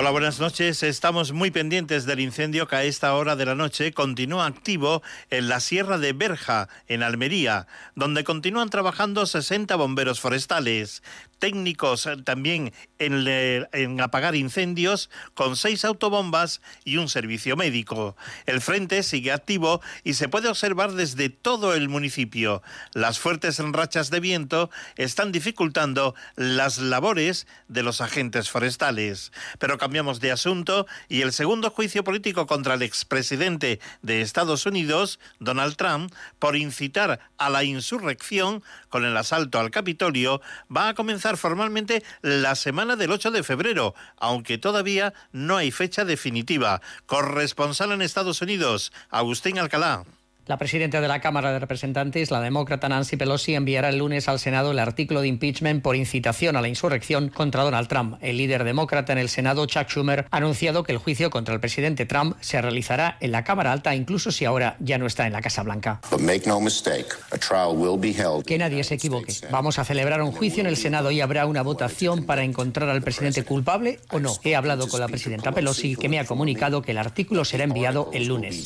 [0.00, 0.84] Hola, buenas noches.
[0.84, 5.48] Estamos muy pendientes del incendio que a esta hora de la noche continúa activo en
[5.48, 7.66] la Sierra de Berja, en Almería,
[7.96, 11.02] donde continúan trabajando 60 bomberos forestales
[11.38, 18.16] técnicos eh, también en, apagar incendios con seis autobombas y un servicio médico.
[18.46, 22.62] El frente sigue activo y se puede observar desde todo el municipio.
[22.92, 29.32] Las fuertes rachas de viento están dificultando las labores de los agentes forestales.
[29.58, 35.18] Pero cambiamos de asunto y el segundo juicio político contra el expresidente de Estados Unidos,
[35.40, 41.38] Donald Trump, por incitar a la insurrección con el asalto al Capitolio, va a comenzar
[41.38, 46.82] formalmente la semana del 8 de febrero, aunque todavía no hay fecha definitiva.
[47.06, 50.04] Corresponsal en Estados Unidos, Agustín Alcalá.
[50.48, 54.38] La presidenta de la Cámara de Representantes, la demócrata Nancy Pelosi, enviará el lunes al
[54.38, 58.16] Senado el artículo de impeachment por incitación a la insurrección contra Donald Trump.
[58.22, 61.60] El líder demócrata en el Senado, Chuck Schumer, ha anunciado que el juicio contra el
[61.60, 65.34] presidente Trump se realizará en la Cámara Alta, incluso si ahora ya no está en
[65.34, 66.00] la Casa Blanca.
[68.46, 69.34] que nadie se equivoque.
[69.50, 73.02] Vamos a celebrar un juicio en el Senado y habrá una votación para encontrar al
[73.02, 74.34] presidente culpable o no.
[74.44, 78.08] He hablado con la presidenta Pelosi, que me ha comunicado que el artículo será enviado
[78.14, 78.64] el lunes.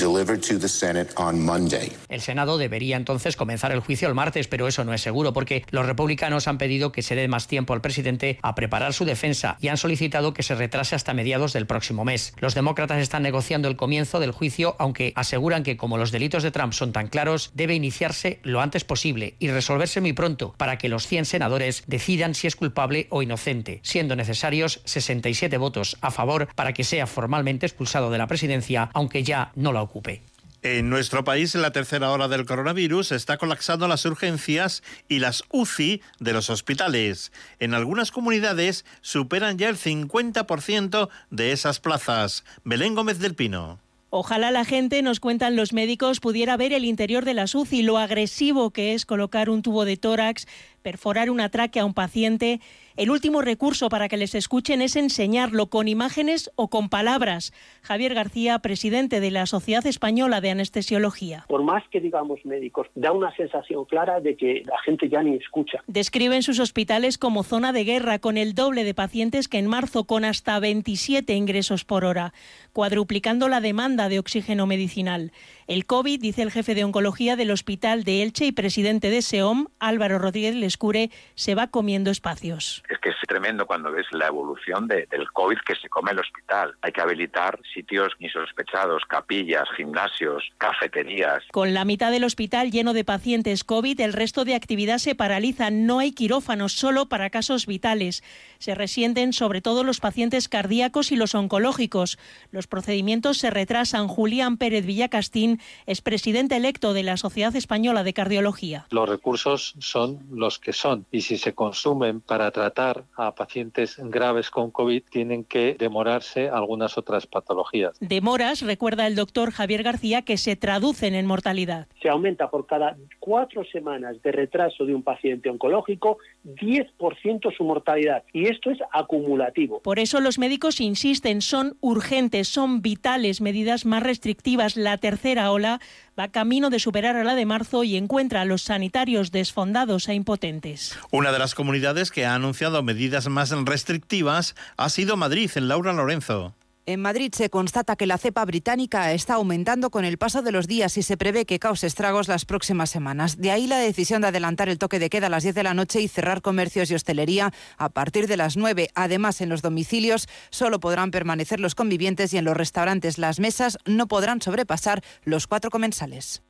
[2.09, 5.65] El Senado debería entonces comenzar el juicio el martes, pero eso no es seguro porque
[5.71, 9.57] los republicanos han pedido que se dé más tiempo al presidente a preparar su defensa
[9.61, 12.35] y han solicitado que se retrase hasta mediados del próximo mes.
[12.41, 16.51] Los demócratas están negociando el comienzo del juicio, aunque aseguran que como los delitos de
[16.51, 20.89] Trump son tan claros, debe iniciarse lo antes posible y resolverse muy pronto para que
[20.89, 26.49] los 100 senadores decidan si es culpable o inocente, siendo necesarios 67 votos a favor
[26.55, 30.23] para que sea formalmente expulsado de la presidencia, aunque ya no la ocupe.
[30.65, 35.43] En nuestro país, en la tercera hora del coronavirus, está colapsando las urgencias y las
[35.51, 37.33] UCI de los hospitales.
[37.59, 42.45] En algunas comunidades superan ya el 50% de esas plazas.
[42.63, 43.81] Belén Gómez del Pino.
[44.11, 47.99] Ojalá la gente, nos cuentan los médicos, pudiera ver el interior de la UCI, lo
[47.99, 50.47] agresivo que es colocar un tubo de tórax,
[50.83, 52.61] perforar una tráquea a un paciente
[52.97, 57.53] el último recurso para que les escuchen es enseñarlo con imágenes o con palabras.
[57.83, 61.45] Javier García, presidente de la Sociedad Española de Anestesiología.
[61.49, 65.37] Por más que digamos médicos, da una sensación clara de que la gente ya ni
[65.37, 65.83] escucha.
[65.87, 70.05] Describen sus hospitales como zona de guerra, con el doble de pacientes que en marzo,
[70.05, 72.33] con hasta 27 ingresos por hora,
[72.73, 75.33] cuadruplicando la demanda de oxígeno medicinal.
[75.67, 79.67] El COVID, dice el jefe de oncología del Hospital de Elche y presidente de SEOM,
[79.79, 82.83] Álvaro Rodríguez Lescure, se va comiendo espacios.
[82.89, 86.75] Es que es tremendo cuando ves la evolución del COVID que se come el hospital.
[86.83, 91.43] Hay que habilitar sitios insospechados, capillas, gimnasios, cafeterías.
[91.51, 95.71] Con la mitad del hospital lleno de pacientes COVID, el resto de actividad se paraliza.
[95.71, 98.23] No hay quirófanos, solo para casos vitales.
[98.63, 102.17] Se resienten sobre todo los pacientes cardíacos y los oncológicos.
[102.53, 104.07] Los procedimientos se retrasan.
[104.07, 108.87] Julián Pérez Villacastín es presidente electo de la Sociedad Española de Cardiología.
[108.93, 114.49] Los recursos son los que son y si se consumen para tratar a pacientes graves
[114.49, 117.97] con COVID tienen que demorarse algunas otras patologías.
[117.99, 121.89] Demoras, recuerda el doctor Javier García, que se traducen en mortalidad.
[122.01, 128.23] Se aumenta por cada cuatro semanas de retraso de un paciente oncológico 10% su mortalidad
[128.33, 129.81] y esto es acumulativo.
[129.81, 134.77] Por eso los médicos insisten, son urgentes, son vitales medidas más restrictivas.
[134.77, 135.81] La tercera ola
[136.19, 140.15] va camino de superar a la de marzo y encuentra a los sanitarios desfondados e
[140.15, 140.99] impotentes.
[141.11, 145.93] Una de las comunidades que ha anunciado medidas más restrictivas ha sido Madrid, en Laura
[145.93, 146.55] Lorenzo.
[146.85, 150.67] En Madrid se constata que la cepa británica está aumentando con el paso de los
[150.67, 153.39] días y se prevé que cause estragos las próximas semanas.
[153.39, 155.75] De ahí la decisión de adelantar el toque de queda a las 10 de la
[155.75, 158.91] noche y cerrar comercios y hostelería a partir de las 9.
[158.97, 163.79] Además, en los domicilios solo podrán permanecer los convivientes y en los restaurantes las mesas
[163.85, 166.43] no podrán sobrepasar los cuatro comensales.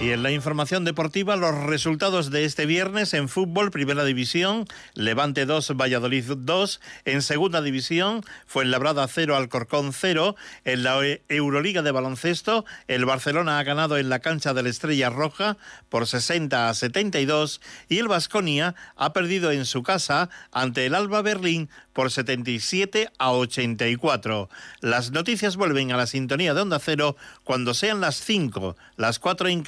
[0.00, 4.64] Y en la información deportiva, los resultados de este viernes en fútbol, primera división,
[4.94, 6.80] Levante 2, Valladolid 2.
[7.04, 10.36] En segunda división, fue Labrada 0, Alcorcón 0.
[10.64, 10.98] En la
[11.28, 15.58] Euroliga de baloncesto, el Barcelona ha ganado en la cancha de la Estrella Roja
[15.90, 17.60] por 60 a 72
[17.90, 23.32] y el Vasconia ha perdido en su casa ante el Alba Berlín por 77 a
[23.32, 24.48] 84.
[24.80, 29.48] Las noticias vuelven a la sintonía de Onda Cero cuando sean las 5, las 4
[29.48, 29.62] en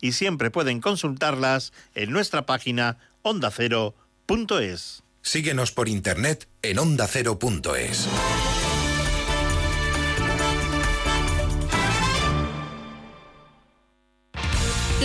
[0.00, 5.02] Y siempre pueden consultarlas en nuestra página ondacero.es.
[5.22, 8.08] Síguenos por internet en ondacero.es.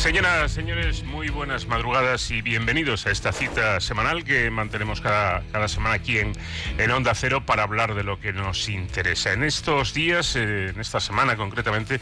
[0.00, 5.96] Señoras, señores, muy buenas madrugadas y bienvenidos a esta cita semanal que mantenemos cada, semana
[5.96, 6.32] aquí en,
[6.78, 9.34] en, Onda Cero para hablar de lo que nos interesa.
[9.34, 12.00] En estos días, eh, en esta semana concretamente,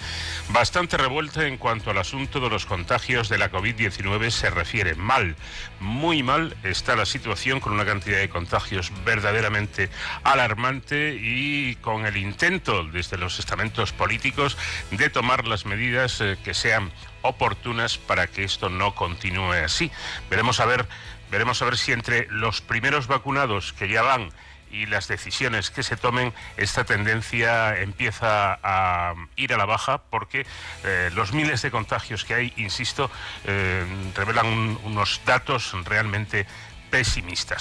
[0.50, 4.94] bastante revuelta en cuanto al asunto de los contagios de la COVID-19 se refiere.
[4.94, 5.34] Mal,
[5.80, 9.90] muy mal está la situación con una cantidad de contagios verdaderamente
[10.22, 14.56] alarmante y con el intento desde los estamentos políticos
[14.92, 16.92] de tomar las medidas eh, que sean
[17.22, 19.90] oportunas para que esto no continúe así.
[20.30, 20.86] Veremos a ver,
[21.30, 24.30] veremos a ver si entre los primeros vacunados que ya van
[24.70, 30.46] y las decisiones que se tomen, esta tendencia empieza a ir a la baja porque
[30.84, 33.10] eh, los miles de contagios que hay, insisto,
[33.44, 33.84] eh,
[34.14, 36.46] revelan unos datos realmente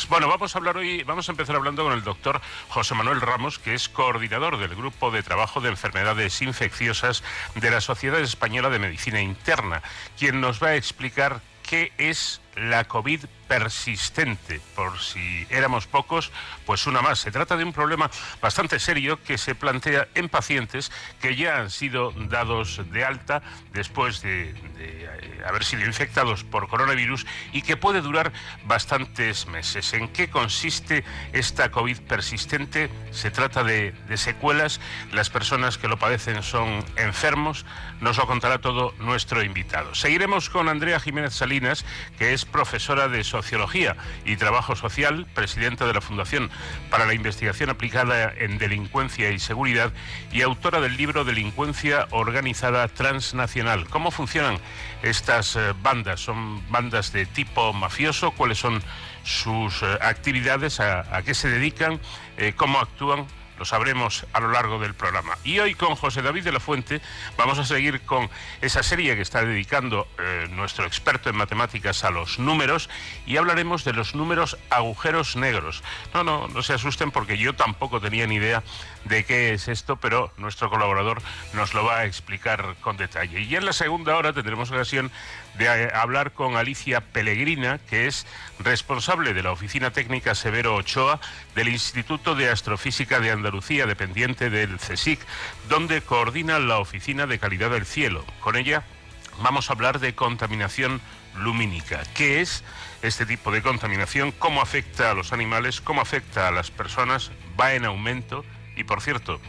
[0.10, 3.60] Bueno, vamos a hablar hoy, vamos a empezar hablando con el doctor José Manuel Ramos,
[3.60, 7.24] que es coordinador del Grupo de Trabajo de Enfermedades Infecciosas
[7.56, 9.82] de la Sociedad Española de Medicina Interna,
[10.18, 14.60] quien nos va a explicar qué es la COVID persistente.
[14.76, 16.32] Por si éramos pocos,
[16.66, 17.20] pues una más.
[17.20, 18.10] Se trata de un problema
[18.42, 24.22] bastante serio que se plantea en pacientes que ya han sido dados de alta después
[24.22, 28.34] de, eh, haber sido infectados por coronavirus y que puede durar
[28.66, 29.94] bastantes meses.
[29.94, 32.90] ¿En qué consiste esta COVID persistente?
[33.12, 34.82] Se trata de, de secuelas.
[35.12, 37.66] Las personas que lo padecen son enfermos.
[38.02, 39.96] Nos lo contará todo nuestro invitado.
[39.96, 41.86] Seguiremos con Andrea Jiménez Salinas,
[42.18, 43.96] que es profesora de Sociología
[44.26, 46.50] y Trabajo Social, presidenta de la Fundación
[46.90, 49.92] para la Investigación Aplicada en Delincuencia y Seguridad
[50.32, 53.88] y autora del libro Delincuencia Organizada Transnacional.
[53.88, 54.60] ¿Cómo funcionan
[55.04, 56.20] estas eh, bandas?
[56.20, 58.32] ¿Son bandas de tipo mafioso?
[58.32, 58.82] ¿Cuáles son
[59.24, 60.80] sus eh, actividades?
[60.80, 62.00] ¿A, qué se dedican?
[62.38, 63.26] Eh, ¿Cómo actúan?
[63.58, 65.38] Lo sabremos a lo largo del programa.
[65.44, 67.02] Y hoy con José David de la Fuente
[67.38, 68.30] vamos a seguir con
[68.62, 72.90] esa serie que está dedicando eh, nuestro experto en matemáticas a los números
[73.26, 75.84] y hablaremos de los números agujeros negros.
[76.14, 78.64] No, no, no se asusten porque yo tampoco tenía ni idea
[79.08, 81.22] de qué es esto, pero nuestro colaborador
[81.54, 83.42] nos lo va a explicar con detalle.
[83.42, 85.12] Y en la segunda hora tendremos ocasión
[85.58, 88.26] de eh, hablar con Alicia Pellegrina, que es
[88.60, 91.20] responsable de la Oficina Técnica Severo Ochoa
[91.56, 95.20] del Instituto de Astrofísica de Andalucía, dependiente del CSIC,
[95.70, 98.26] donde coordina la Oficina de Calidad del Cielo.
[98.40, 98.84] Con ella
[99.42, 101.02] vamos a hablar de contaminación
[101.36, 102.04] lumínica.
[102.16, 102.64] ¿Qué es
[103.02, 104.32] este tipo de contaminación?
[104.32, 105.82] ¿Cómo afecta a los animales?
[105.82, 107.32] ¿Cómo afecta a las personas?
[107.60, 108.44] ¿Va en aumento?
[108.78, 109.42] Y por cierto,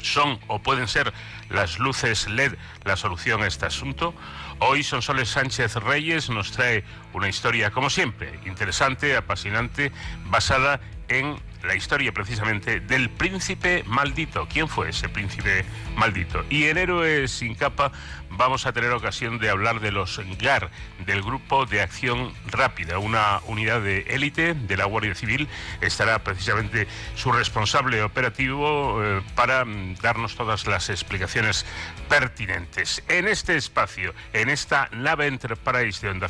[0.00, 1.12] ¿son o pueden ser
[1.50, 2.54] las luces LED
[2.84, 4.14] la solución a este asunto?
[4.60, 9.90] Hoy Sonsoles Sánchez Reyes nos trae una historia, como siempre, interesante, apasionante,
[10.26, 14.46] basada en la historia precisamente del príncipe maldito.
[14.52, 15.64] ¿Quién fue ese príncipe
[15.96, 16.44] maldito?
[16.50, 17.92] Y en Héroes sin capa
[18.30, 20.70] vamos a tener ocasión de hablar de los GAR,
[21.06, 25.48] del Grupo de Acción Rápida, una unidad de élite de la Guardia Civil.
[25.80, 31.66] Estará precisamente su responsable operativo eh, para mm, darnos todas las explicaciones
[32.08, 33.02] pertinentes.
[33.08, 36.28] En este espacio, en esta nave Enterprise de Onda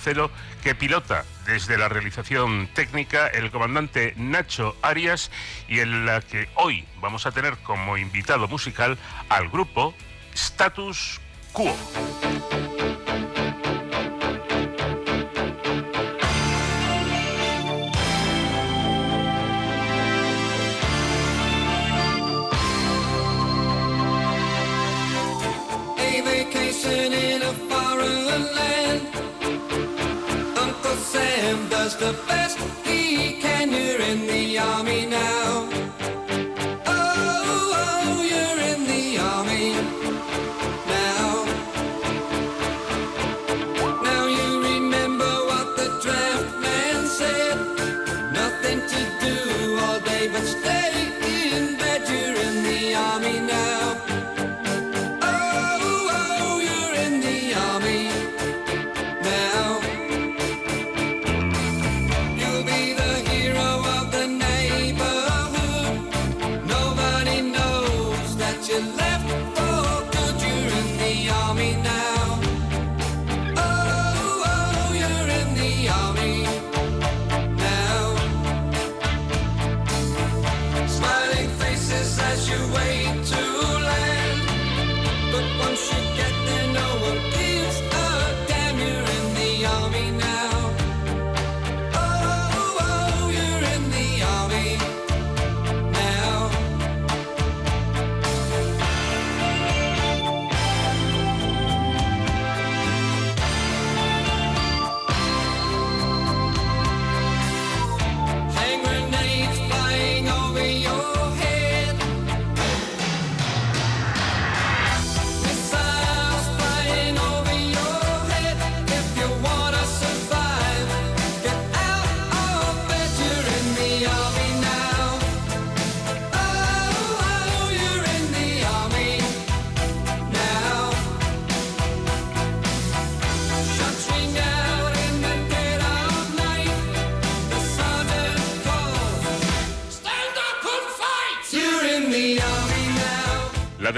[0.62, 5.21] que pilota desde la realización técnica el comandante Nacho Arias
[5.68, 8.98] y en la que hoy vamos a tener como invitado musical
[9.28, 9.94] al grupo
[10.34, 11.20] Status
[11.52, 11.74] Quo.
[32.02, 33.72] the best he can.
[34.12, 34.41] In
[34.92, 35.31] happiness.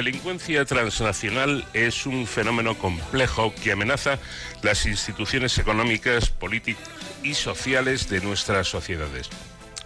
[0.05, 4.19] Delincuencia transnacional es un fenómeno complejo que amenaza
[4.63, 6.85] las instituciones económicas, políticas
[7.23, 9.31] y sociales de nuestras sociedades.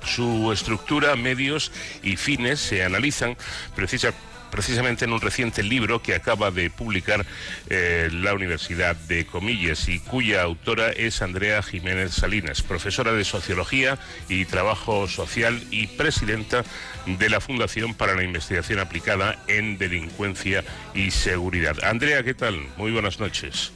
[0.05, 1.71] Su estructura, medios
[2.03, 3.37] y fines se analizan
[3.77, 4.13] precisa-
[4.51, 7.25] precisamente en un reciente libro que acaba de publicar
[7.69, 13.99] eh, la Universidad de Comillas y cuya autora es Andrea Jiménez Salinas, profesora de Sociología
[14.29, 16.65] y Trabajo Social y presidenta
[17.07, 20.65] de la Fundación para la Investigación Aplicada en Delincuencia
[20.95, 21.77] y Seguridad.
[21.85, 22.59] Andrea, ¿qué tal?
[22.77, 23.73] Muy buenas noches.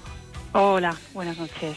[0.52, 1.76] Hola, buenas noches.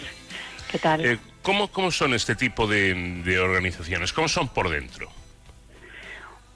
[0.71, 1.05] ¿Qué tal?
[1.05, 4.11] Eh, ¿cómo, ¿Cómo son este tipo de, de organizaciones?
[4.11, 5.09] ¿Cómo son por dentro?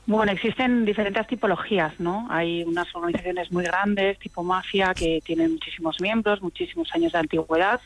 [0.10, 2.25] Bueno, existen diferentes tipologías, ¿no?
[2.32, 7.80] Hay unas organizaciones muy grandes, tipo mafia, que tienen muchísimos miembros, muchísimos años de antigüedad,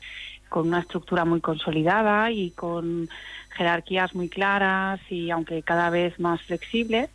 [0.48, 3.10] con una estructura muy consolidada y con
[3.50, 7.10] jerarquías muy claras y aunque cada vez más flexibles,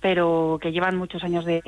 [0.00, 1.62] pero que llevan muchos años de,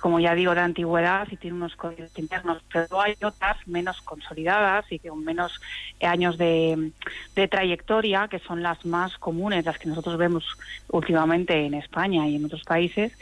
[0.00, 2.62] como ya digo, de antigüedad y tienen unos códigos internos.
[2.72, 5.60] Pero hay otras menos consolidadas y con menos
[6.02, 6.90] años de,
[7.34, 10.44] de trayectoria, que son las más comunes, las que nosotros vemos
[10.88, 13.12] últimamente en España y en otros países,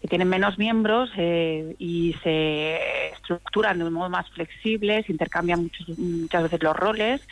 [0.00, 5.62] que tienen menos miembros eh, y se estructuran de un modo más flexible, se intercambian
[5.62, 7.22] muchos- muchas veces los roles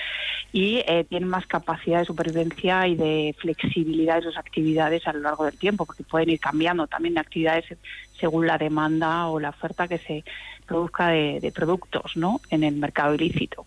[0.52, 5.20] y eh, tienen más capacidad de supervivencia y de flexibilidad de sus actividades a lo
[5.20, 7.66] largo del tiempo, porque pueden ir cambiando también de actividades
[8.18, 10.24] según la demanda o la oferta que se
[10.66, 12.40] produzca de, productos ¿no?
[12.50, 13.66] en el mercado ilícito.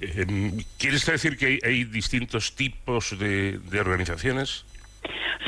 [0.00, 4.64] Eh, ¿Quieres decir que hay, distintos tipos de organizaciones?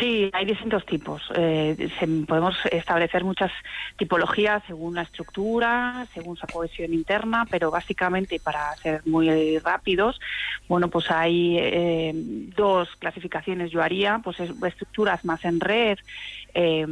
[0.01, 1.23] Sí, hay distintos tipos.
[1.37, 3.53] Eh, se- podemos establecer muchas
[3.97, 10.19] tipologías según la estructura, según su cohesión interna, pero básicamente para ser muy rápidos,
[10.69, 12.13] bueno, pues hay eh,
[12.57, 13.71] dos clasificaciones.
[13.71, 15.99] Yo haría, pues es- estructuras más en red,
[16.55, 16.87] eh,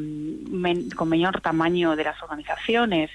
[0.96, 3.10] con menor tamaño de las organizaciones,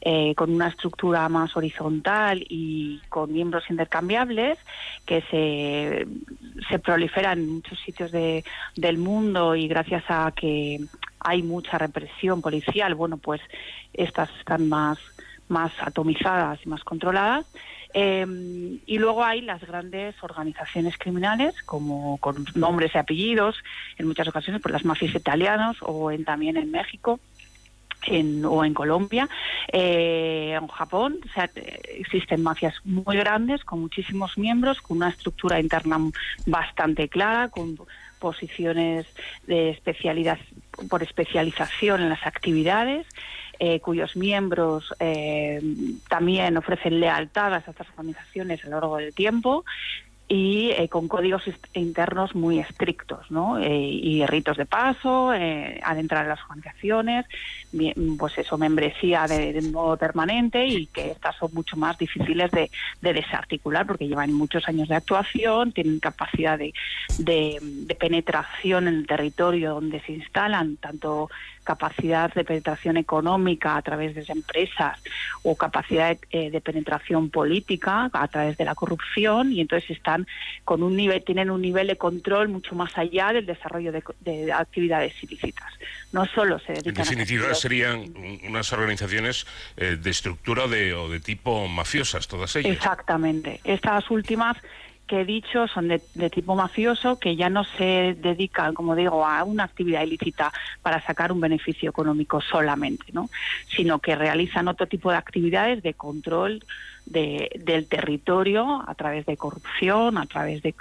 [0.00, 4.58] eh, con una estructura más horizontal y con miembros intercambiables
[5.06, 6.06] que se,
[6.68, 8.44] se proliferan en muchos sitios de-
[8.76, 10.80] del mundo y gracias a que
[11.20, 13.40] hay mucha represión policial, bueno, pues
[13.92, 14.98] estas están más,
[15.48, 17.44] más atomizadas y más controladas.
[17.94, 18.26] Eh,
[18.86, 23.56] y luego hay las grandes organizaciones criminales, como con nombres y apellidos,
[23.96, 27.20] en muchas ocasiones por las mafias italianas o en, también en México.
[28.06, 29.28] En, o en Colombia,
[29.72, 31.50] eh, en Japón, o sea,
[31.96, 35.98] existen mafias muy grandes con muchísimos miembros, con una estructura interna
[36.46, 37.76] bastante clara, con
[38.20, 39.06] posiciones
[39.48, 40.38] de especialidad
[40.88, 43.06] por especialización en las actividades,
[43.58, 45.60] eh, cuyos miembros eh,
[46.08, 49.64] también ofrecen lealtad a estas organizaciones a lo largo del tiempo
[50.30, 53.58] y eh, con códigos internos muy estrictos, ¿no?
[53.66, 57.24] Y ritos de paso, eh, al en las organizaciones,
[58.18, 62.70] pues eso, membresía de, de modo permanente y que estas son mucho más difíciles de,
[63.00, 66.74] de desarticular porque llevan muchos años de actuación, tienen capacidad de-
[67.18, 71.30] de penetración en el territorio donde se instalan, tanto
[71.72, 74.98] capacidad de penetración económica a través de empresas
[75.42, 80.26] o capacidad eh, de penetración política a través de la corrupción y entonces están
[80.64, 84.50] con un nivel tienen un nivel de control mucho más allá del desarrollo de, de
[84.50, 85.70] actividades ilícitas.
[86.10, 89.46] No solo se En dedican a definitiva, serían un- unas organizaciones
[89.76, 92.72] eh, de estructura de, o de tipo mafiosas, todas ellas.
[92.76, 93.60] Exactamente.
[93.64, 94.56] Estas últimas
[95.08, 95.98] que he dicho son de,
[96.30, 101.32] tipo mafioso, que ya no se dedican, como digo, a una actividad ilícita para sacar
[101.32, 103.28] un beneficio económico solamente, ¿no?
[103.76, 106.62] sino que realizan otro tipo de actividades de control
[107.06, 110.74] de- del territorio a través de corrupción, a través de,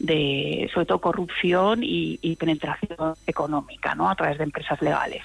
[0.00, 4.08] de sobre todo corrupción y, y penetración económica, ¿no?
[4.10, 5.22] a través de empresas legales.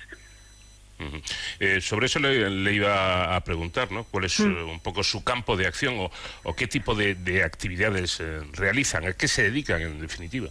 [1.59, 4.03] Eh, sobre eso le, le iba a preguntar, ¿no?
[4.03, 4.51] ¿Cuál es Mm.
[4.57, 6.11] eh, un poco su campo de acción o,
[6.43, 9.05] o qué tipo de, de actividades eh, realizan?
[9.07, 10.49] ¿A qué se dedican, en definitiva?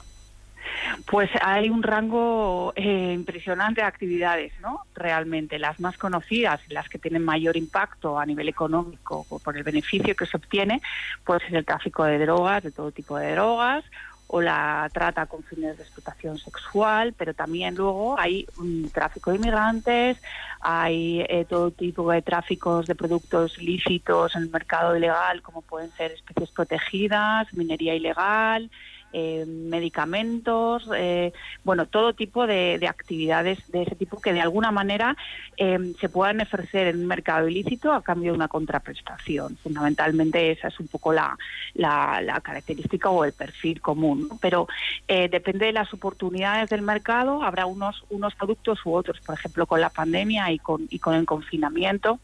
[1.07, 4.83] Pues hay un rango eh, impresionante de actividades, ¿no?
[4.95, 9.65] Realmente las más conocidas, las que tienen mayor impacto a nivel económico o por el
[9.65, 10.81] beneficio que se obtiene,
[11.25, 13.85] pues es el tráfico de drogas, de todo tipo de drogas,
[14.29, 19.39] o la trata con fines de explotación sexual, pero también luego hay un tráfico de
[19.39, 20.19] inmigrantes,
[20.61, 25.91] hay eh, todo tipo de tráficos de productos lícitos en el mercado ilegal, como pueden
[25.93, 28.71] ser especies protegidas, minería ilegal,
[29.13, 31.33] eh, medicamentos, eh,
[31.65, 35.17] bueno, todo tipo de, de actividades de ese tipo que de alguna manera
[35.57, 39.57] eh, se puedan ofrecer en un mercado ilícito a cambio de una contraprestación.
[39.63, 41.37] Fundamentalmente esa es un poco la,
[41.75, 44.29] la- la característica o el perfil común.
[44.29, 44.39] ¿no?
[44.41, 44.69] Pero
[45.07, 49.21] eh, depende de las oportunidades del mercado, habrá unos, unos productos u otros.
[49.21, 52.19] Por ejemplo, con la pandemia y con, y con el confinamiento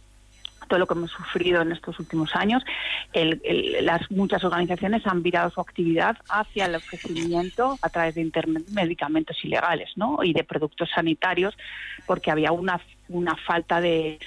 [0.69, 2.63] todo lo que hemos sufrido en estos últimos años,
[3.13, 8.23] el- el- las muchas organizaciones han virado su actividad hacia el ofrecimiento a través de
[8.23, 10.19] internet medicamentos ilegales ¿no?
[10.23, 11.55] y de productos sanitarios,
[12.07, 14.19] porque había una, una falta de,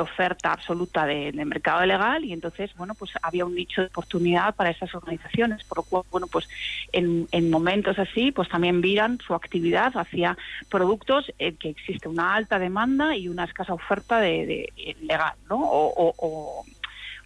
[0.00, 4.54] oferta absoluta de, de mercado legal y entonces bueno pues había un nicho de oportunidad
[4.54, 6.46] para esas organizaciones, por lo cual bueno pues
[6.92, 10.36] en, en momentos así pues también viran su actividad hacia
[10.68, 15.56] productos en que existe una alta demanda y una escasa oferta de, de- legal, ¿no?
[15.56, 16.64] O, o- o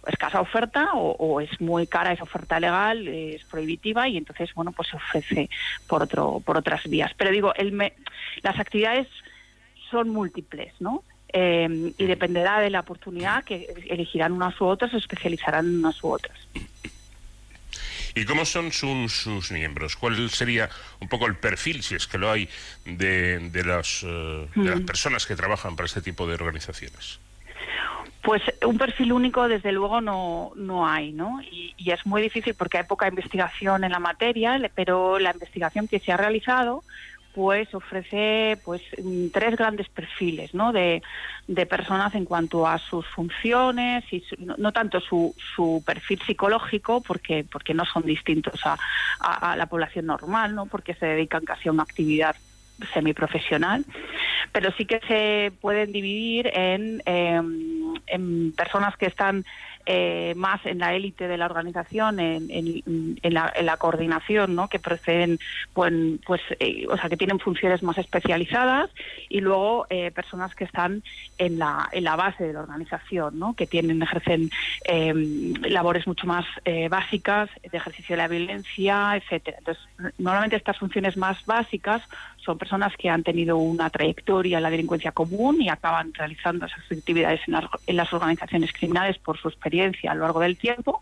[0.07, 4.53] escasa oferta o, o es muy cara esa oferta legal, eh, es prohibitiva y entonces
[4.53, 5.49] bueno pues se ofrece
[5.87, 7.11] por otro por otras vías.
[7.17, 7.93] Pero digo el me-
[8.41, 9.07] las actividades
[9.93, 11.03] son múltiples, ¿no?
[11.35, 16.03] Eh, y dependerá de la oportunidad que elegirán unas u otras, se especializarán en unas
[16.03, 16.37] u otras.
[18.15, 19.95] ¿Y cómo son sus, sus miembros?
[19.95, 22.47] ¿Cuál sería un poco el perfil, si es que lo hay,
[22.85, 27.19] de, de las, eh, de las personas que trabajan para este tipo de organizaciones?
[28.21, 31.41] Pues un perfil único, desde luego, no, no hay, ¿no?
[31.41, 35.87] Y, y es muy difícil porque hay poca investigación en la materia, pero la investigación
[35.87, 36.83] que se ha realizado
[37.33, 40.71] pues ofrece pues mm, tres grandes perfiles ¿no?
[40.71, 41.01] de,
[41.47, 47.01] de personas en cuanto a sus funciones y su- no, tanto su, su perfil psicológico
[47.01, 48.77] porque porque no son distintos a,
[49.19, 52.35] a- a la población normal no porque se dedican casi a una actividad
[52.93, 53.85] semiprofesional
[54.51, 59.45] pero sí que se pueden dividir en, en personas que están
[59.85, 64.55] eh, más en la élite de la organización, en, en- en la, en la coordinación,
[64.55, 64.69] ¿no?
[64.69, 65.39] que proceden,
[65.73, 65.93] pues,
[66.25, 66.41] pues
[66.89, 68.89] o sea, que tienen funciones más especializadas,
[69.27, 71.03] y luego eh, personas que están
[71.37, 73.55] en la, en la base de la organización, ¿no?
[73.55, 74.51] que tienen, ejercen
[74.85, 75.13] eh,
[75.67, 76.45] labores mucho más
[76.89, 79.57] básicas de ejercicio de la violencia, etcétera.
[79.59, 79.83] Entonces,
[80.17, 82.01] normalmente estas funciones más básicas
[82.43, 86.83] son personas que han tenido una trayectoria en la delincuencia común y acaban realizando esas
[86.91, 91.01] actividades en las, en las organizaciones criminales por su experiencia a lo largo del tiempo.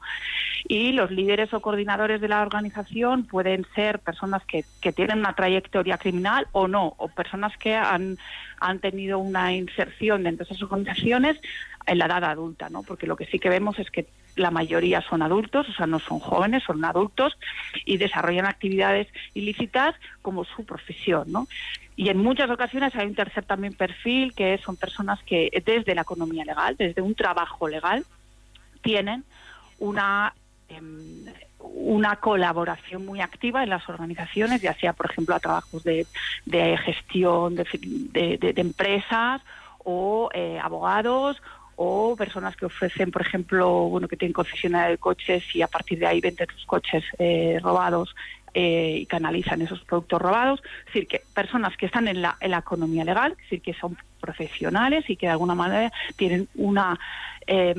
[0.68, 5.34] Y los líderes o coordinadores de la organización pueden ser personas que, que tienen una
[5.34, 8.18] trayectoria criminal o no, o personas que han,
[8.60, 11.38] han tenido una inserción dentro de esas organizaciones
[11.86, 12.84] en la edad adulta, ¿no?
[12.84, 16.00] Porque lo que sí que vemos es que la mayoría son adultos, o sea, no
[16.00, 17.38] son jóvenes, son adultos
[17.86, 21.48] y desarrollan actividades ilícitas como su profesión, ¿no?
[21.96, 26.02] Y en muchas ocasiones hay un tercer también perfil que son personas que desde la
[26.02, 28.06] economía legal, desde un trabajo legal,
[28.82, 29.24] tienen
[29.80, 30.34] una
[30.70, 31.26] em,
[31.64, 36.08] una colaboración muy activa en las organizaciones, ya sea, por ejemplo, a trabajos de,
[36.46, 39.42] de gestión de, de empresas
[39.84, 41.42] o eh, abogados
[41.84, 45.98] o personas que ofrecen, por ejemplo, bueno, que tienen concesionaria de coches y a partir
[45.98, 48.16] de ahí venden sus coches eh, robados
[48.54, 50.62] eh, y canalizan esos productos robados.
[50.82, 53.74] Es decir, que personas que están en la, en la economía legal, es decir, que
[53.74, 57.00] son profesionales y que de alguna manera tienen una
[57.48, 57.74] eh,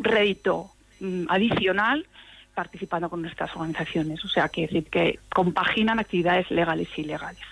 [0.00, 2.06] rédito mm, adicional
[2.52, 4.24] participando con nuestras organizaciones.
[4.24, 7.46] O sea, que decir que compaginan actividades legales y ilegales.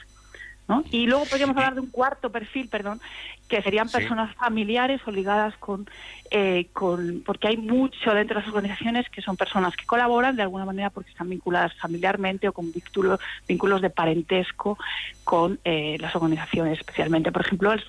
[0.69, 0.85] ¿No?
[0.91, 3.01] Y luego podríamos hablar de un cuarto perfil, perdón,
[3.49, 3.97] que serían Sí.
[3.97, 5.89] personas familiares o ligadas con,
[6.31, 10.43] eh, con, porque hay mucho dentro de las organizaciones que son personas que colaboran de
[10.43, 14.79] alguna manera porque están vinculadas familiarmente o con vínculos, vínculos de parentesco
[15.25, 17.85] con eh, las organizaciones, especialmente, por ejemplo, el-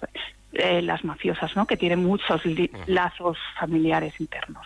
[0.53, 1.67] eh, las mafiosas, ¿no?
[1.67, 4.65] que tienen muchos li- lazos familiares internos.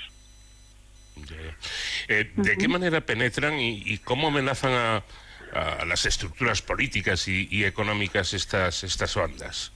[2.08, 5.04] Eh, ¿De qué manera penetran y, y cómo amenazan a,
[5.54, 9.72] a las estructuras políticas y, económicas estas, estas bandas?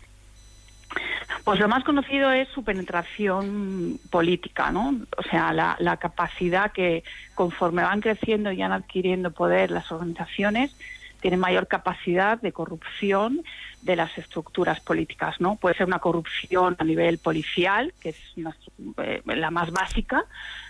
[1.43, 4.95] Pues lo más conocido es su penetración política, ¿no?
[5.17, 7.03] O sea, la, la capacidad que
[7.35, 10.75] conforme van creciendo y van adquiriendo poder las organizaciones,
[11.21, 13.43] tienen mayor capacidad de corrupción
[13.87, 15.55] de las estructuras políticas, ¿no?
[15.55, 18.55] Puede ser una corrupción a nivel policial, que es una-
[19.03, 20.25] eh, la más básica,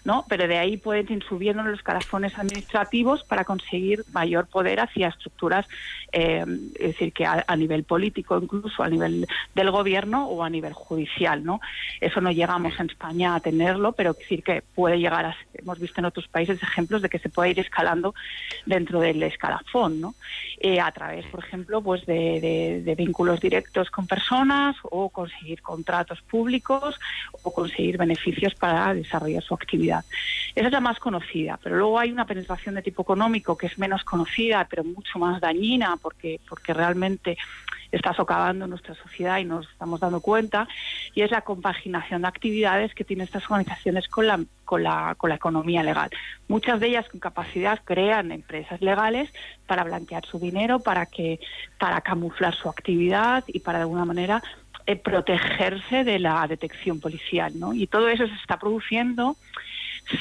[0.05, 0.23] ¿no?
[0.29, 5.65] Pero de ahí pueden ir subiendo los escalafones administrativos para conseguir mayor poder hacia estructuras,
[6.13, 6.45] eh,
[6.79, 10.71] es decir, que a, a nivel político, incluso a nivel del gobierno o a nivel
[10.73, 11.59] judicial, ¿no?
[11.99, 15.79] Eso no llegamos en España a tenerlo, pero es decir que puede llegar a, hemos
[15.79, 18.13] visto en otros países ejemplos de que se puede ir escalando
[18.65, 20.15] dentro del escalafón, ¿no?
[20.59, 25.61] Eh, a través, por ejemplo, pues de, de- de vínculos directos con personas o conseguir
[25.61, 26.99] contratos públicos
[27.41, 30.03] o conseguir beneficios para desarrollar su actividad.
[30.53, 33.77] Esa es la más conocida, pero luego hay una penetración de tipo económico que es
[33.77, 37.37] menos conocida, pero mucho más dañina porque, porque realmente
[37.91, 40.67] está socavando nuestra sociedad y nos estamos dando cuenta,
[41.13, 45.29] y es la compaginación de actividades que tienen estas organizaciones con la, con la, con
[45.29, 46.09] la economía legal.
[46.47, 49.31] Muchas de ellas con capacidad crean empresas legales
[49.65, 51.39] para blanquear su dinero, para, que,
[51.79, 54.41] para camuflar su actividad y para de alguna manera
[54.85, 57.51] eh, protegerse de la detección policial.
[57.59, 57.73] ¿no?
[57.73, 59.35] Y todo eso se está produciendo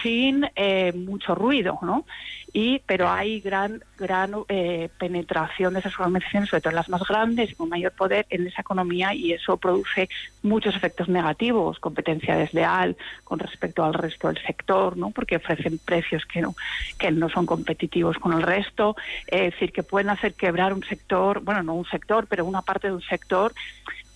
[0.03, 2.05] sin eh, mucho ruido, ¿no?
[2.53, 7.55] Y, pero hay gran, gran eh, penetración de esas organizaciones, sobre todo las más grandes
[7.55, 10.09] con mayor poder en esa economía y eso produce
[10.43, 15.11] muchos efectos negativos, competencia desleal con respecto al resto del sector, ¿no?
[15.11, 16.55] Porque ofrecen precios que no,
[16.99, 18.97] que no son competitivos con el resto,
[19.27, 22.89] es decir, que pueden hacer quebrar un sector, bueno, no un sector, pero una parte
[22.89, 23.53] de un sector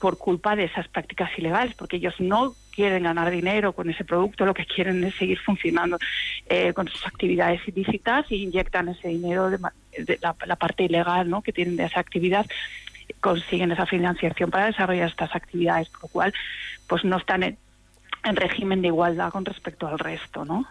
[0.01, 4.47] por culpa de esas prácticas ilegales, porque ellos no quieren ganar dinero con ese producto,
[4.47, 5.99] lo que quieren es seguir funcionando
[6.47, 9.59] eh, con sus actividades ilícitas y inyectan ese dinero de,
[9.99, 11.43] de la, la parte ilegal ¿no?
[11.43, 12.47] que tienen de esa actividad
[13.21, 16.35] consiguen esa financiación para desarrollar estas actividades, por lo cual
[16.87, 17.59] pues no están en,
[18.25, 20.67] en régimen de igualdad con respecto al resto, ¿no?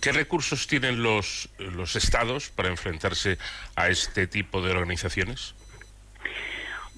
[0.00, 3.38] ¿Qué recursos tienen los, los estados para enfrentarse
[3.74, 5.54] a este tipo de organizaciones?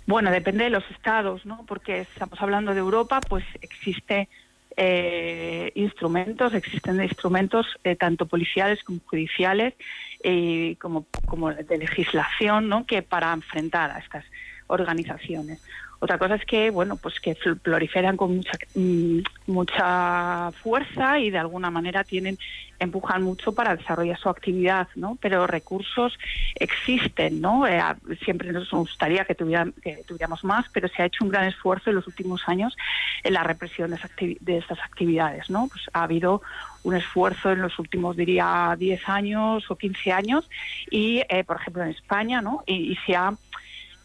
[0.07, 1.65] Bueno, depende de los estados, ¿no?
[1.67, 4.29] Porque estamos hablando de Europa, pues existe
[4.77, 9.75] eh, instrumentos, existen instrumentos eh, tanto policiales como judiciales
[10.23, 12.87] eh, como, como de legislación, ¿no?
[12.87, 14.25] Que para enfrentar a estas
[14.69, 15.61] organizaciones.
[15.99, 21.39] Otra cosa es que, bueno, pues que proliferan con mucha, mm, mucha fuerza y de
[21.39, 22.39] alguna manera tienen,
[22.79, 25.17] empujan mucho para desarrollar su actividad, ¿no?
[25.21, 26.19] Pero recursos
[26.55, 27.67] existen, ¿no?
[27.67, 27.83] Eh,
[28.25, 31.89] siempre nos gustaría que, tuvieran, que tuviéramos más, pero se ha hecho un gran esfuerzo
[31.89, 32.77] en los últimos años
[33.25, 35.69] en la represión de, de estas actividades, ¿no?
[35.69, 36.43] Pues ha habido
[36.83, 40.49] un esfuerzo en los últimos, diría, 10 años o 15 años
[40.91, 42.63] y, eh, por ejemplo, en España, ¿no?
[42.67, 43.33] Y, y se ha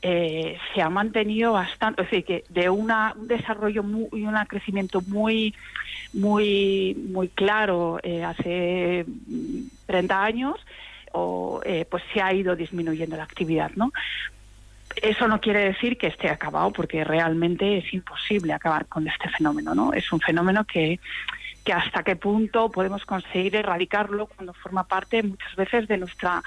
[0.02, 3.84] eh, se ha mantenido bastante, es decir, que de una, un desarrollo
[4.14, 5.54] y un crecimiento muy,
[6.14, 10.56] muy, muy claro eh, hace mm, 30 años,
[11.14, 13.92] o, eh, pues se ha ido disminuyendo la actividad, ¿no?
[14.96, 19.76] Eso no quiere decir que esté acabado, porque realmente es imposible acabar con este fenómeno,
[19.76, 19.94] ¿no?
[19.94, 21.00] Es un fenómeno que,
[21.64, 26.42] que hasta qué punto podemos conseguir erradicarlo cuando forma parte muchas veces de nuestra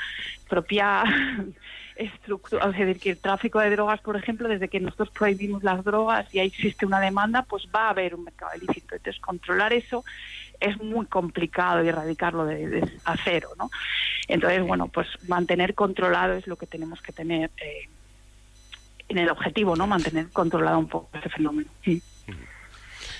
[0.48, 1.04] propia
[1.96, 5.84] estructura, es decir, que el tráfico de drogas, por ejemplo, desde que nosotros prohibimos las
[5.84, 8.94] drogas y ahí existe una demanda, pues va a haber un mercado ilícito.
[8.94, 10.04] Entonces, controlar eso
[10.60, 13.70] es muy complicado y erradicarlo de, de a cero, ¿no?
[14.28, 17.88] Entonces, bueno, pues mantener controlado es lo que tenemos que tener eh,
[19.08, 19.86] en el objetivo, ¿no?
[19.86, 21.68] Mantener controlado un poco ese fenómeno.
[21.84, 22.02] Sí.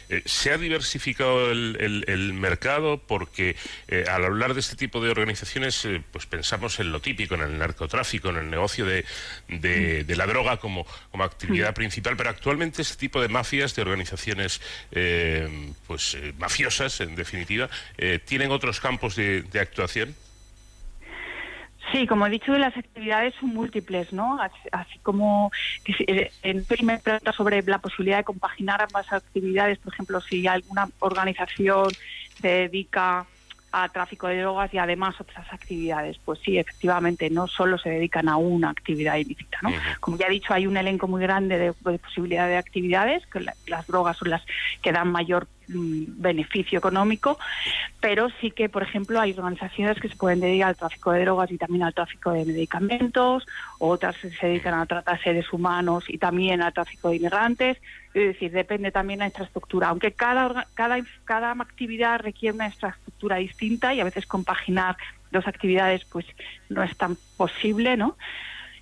[0.08, 2.98] Eh, ¿Se ha diversificado el, el- el mercado?
[2.98, 3.56] Porque
[3.88, 7.42] eh, al hablar de este tipo de organizaciones, eh, pues pensamos en lo típico, en
[7.42, 9.04] el narcotráfico, en el negocio de,
[9.48, 13.82] de- de la droga como, como actividad principal, pero actualmente este tipo de mafias, de
[13.82, 14.60] organizaciones
[14.92, 17.68] eh, pues mafiosas, en definitiva,
[18.24, 20.14] ¿tienen otros campos de, de actuación?
[21.92, 24.40] Sí, como he dicho, las actividades son múltiples, ¿no?
[24.40, 25.50] Así, así como
[26.06, 30.88] eh, en primer pregunta sobre la posibilidad de compaginar ambas actividades, por ejemplo, si alguna
[31.00, 31.96] organización
[32.40, 33.26] se dedica
[33.76, 38.28] a tráfico de drogas y además otras actividades, pues sí, efectivamente, no solo se dedican
[38.28, 39.70] a una actividad ilícita, ¿no?
[39.98, 43.40] Como ya he dicho, hay un elenco muy grande de, de posibilidad de actividades, que
[43.40, 44.42] la- las drogas son las
[44.80, 47.38] que dan mayor beneficio económico,
[48.00, 51.50] pero sí que, por ejemplo, hay organizaciones que se pueden dedicar al tráfico de drogas
[51.50, 53.46] y también al tráfico de medicamentos,
[53.78, 57.78] otras se dedican a tratar seres humanos y también al tráfico de inmigrantes.
[58.12, 63.36] Es decir, depende también de la infraestructura, aunque cada, cada, cada actividad requiere una infraestructura
[63.36, 64.96] distinta y a veces compaginar
[65.32, 66.24] dos actividades pues
[66.68, 68.16] no es tan posible, ¿no?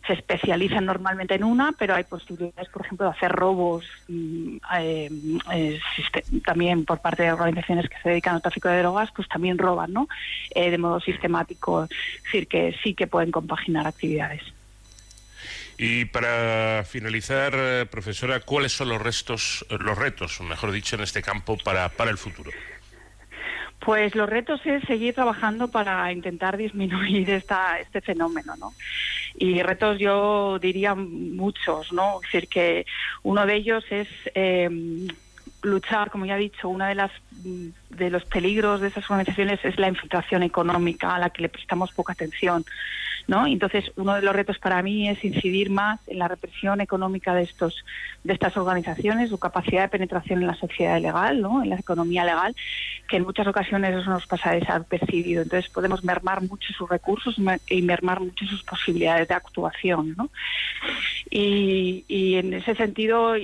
[0.07, 5.11] Se especializan normalmente en una, pero hay posibilidades, por ejemplo, de hacer robos eh,
[5.53, 5.81] eh,
[6.45, 9.93] también por parte de organizaciones que se dedican al tráfico de drogas, pues también roban,
[9.93, 10.09] ¿no?
[10.55, 11.85] Eh, de modo sistemático.
[11.85, 14.43] Es decir, que sí que pueden compaginar actividades.
[15.79, 21.23] Y para finalizar, eh, profesora, ¿cuáles son los restos, los retos, mejor dicho, en este
[21.23, 22.51] campo para, para el futuro?
[23.85, 28.73] Pues los retos es seguir trabajando para intentar disminuir esta, este fenómeno, ¿no?
[29.37, 32.21] Y retos yo diría muchos, ¿no?
[32.23, 32.87] Es decir, que
[33.23, 34.69] uno de ellos es eh,
[35.63, 37.11] luchar, como ya he dicho, una de las
[37.45, 41.49] mm, de los peligros de esas organizaciones es la infiltración económica a la que le
[41.49, 42.65] prestamos poca atención.
[43.27, 43.47] ¿No?
[43.47, 47.43] Entonces, uno de los retos para mí es incidir más en la represión económica de
[47.43, 47.85] estos
[48.25, 51.63] de estas organizaciones, su capacidad de penetración en la sociedad legal, ¿no?
[51.63, 52.55] en la economía legal,
[53.09, 55.43] que en muchas ocasiones eso nos pasa desapercibido.
[55.43, 57.37] Entonces, podemos mermar mucho sus recursos
[57.69, 60.15] y mermar mucho sus posibilidades de actuación.
[60.17, 60.31] ¿no?
[61.31, 63.35] Y, y en ese sentido,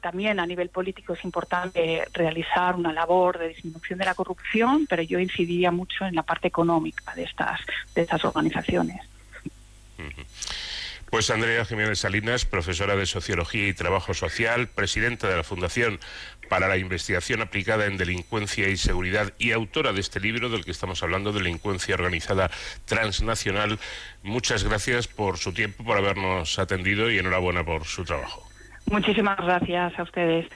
[0.00, 5.02] también a nivel político es importante realizar una labor de disminución de la corrupción, pero
[5.02, 7.60] yo incidiría mucho en la parte económica de estas,
[7.94, 9.00] de estas organizaciones.
[11.10, 16.00] Pues Andrea Jiménez Salinas, profesora de Sociología y Trabajo Social, presidenta de la Fundación
[16.48, 20.72] para la Investigación Aplicada en Delincuencia y Seguridad y autora de este libro del que
[20.72, 22.50] estamos hablando, Delincuencia Organizada
[22.84, 23.78] Transnacional.
[24.22, 28.45] Muchas gracias por su tiempo, por habernos atendido y enhorabuena por su trabajo.
[28.90, 30.46] Muchísimas gracias a ustedes.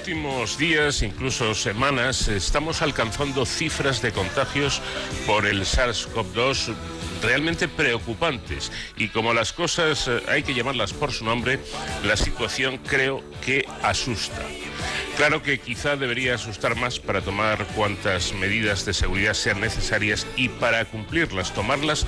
[0.00, 4.80] Últimos días, incluso semanas, estamos alcanzando cifras de contagios
[5.26, 6.74] por el SARS-CoV-2
[7.22, 11.60] realmente preocupantes y como las cosas eh, hay que llamarlas por su nombre,
[12.02, 14.40] la situación creo que asusta.
[15.20, 20.48] Claro que quizá debería asustar más para tomar cuantas medidas de seguridad sean necesarias y
[20.48, 22.06] para cumplirlas, tomarlas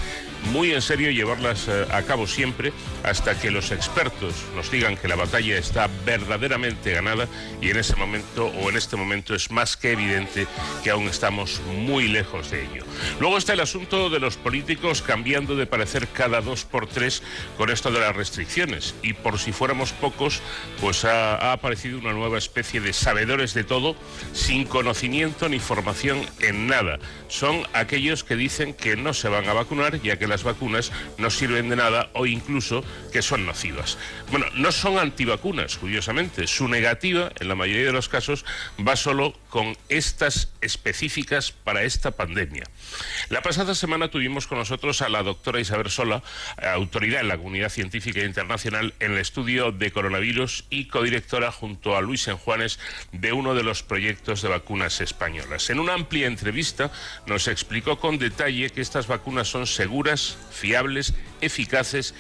[0.51, 2.73] muy en serio y llevarlas eh, a cabo siempre
[3.05, 7.29] hasta que los expertos nos digan que la batalla está verdaderamente ganada
[7.61, 10.47] y en ese momento o en este momento es más que evidente
[10.83, 12.85] que aún estamos muy lejos de ello.
[13.21, 17.23] Luego está el asunto de los políticos cambiando de parecer cada dos por tres
[17.59, 20.41] con esto de las restricciones y por si fuéramos pocos
[20.81, 23.97] pues ha, ha aparecido una nueva especie de sabedores de todo
[24.33, 26.99] sin conocimiento ni formación en nada.
[27.29, 31.31] Son aquellos que dicen que no se van a vacunar ya que las vacunas no
[31.31, 33.99] sirven de nada o incluso que son nocivas.
[34.31, 36.47] Bueno, no son antivacunas, curiosamente.
[36.47, 38.45] Su negativa, en la mayoría de los casos,
[38.87, 42.65] va solo con estas específicas para esta pandemia.
[43.29, 46.23] La pasada semana tuvimos con nosotros a la doctora Isabel Sola,
[46.75, 52.01] autoridad en la comunidad científica internacional en el estudio de coronavirus y codirectora junto a
[52.01, 52.79] Luis Enjuanes
[53.13, 55.71] de uno de los proyectos de vacunas españolas.
[55.71, 56.91] En una amplia entrevista
[57.27, 62.15] nos explicó con detalle que estas vacunas son seguras, fiables, eficaces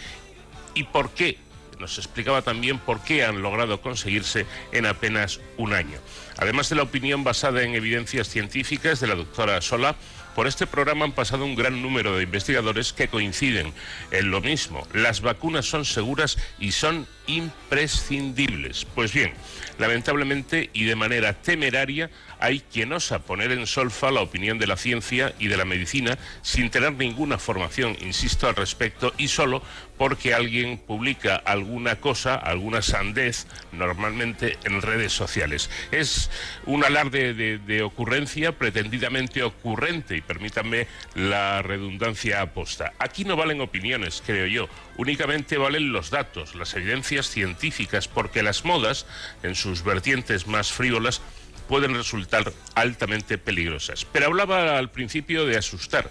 [0.74, 1.38] y por qué.
[1.78, 5.98] Nos explicaba también por qué han logrado conseguirse en apenas un año.
[6.38, 9.96] Además de la opinión basada en evidencias científicas de la doctora Sola,
[10.34, 13.72] por este programa han pasado un gran número de investigadores que coinciden
[14.10, 14.86] en lo mismo.
[14.92, 18.84] Las vacunas son seguras y son imprescindibles.
[18.94, 19.32] Pues bien,
[19.78, 24.76] lamentablemente y de manera temeraria hay quien osa poner en solfa la opinión de la
[24.76, 29.62] ciencia y de la medicina sin tener ninguna formación, insisto, al respecto y solo
[30.02, 35.70] porque alguien publica alguna cosa, alguna sandez, normalmente en redes sociales.
[35.92, 36.28] Es
[36.66, 42.94] un alarde de, ocurrencia pretendidamente ocurrente y permítanme la redundancia aposta.
[42.98, 48.64] Aquí no valen opiniones, creo yo, únicamente valen los datos, las evidencias científicas, porque las
[48.64, 49.06] modas,
[49.44, 51.22] en sus vertientes más frívolas,
[51.68, 54.04] pueden resultar altamente peligrosas.
[54.04, 56.10] Pero hablaba al principio de asustar.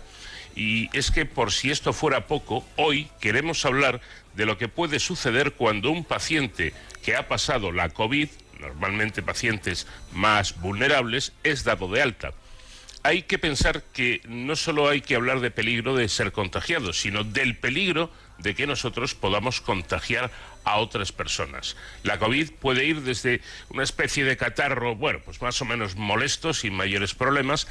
[0.56, 4.02] Y es que por si esto fuera poco, hoy queremos hablar
[4.36, 9.88] de lo que puede suceder cuando un paciente que ha pasado la COVID, normalmente pacientes
[10.14, 12.34] más vulnerables, es dado de alta.
[13.04, 17.24] Hay que pensar que no solo hay que hablar de peligro de ser contagiados, sino
[17.24, 20.32] del peligro de que nosotros podamos contagiar
[20.64, 21.76] a otras personas.
[22.04, 26.54] La COVID puede ir desde una especie de catarro, bueno, pues más o menos molesto,
[26.54, 27.68] sin mayores problemas,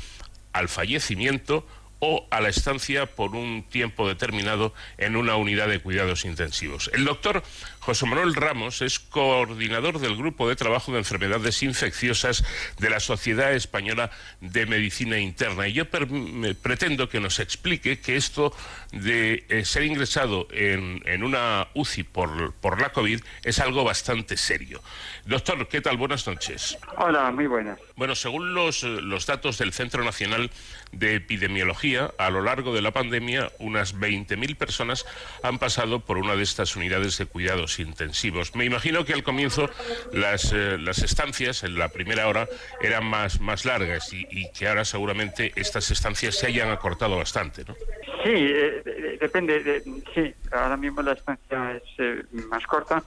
[0.53, 1.64] al fallecimiento
[2.01, 6.91] o a la estancia por un tiempo determinado en una unidad de cuidados intensivos.
[6.93, 7.43] El doctor
[7.90, 12.44] José Manuel Ramos es coordinador del Grupo de Trabajo de Enfermedades Infecciosas
[12.79, 15.66] de la Sociedad Española de Medicina Interna.
[15.66, 18.55] Y yo pretendo que nos explique que esto
[18.92, 24.37] de eh, ser ingresado en, en una UCI por, por la COVID es algo bastante
[24.37, 24.81] serio.
[25.24, 25.96] Doctor, ¿qué tal?
[25.96, 26.79] Buenas noches.
[26.96, 27.76] Hola, muy buenas.
[27.96, 30.53] Bueno, según los, los datos del Centro Nacional
[30.92, 35.07] de Epidemiología, a lo largo de la pandemia, unas 20.000 personas
[35.42, 38.55] han pasado por una de estas unidades de cuidados intensivos.
[38.55, 39.69] Me imagino que al comienzo
[40.12, 42.49] las, eh, las estancias, en la primera hora,
[42.81, 47.75] eran más, más largas y, que ahora seguramente estas estancias se hayan acortado bastante, ¿no?
[48.23, 49.62] Sí, eh, de, depende.
[49.62, 49.83] De,
[50.14, 53.03] sí, ahora mismo la estancia es eh, más corta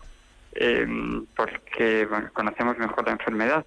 [1.35, 3.65] porque bueno, conocemos mejor la enfermedad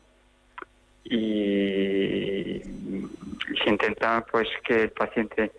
[1.03, 5.51] y se intenta pues que el paciente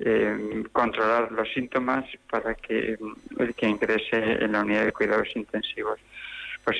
[0.00, 2.98] eh, controlar los síntomas para que
[3.38, 6.00] el que ingrese en la unidad de cuidados intensivos
[6.64, 6.78] pues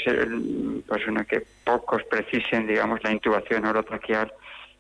[0.87, 4.33] pues uno que pocos precisen digamos la intubación orotraqueal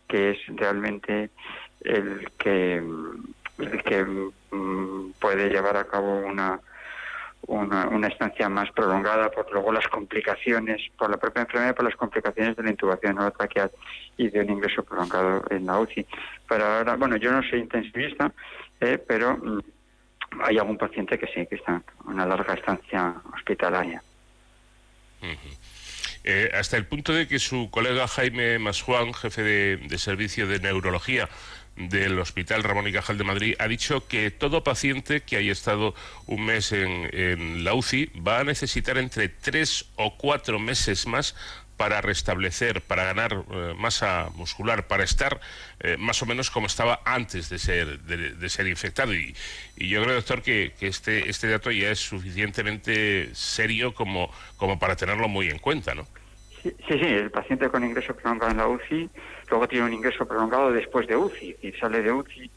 [0.08, 1.30] que es realmente
[1.82, 2.82] el que
[3.58, 6.60] el que mm, puede llevar a cabo una
[7.46, 11.96] una, una, estancia más prolongada por luego las complicaciones, por la propia enfermedad, por las
[11.96, 13.70] complicaciones de la intubación orotraqueal
[14.16, 16.06] y de un ingreso prolongado en la UCI.
[16.48, 18.32] Pero ahora, bueno, yo no soy intensivista,
[18.80, 19.60] eh, pero mm,
[20.42, 24.02] hay algún paciente que sí, que está en una larga estancia hospitalaria.
[26.22, 31.28] Eh, hasta el punto de que su colega Jaime Masjuan, jefe de servicio de neurología,
[31.76, 35.94] del Hospital Ramón y Cajal de Madrid ha dicho que todo paciente que haya estado
[36.26, 41.34] un mes en, en, la UCI va a necesitar entre tres o cuatro meses más
[41.76, 45.40] para restablecer, para ganar eh, masa muscular, para estar
[45.80, 49.14] eh, más o menos como estaba antes de ser, de, ser infectado.
[49.14, 49.34] Y,
[49.76, 55.28] yo creo, doctor, que, este, este dato ya es suficientemente serio como, como para tenerlo
[55.28, 56.06] muy en cuenta, ¿no?
[56.62, 59.10] Sí, sí, el paciente con ingreso prolongado en la UCI,
[59.54, 62.50] luego tiene un ingreso prolongado después de UCI, y sale de UCI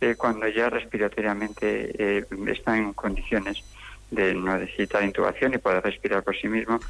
[0.00, 3.62] eh, cuando ya respiratoriamente eh, está en condiciones
[4.10, 6.80] de no necesitar intubación y poder respirar por sí mismo,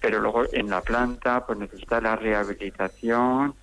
[0.00, 3.54] pero luego en la planta pues necesita la rehabilitación,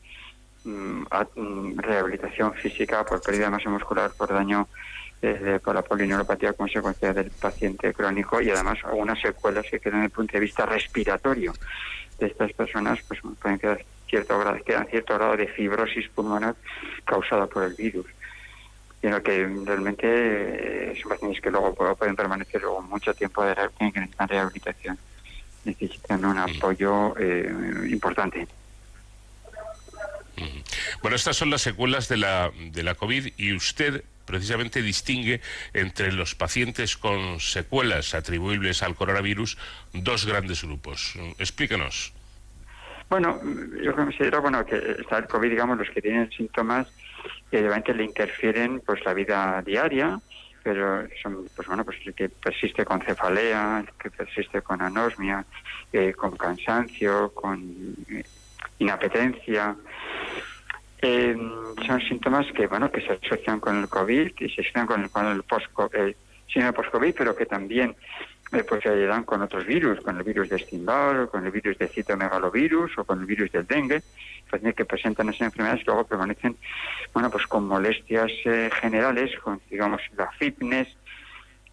[0.64, 4.68] mm, a- mm, rehabilitación física por pérdida de masa muscular, por daño
[5.24, 10.06] eh, por la polineuropatía consecuencia del paciente crónico y además algunas secuelas que quedan desde
[10.06, 11.54] el punto de vista respiratorio
[12.20, 16.56] de estas personas pues pueden quedar cierto grado, quedan cierto grado de fibrosis pulmonar
[17.06, 18.06] causada por el virus.
[19.02, 20.06] Y en lo que realmente
[20.92, 24.28] eh, son pacientes que luego pu- pueden permanecer luego mucho tiempo de re- que necesitan
[24.28, 25.00] rehabilitación.
[25.66, 27.52] Necesitan un apoyo eh,
[27.90, 28.48] importante.
[31.02, 35.42] Bueno, estas son las secuelas de la, de la COVID y usted precisamente distingue
[35.74, 39.58] entre los pacientes con secuelas atribuibles al coronavirus
[39.94, 41.14] dos grandes grupos.
[41.38, 42.14] Explícanos.
[43.12, 43.42] Bueno,
[43.84, 46.88] yo considero bueno que está el COVID, digamos, los que tienen síntomas
[47.52, 50.18] que realmente le interfieren pues la vida diaria,
[50.64, 55.44] pero son pues bueno pues el que persiste con cefalea, el que persiste con anosmia,
[55.92, 57.62] eh, con cansancio, con
[58.10, 58.24] eh,
[58.80, 59.76] inapetencia.
[61.02, 61.36] Eh,
[61.86, 65.10] son síntomas que bueno que se asocian con el COVID, que se asocian con el,
[65.10, 66.16] con el post eh,
[66.74, 67.94] post-COVID, pero que también
[68.52, 71.78] eh, pues se dan con otros virus, con el virus de Epstein-Barr, con el virus
[71.78, 74.02] de citomegalovirus o con el virus del dengue,
[74.76, 76.58] que presentan esas enfermedades que luego permanecen,
[77.14, 80.90] bueno, pues con molestias eh, generales, con, digamos, la fitness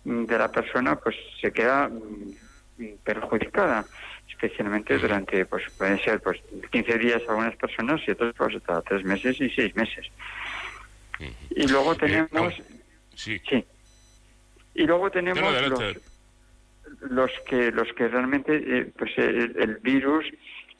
[0.04, 3.84] de la persona, pues se queda mm, perjudicada,
[4.28, 9.04] especialmente durante, pues pueden ser pues 15 días algunas personas y otros pues hasta tres
[9.04, 10.06] meses y seis meses.
[11.50, 12.54] Y luego tenemos...
[13.16, 13.40] Sí.
[14.74, 15.94] Y luego tenemos No, no, adelante.
[15.94, 16.07] los,
[17.00, 20.26] los que los que realmente eh, pues el, virus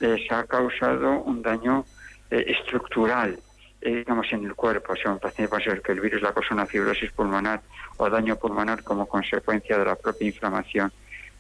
[0.01, 1.85] les ha causado un daño
[2.31, 3.39] eh, estructural
[3.81, 7.13] eh, digamos en el cuerpo o sea un que el virus le causa una fibrosis
[7.13, 7.63] pulmonar
[7.97, 10.93] o daño pulmonar como consecuencia de la propia inflamación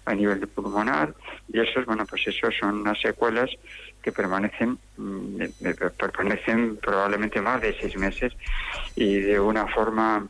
[0.04, 1.14] a nivel pulmonar
[1.52, 3.50] y esos bueno pues esos son unas secuelas
[4.00, 8.32] que permanecen mm, eh, permanecen probablemente más de seis meses
[8.94, 10.26] y de una forma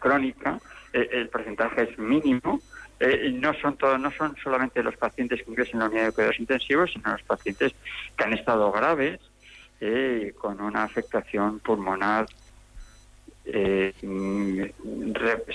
[0.00, 0.58] crónica,
[0.92, 2.60] el porcentaje es mínimo.
[3.04, 6.12] Eh, no son todos, no son solamente los pacientes que ingresan en la unidad de
[6.12, 7.74] cuidados intensivos, sino los pacientes
[8.16, 9.18] que han estado graves
[9.80, 12.26] eh, con una afectación pulmonar
[13.44, 14.62] eh, mm,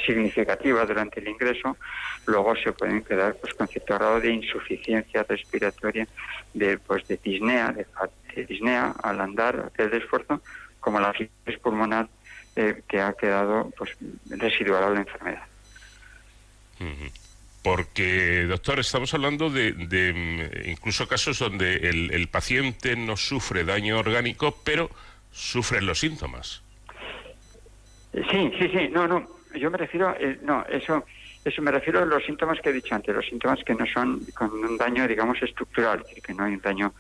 [0.06, 1.78] significativa durante el ingreso,
[2.26, 6.06] luego se pueden quedar pues con cierto grado de insuficiencia respiratoria,
[6.54, 7.86] de pues de disnea, de,
[8.36, 10.42] de disnea al andar, hacer el esfuerzo,
[10.82, 12.10] como la fibrosis pulmonar
[12.58, 13.96] eh, que ha quedado pues
[14.32, 15.44] residual a la enfermedad.
[17.68, 23.66] Porque, doctor, estamos hablando de, de, mm, incluso casos donde el, el paciente no sufre
[23.66, 24.90] daño orgánico, pero
[25.32, 26.64] sufre los síntomas.
[28.14, 31.06] Sí, sí, sí, no, no, yo me refiero, eh, no, eso,
[31.44, 34.26] eso me refiero a los síntomas que he dicho antes, los síntomas que no son
[34.34, 36.94] con un daño, digamos, estructural, que no hay un daño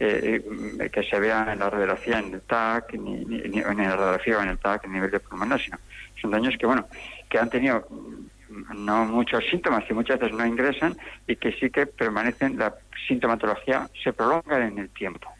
[0.00, 0.42] eh,
[0.80, 3.94] eh, que se vea en la radiografía, en el TAC, ni, ni- ni en la
[3.94, 5.78] radiografía o en el TAC a nivel de pulmonar, sino
[6.20, 6.88] son daños que, bueno,
[7.30, 8.37] que han tenido mm,
[8.74, 10.96] no muchos síntomas, que muchas veces no ingresan
[11.26, 12.74] y que sí que permanecen, la
[13.06, 15.30] sintomatología se prolonga en el tiempo.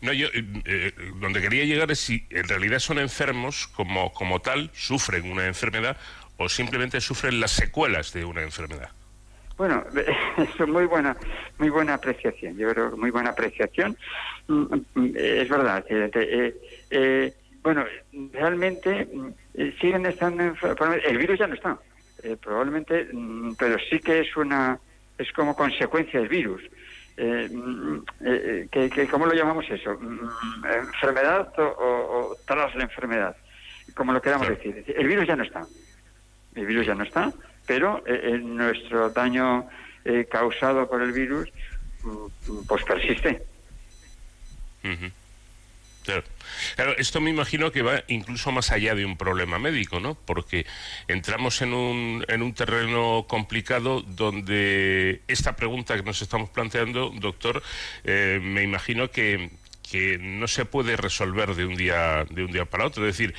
[0.00, 4.40] No, yo eh, eh, donde quería llegar es si en realidad son enfermos como, como
[4.40, 5.96] tal, sufren una enfermedad
[6.36, 8.90] o simplemente sufren las secuelas de una enfermedad.
[9.56, 9.84] Bueno,
[10.36, 11.16] es muy buena,
[11.58, 12.56] muy buena apreciación.
[12.56, 13.96] Yo creo que muy buena apreciación.
[14.48, 14.62] Mm,
[14.94, 15.84] mm, Es verdad.
[15.88, 16.54] eh, eh,
[16.90, 17.34] eh,
[17.64, 17.84] bueno,
[18.32, 20.52] realmente mm, eh, siguen estando.
[20.54, 21.78] probablemente- El virus ya no está,
[22.22, 24.78] eh, probablemente, mm, pero sí que es una,
[25.18, 26.62] es como consecuencia del virus.
[27.16, 29.98] Eh, mm, eh, que, que- ¿Cómo lo llamamos eso?
[30.64, 33.36] ¿Enfermedad o, o- o tras la enfermedad?
[33.94, 34.84] Como lo queramos decir.
[34.96, 35.66] El virus ya no está.
[36.54, 37.32] El virus ya no está,
[37.66, 39.68] pero eh, eh, nuestro daño
[40.04, 41.48] eh, causado por el virus
[42.68, 43.42] pues persiste.
[44.84, 45.06] Ujú.
[46.04, 46.22] Claro.
[46.76, 50.14] Claro, esto me imagino que va incluso más allá de un problema médico, ¿no?
[50.14, 50.66] Porque
[51.08, 57.62] entramos en un, en un terreno complicado donde esta pregunta que nos estamos planteando, doctor,
[58.04, 59.50] eh, me imagino que,
[59.94, 63.06] que no se puede resolver de un día de un día para otro.
[63.06, 63.32] Es decir,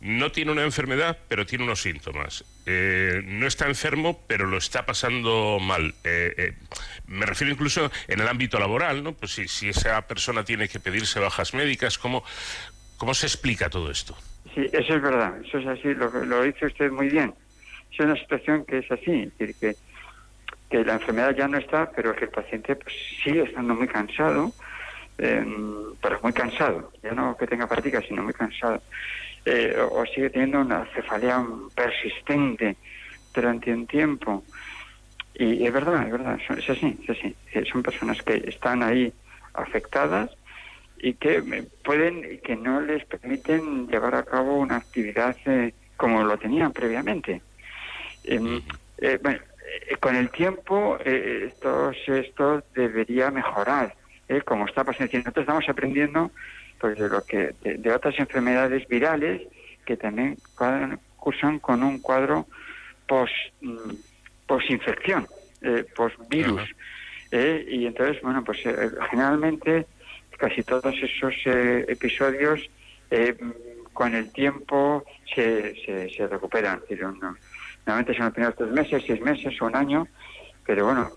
[0.00, 2.44] no tiene una enfermedad, pero tiene unos síntomas.
[2.66, 5.94] Eh, no está enfermo, pero lo está pasando mal.
[6.02, 6.54] Eh, eh,
[7.06, 9.12] me refiero incluso en el ámbito laboral, ¿no?
[9.12, 12.24] Pues si, esa persona tiene que pedirse bajas médicas, ¿cómo,
[12.96, 14.16] cómo se explica todo esto?
[14.52, 17.32] Sí, eso es verdad, eso es así, lo, lo dice usted muy bien.
[17.92, 19.76] Es una situación que es así, es decir, que
[20.70, 22.94] que la enfermedad ya no está, pero que el paciente pues,
[23.24, 24.52] sigue estando muy cansado,
[25.22, 25.44] eh,
[26.00, 28.82] pero muy cansado, ya no que tenga fatiga, sino muy cansado,
[29.44, 31.44] eh, o, sigue teniendo una cefalea
[31.74, 32.76] persistente
[33.34, 34.44] durante un tiempo.
[35.34, 37.36] Y es verdad, es verdad, son- es así, es así.
[37.52, 39.12] Eh, Son personas que están ahí
[39.54, 40.30] afectadas
[40.98, 41.42] y que
[41.84, 47.42] pueden, que no les permiten llevar a cabo una actividad eh, como lo tenían previamente.
[48.24, 48.60] Em,
[48.98, 49.40] eh, bueno,
[50.00, 53.94] con el tiempo esto, esto debería mejorar,
[54.30, 54.40] ¿eh?
[54.42, 55.10] como está pasando.
[55.12, 56.30] Nosotros estamos aprendiendo
[56.78, 59.42] pues, de, lo que, de, de otras enfermedades virales
[59.84, 62.46] que también cuadran- cursan con un cuadro
[63.06, 63.90] post, mm,
[64.46, 65.26] posinfección,
[65.62, 66.62] eh, postvirus.
[67.32, 67.64] ¿eh?
[67.68, 69.86] y entonces, bueno, pues eh, generalmente
[70.38, 72.60] casi todos esos eh, episodios
[73.10, 73.36] eh,
[73.92, 75.04] con el tiempo
[75.34, 76.78] se, se, se recuperan.
[76.84, 77.36] Es decir, uno-
[77.86, 80.08] normalmente son los primeros tres meses, seis meses o un año,
[80.64, 81.10] pero bueno,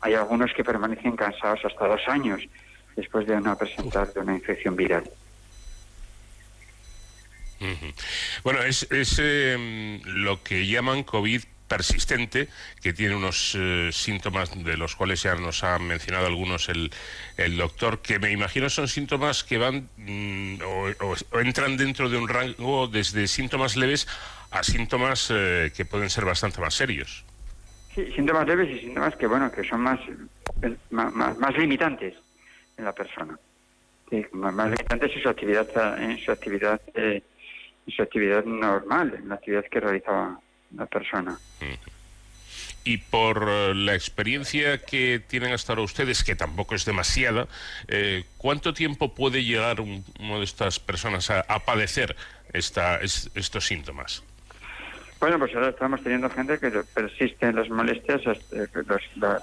[0.00, 2.42] hay algunos que permanecen cansados hasta dos años
[2.94, 5.04] después de no presentar de una infección viral.
[8.42, 12.48] Bueno, es, es, eh, lo que llaman COVID persistente,
[12.82, 16.92] que tiene unos eh, síntomas de los cuales ya nos ha mencionado algunos el,
[17.36, 20.58] el doctor, que me imagino son síntomas que van mm,
[21.00, 24.06] o entran dentro de un rango desde síntomas leves
[24.50, 27.24] a síntomas eh, que pueden ser bastante más serios.
[27.96, 29.98] Sí, síntomas leves y síntomas que, bueno, que son más,
[30.90, 32.14] más, más limitantes
[32.76, 33.38] en la persona.
[34.10, 37.22] Sí, más, más limitantes en su actividad, en su actividad, eh,
[37.86, 40.38] en su actividad normal, en la actividad que realizaba
[40.76, 41.38] la persona.
[42.84, 47.48] Y por eh, la experiencia que tienen hasta ahora ustedes, que tampoco es demasiada,
[47.88, 52.14] eh, ¿cuánto tiempo puede llegar un- una de estas personas a, a padecer
[52.52, 54.22] esta, es- estos síntomas?
[55.20, 59.42] Bueno, pues ahora estamos teniendo gente que persisten las molestias, los- la,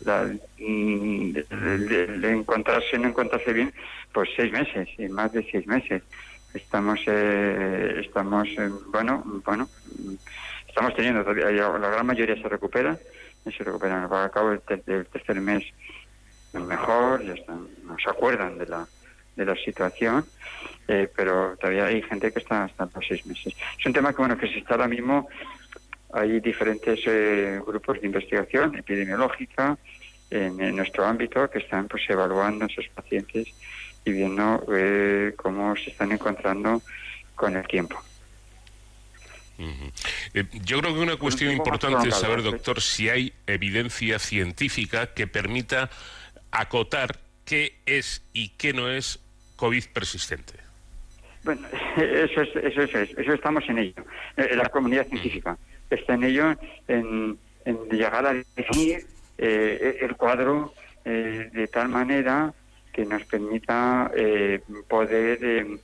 [0.00, 0.24] la-
[0.58, 3.72] mm, de, encontrarse, no encontrarse bien,
[4.12, 6.02] pues seis meses, y más de seis meses.
[6.54, 9.70] Estamos, eh, estamos, eh, bueno, bueno,
[10.66, 12.98] estamos teniendo, todavía- la gran mayoría se recupera,
[13.44, 14.12] se recuperan.
[14.12, 15.64] Al cabo del, ter- del tercer mes
[16.52, 18.88] mejor, ya están, no se acuerdan de la,
[19.38, 20.26] de la situación,
[20.88, 23.54] eh, pero todavía hay gente que está hasta los seis meses.
[23.78, 25.28] Es un tema que, bueno, que se está ahora mismo,
[26.12, 29.78] hay diferentes eh, grupos de investigación epidemiológica
[30.30, 33.48] en, en nuestro ámbito que están pues evaluando a esos pacientes
[34.04, 36.82] y viendo eh, cómo se están encontrando
[37.34, 38.02] con el tiempo.
[40.34, 45.26] Eh, yo creo que una cuestión importante es saber, doctor, si hay evidencia científica que
[45.26, 45.90] permita
[46.50, 49.20] acotar qué es y qué no es
[49.58, 50.54] COVID persistente.
[51.44, 54.04] Bueno, eso es, eso es, eso estamos en ello.
[54.36, 55.58] Eh, La comunidad científica
[55.90, 56.54] está en ello,
[56.86, 57.36] en,
[57.90, 59.04] llegar a definir
[59.36, 60.72] eh, el cuadro
[61.04, 62.54] eh, de tal manera
[62.92, 65.78] que nos permita eh, poder eh,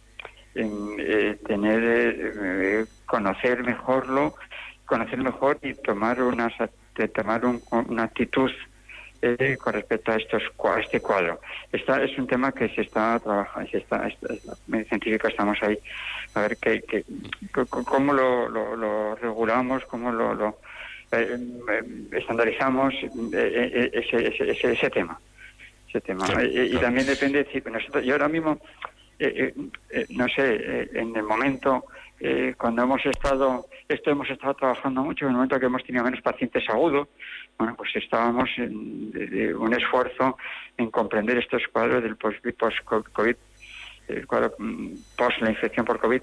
[0.54, 4.34] eh, tener, conocer mejorlo,
[4.86, 6.52] conocer mejor y tomar unas,
[7.14, 8.50] tomar un- una actitud
[9.38, 11.40] eh, con respecto a estos a este cuadro.
[11.72, 14.06] Esta es un tema que se está trabajando, se está,
[15.28, 15.78] estamos ahí
[16.34, 17.04] a ver c-
[17.86, 20.58] cómo lo, lo- lo regulamos, cómo lo, lo,
[21.12, 25.18] eh, eh, estandarizamos eh, eh, ese, ese, ese, ese tema.
[25.88, 26.26] Ese tema.
[26.26, 26.86] Claro, Eh, eh, Y claro.
[26.86, 28.60] también depende, si nosotros, yo ahora mismo,
[29.18, 29.54] eh, eh,
[29.90, 31.84] eh, no sé, eh, en el momento
[32.20, 36.04] eh, cuando hemos estado, esto hemos estado trabajando mucho, en el momento que hemos tenido
[36.04, 37.08] menos pacientes agudos,
[37.58, 40.36] bueno, pues estábamos en un esfuerzo
[40.76, 43.36] en comprender estos cuadros del post-COVID,
[44.08, 46.22] el cuadro mm, post la infección por COVID,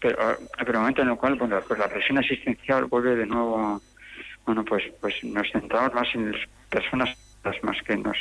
[0.00, 3.26] pero, ah, pero el momento en el cual bueno, pues la presión asistencial vuelve de
[3.26, 3.80] nuevo,
[4.46, 8.16] bueno, pues pues nos centramos más en las personas las más que en los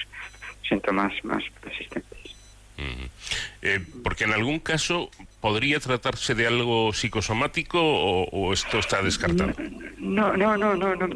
[0.68, 2.37] síntomas más persistentes.
[2.78, 5.10] Eh, porque en algún caso
[5.42, 9.54] podría tratarse de algo psicosomático o, esto está descartado.
[9.98, 11.08] No, no, no, no, no.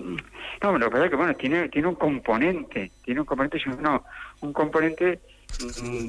[0.61, 4.03] No, lo que pasa es que bueno, tiene, tiene un componente, tiene un componente, no,
[4.41, 5.19] un componente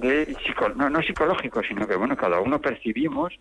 [0.00, 0.36] de
[0.76, 3.32] no, no psicológico, sino que bueno, cada uno percibimos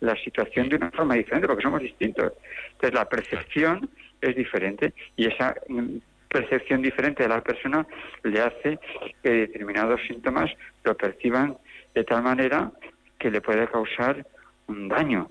[0.00, 2.32] la situación de una forma diferente porque somos distintos.
[2.72, 3.88] Entonces la percepción
[4.20, 5.96] es diferente y esa mm,
[6.28, 7.86] percepción diferente de la persona
[8.22, 8.78] le hace
[9.22, 10.50] que determinados síntomas
[10.84, 11.56] lo perciban
[11.94, 12.70] de tal manera
[13.18, 14.24] que le puede causar
[14.66, 15.28] un daño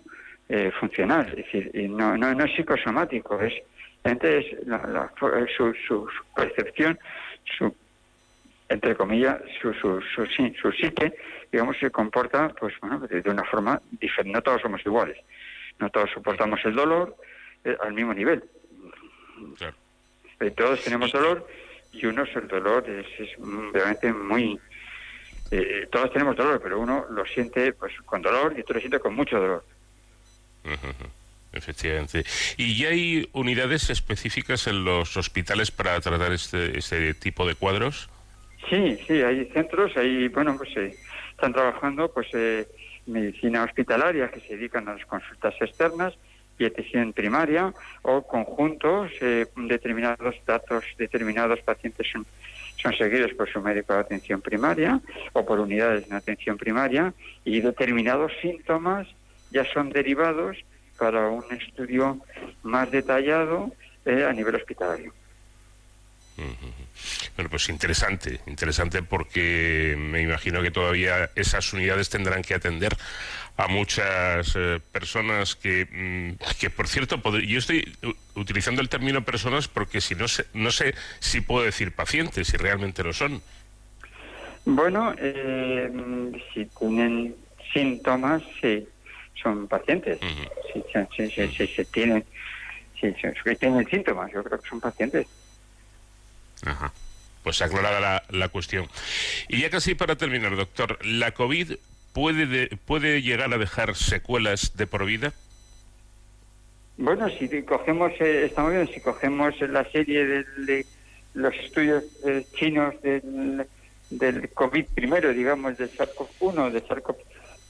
[0.50, 1.28] eh, funcional.
[1.30, 3.54] Es decir, y no, no, no es psicosomático, es,
[4.04, 5.12] realmente es la, la-
[5.56, 6.98] su, su, percepción,
[7.58, 7.74] su
[8.70, 11.14] entre comillas, su, su, su, su psique,
[11.52, 14.34] digamos, se comporta pues bueno de una forma diferente.
[14.36, 15.18] No todos somos iguales.
[15.80, 17.16] No todos soportamos el dolor
[17.64, 18.44] eh, al mismo nivel.
[20.40, 21.48] Eh, todos tenemos dolor
[21.92, 23.30] y unos el dolor es, es
[23.74, 24.60] realmente muy...
[25.52, 29.00] eh, todos tenemos dolor, pero uno lo siente pues con dolor y otro lo siente
[29.00, 29.64] con mucho dolor.
[31.54, 32.24] Efectivamente.
[32.58, 38.10] ¿Y ya hay unidades específicas en los hospitales para tratar este, este tipo de cuadros?
[38.70, 40.96] Sí, sí, hay centros, hay, bueno, pues eh,
[41.32, 42.68] están trabajando pues eh,
[43.06, 46.14] medicina hospitalaria que se dedican a las consultas externas
[46.58, 52.26] y atención primaria o conjuntos, eh, determinados datos, determinados pacientes son,
[52.82, 55.00] son seguidos por su médico de atención primaria
[55.34, 59.08] o por unidades en atención primaria y determinados síntomas
[59.52, 60.58] ya son derivados
[60.98, 62.20] para un estudio
[62.64, 63.72] más detallado
[64.06, 65.14] eh, a nivel hospitalario.
[67.36, 72.96] Bueno, pues interesante, interesante porque me imagino que todavía esas unidades tendrán que atender
[73.58, 77.92] a muchas eh, personas que, mm, que, por cierto, yo estoy
[78.36, 82.58] utilizando el término personas porque si no sé, no sé si puedo decir pacientes, si
[82.58, 83.42] realmente lo son.
[84.66, 85.90] Bueno, eh,
[86.54, 87.36] si tienen
[87.74, 88.88] síntomas, sí,
[89.42, 90.20] son pacientes.
[90.74, 90.84] Si,
[91.16, 92.24] si, si, si- si tienen,
[93.00, 95.26] si tienen síntomas, yo creo que son pacientes.
[96.66, 96.92] Ajá.
[97.44, 98.88] Pues aclarada la, la cuestión.
[99.48, 101.74] Y ya casi para terminar, doctor, ¿la COVID
[102.14, 105.34] puede, de- puede llegar a dejar secuelas de por vida?
[106.98, 110.86] Bueno, si cogemos, eh, estamos viendo, si cogemos la serie de,
[111.36, 113.66] los estudios eh, chinos del,
[114.10, 117.18] del COVID primero, digamos, del SARS-CoV-1, del SARS-CoV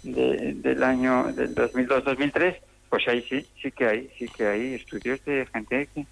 [0.04, 2.56] de- del año del 2002-2003,
[2.90, 6.06] pues ahí sí, sí que hay, sí que hay estudios de gente que,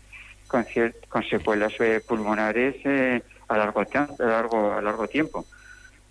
[0.64, 5.45] con, con secuelas eh, pulmonares eh, a largo a largo a largo tiempo.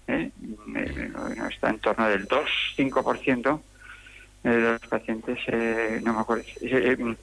[0.07, 0.31] ¿eh?
[0.77, 3.61] Eh, bueno, está en torno del 2-5%
[4.45, 7.17] eh, de los pacientes, eh, no me acuerdo, eh, eh,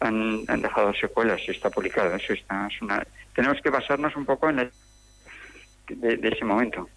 [0.00, 4.50] han, han dejado secuelas, está publicado, eso está, es una, tenemos que basarnos un poco
[4.50, 4.70] en la,
[5.88, 6.88] de, ese momento.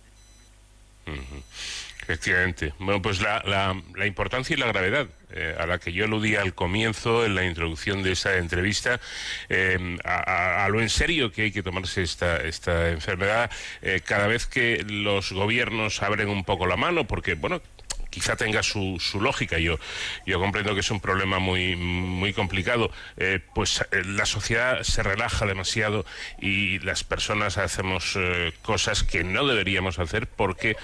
[2.07, 2.73] Efectivamente.
[2.79, 6.53] Bueno, pues la, la- importancia y la gravedad eh, a la que yo aludí al
[6.55, 9.01] comienzo, en la introducción de esta entrevista,
[9.49, 13.51] eh, a, lo en serio que hay que tomarse esta, esta enfermedad,
[13.81, 17.61] eh, cada vez que los gobiernos abren un poco la mano, porque, bueno,
[18.09, 19.59] quizá tenga su, su lógica.
[19.59, 19.77] Yo,
[20.25, 22.89] yo comprendo que es un problema muy, muy complicado.
[23.53, 26.05] Pues la sociedad se relaja demasiado
[26.39, 28.17] y las personas hacemos
[28.61, 30.77] cosas que no deberíamos hacer porque...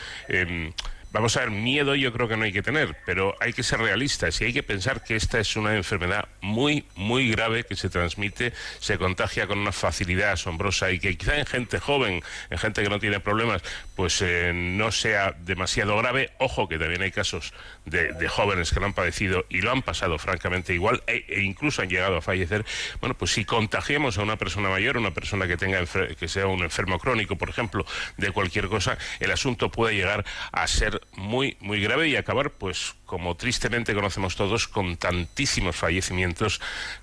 [1.14, 3.80] Vamos a ver, miedo yo creo que no hay que tener, pero hay que ser
[3.80, 7.88] realistas y hay que pensar que esta es una enfermedad muy, muy grave que se
[7.88, 12.82] transmite, se contagia con una facilidad asombrosa y que quizá en gente joven, en gente
[12.82, 13.62] que no tiene problemas,
[13.96, 16.32] pues eh, no sea demasiado grave.
[16.40, 17.54] Ojo que también hay casos
[17.86, 21.82] de, jóvenes que lo han padecido y lo han pasado francamente igual e, e incluso
[21.82, 22.66] han llegado a fallecer.
[23.00, 26.64] Bueno, pues si contagiamos a una persona mayor, una persona que tenga que sea un
[26.64, 27.86] enfermo crónico, por ejemplo,
[28.18, 32.96] de cualquier cosa, el asunto puede llegar a ser muy, muy grave y acabar, pues,
[33.14, 36.60] como tristemente conocemos todos, con tantísimos fallecimientos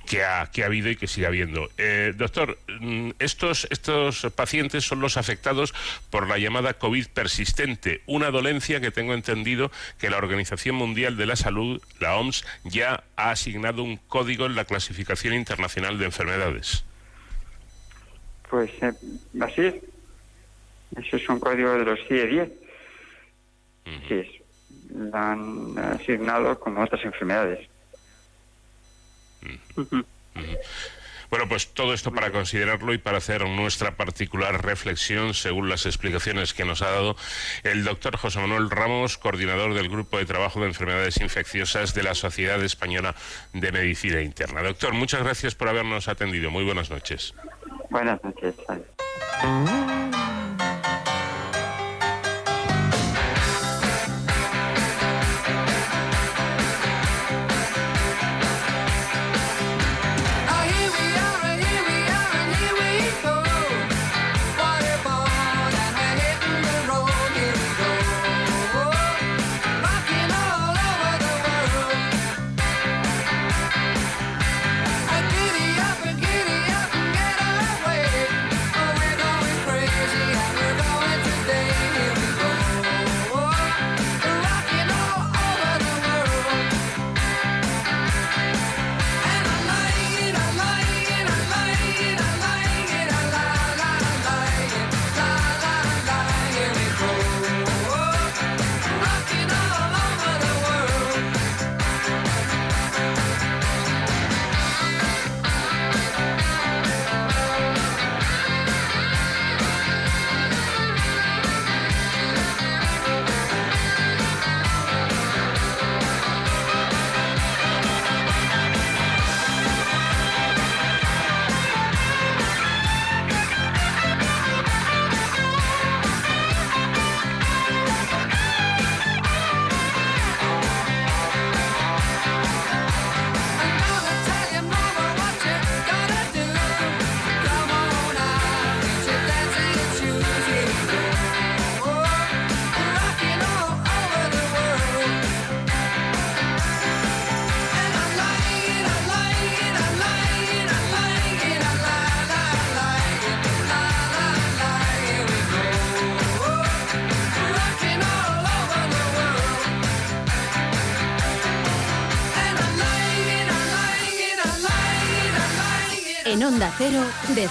[0.09, 1.71] que ha, que ha habido y que sigue habiendo.
[1.79, 5.73] Eh, doctor, mm, estos, estos pacientes son los afectados
[6.11, 11.27] por la llamada COVID persistente, una dolencia que tengo entendido que la Organización Mundial de
[11.27, 16.85] la Salud, la OMS, ya ha asignado un código en la clasificación internacional de enfermedades.
[18.51, 18.93] Pues eh,
[19.41, 19.75] así es.
[20.97, 22.51] Eso es un código de los CIE-10.
[24.09, 24.40] Sí, es.
[24.95, 27.69] La han asignado como otras enfermedades.
[31.31, 36.53] Bueno, pues todo esto para considerarlo y para hacer nuestra particular reflexión según las explicaciones
[36.55, 37.17] que nos ha dado
[37.63, 42.17] el doctor José Manuel Ramos, coordinador del Grupo de Trabajo de Enfermedades Infecciosas de la
[42.17, 43.15] Sociedad Española
[43.53, 44.61] de Medicina Interna.
[44.63, 46.51] Doctor, muchas gracias por habernos atendido.
[46.51, 47.33] Muy buenas noches.
[47.91, 48.57] Buenas noches.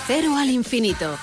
[0.10, 1.20] Cero al infinito.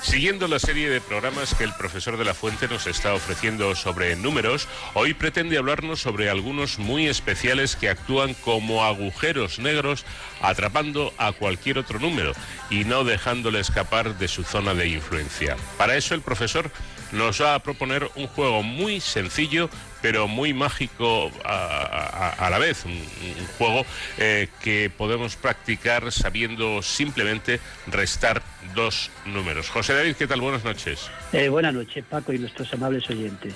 [0.00, 4.16] Siguiendo la serie de programas que el profesor de la Fuente nos está ofreciendo sobre
[4.16, 10.06] números, hoy pretende hablarnos sobre algunos muy especiales que actúan como agujeros negros
[10.40, 12.32] atrapando a cualquier otro número
[12.70, 15.58] y no dejándole escapar de su zona de influencia.
[15.76, 16.70] Para eso el profesor
[17.12, 19.68] nos va a proponer un juego muy sencillo
[20.02, 23.86] pero muy mágico a, la vez, un, un juego
[24.18, 28.42] eh, que podemos practicar sabiendo simplemente restar
[28.74, 29.68] dos números.
[29.68, 30.40] José David, ¿qué tal?
[30.40, 31.10] Buenas noches.
[31.32, 33.54] Eh, buenas noches, Paco, y nuestros amables oyentes.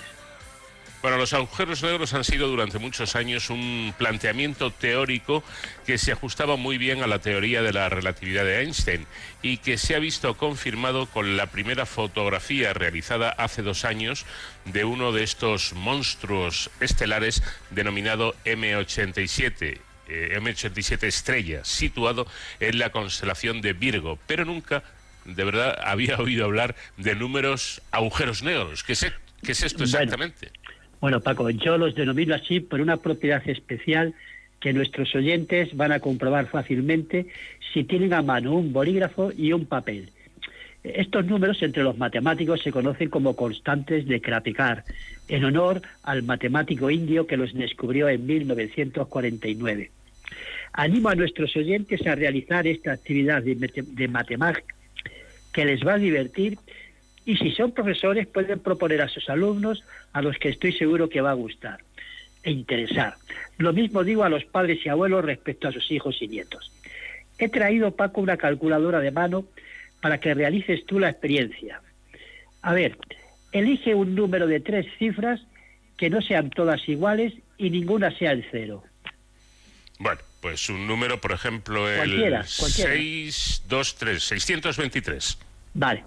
[1.05, 5.45] Bueno, los agujeros negros han sido durante muchos años un planteamiento teórico
[5.85, 9.07] que se ajustaba muy bien a la teoría de la relatividad de Einstein
[9.43, 14.25] y que se ha visto confirmado con la primera fotografía realizada hace dos años
[14.65, 19.81] de uno de estos monstruos estelares denominado M87.
[20.09, 22.27] eh, M87 estrella, situado
[22.61, 24.83] en la constelación de Virgo, pero nunca
[25.27, 28.83] de verdad había oído hablar de números agujeros negros.
[28.85, 30.51] ¿Qué es, e- qué es esto exactamente?
[30.51, 30.64] Bueno,
[31.23, 34.15] Paco, yo los denomino así por una propiedad especial
[34.59, 37.27] que nuestros oyentes van a comprobar fácilmente
[37.73, 40.09] si tienen a mano un bolígrafo y un papel.
[40.83, 44.85] Estos números entre los matemáticos se conocen como constantes de Krapikar,
[45.29, 49.91] en honor al matemático indio que los descubrió en 1949.
[50.73, 54.75] Animo a nuestros oyentes a realizar esta actividad de, de matemática
[55.53, 56.59] que les va a divertir
[57.25, 61.21] y si son profesores pueden proponer a sus alumnos a los que estoy seguro que
[61.21, 61.81] va a gustar
[62.43, 63.15] e interesar.
[63.57, 66.71] Lo mismo digo a los padres y abuelos respecto a sus hijos y nietos.
[67.39, 69.47] He traído, Paco, una calculadora de mano
[70.01, 71.81] para que realices tú la experiencia.
[72.63, 72.99] A ver,
[73.53, 75.41] elige un número de tres cifras
[75.97, 78.83] que no sean todas iguales y ninguna sea el cero.
[79.99, 82.93] Bueno, pues un número, por ejemplo, el Cualquiera, cualquiera.
[82.93, 85.39] 623, 623.
[85.75, 86.05] Vale.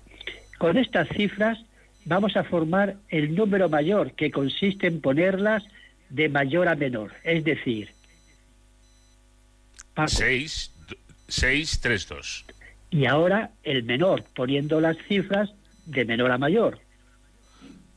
[0.57, 1.59] Con estas cifras
[2.05, 5.63] vamos a formar el número mayor, que consiste en ponerlas
[6.09, 7.13] de mayor a menor.
[7.23, 7.89] Es decir,
[9.93, 10.71] Paco, 6,
[11.27, 12.45] 632.
[12.91, 15.49] y ahora el menor, poniendo las cifras
[15.85, 16.79] de menor a mayor.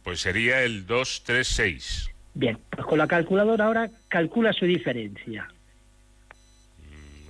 [0.03, 2.11] Pues sería el 236.
[2.35, 5.49] Bien, pues con la calculadora ahora calcula su diferencia.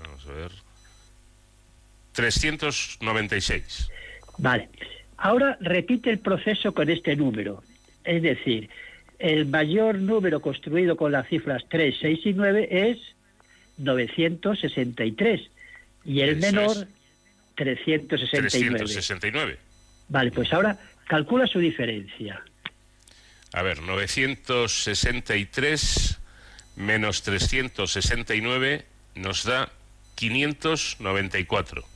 [0.03, 0.53] Vamos a ver.
[2.13, 3.89] 396.
[4.39, 4.69] Vale.
[5.21, 7.63] Ahora repite el proceso con este número.
[8.05, 8.71] Es decir,
[9.19, 12.97] el mayor número construido con las cifras 3, 6 y 9 es
[13.77, 15.43] 963
[16.07, 16.87] y el menor es.
[17.55, 18.79] 369.
[18.79, 19.59] 369.
[20.09, 22.43] Vale, pues ahora calcula su diferencia.
[23.53, 26.19] A ver, 963
[26.77, 29.71] menos 369 nos da
[30.15, 31.90] 594.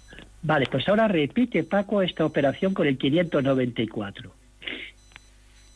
[0.45, 4.34] Vale, pues ahora repite Paco esta operación con el 594.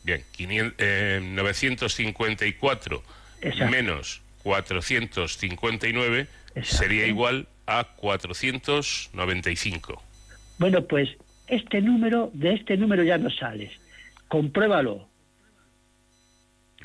[0.03, 3.03] Bien, 500, eh, 954
[3.41, 3.71] Exacto.
[3.71, 6.27] menos 459
[6.61, 10.03] sería igual a 495.
[10.59, 11.09] Bueno, pues
[11.47, 13.71] este número, de este número ya no sales.
[14.27, 15.09] Compruébalo.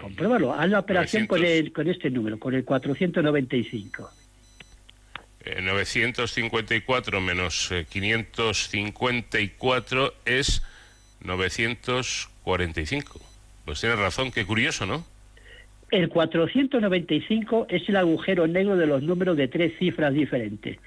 [0.01, 0.55] Compruébalo.
[0.55, 1.67] Haz la operación con, 900.
[1.67, 4.11] el, con este número, con el 495.
[5.45, 10.63] Eh, 954 menos eh, 554 es
[11.21, 13.21] 945.
[13.65, 15.05] Pues tienes razón, qué curioso, ¿no?
[15.91, 20.79] El 495 es el agujero negro de los números de tres cifras diferentes.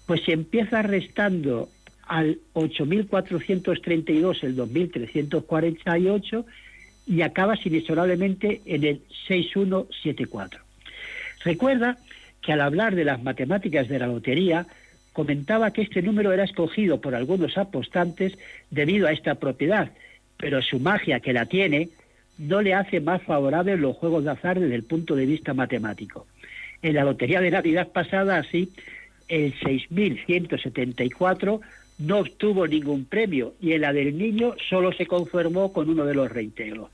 [0.06, 1.68] pues si empiezas restando
[2.06, 6.44] al 8.432 el 2.348
[7.06, 10.60] y acabas inexorablemente en el 6174.
[11.44, 11.96] Recuerda
[12.46, 14.66] que al hablar de las matemáticas de la lotería,
[15.12, 18.38] comentaba que este número era escogido por algunos apostantes
[18.70, 19.90] debido a esta propiedad,
[20.36, 21.88] pero su magia, que la tiene,
[22.38, 26.28] no le hace más favorables los juegos de azar desde el punto de vista matemático.
[26.82, 28.70] En la lotería de Navidad pasada, así,
[29.26, 31.60] el 6.174
[31.98, 36.14] no obtuvo ningún premio y en la del niño solo se conformó con uno de
[36.14, 36.90] los reintegros.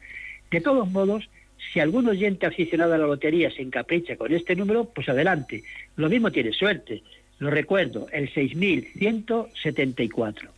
[0.51, 1.29] De todos modos,
[1.73, 5.65] si algún oyente aficionado a la lotería se encapricha con este número, pues adelante.
[5.97, 7.03] Lo mismo tiene suerte.
[7.39, 10.49] Lo recuerdo, el 6.174.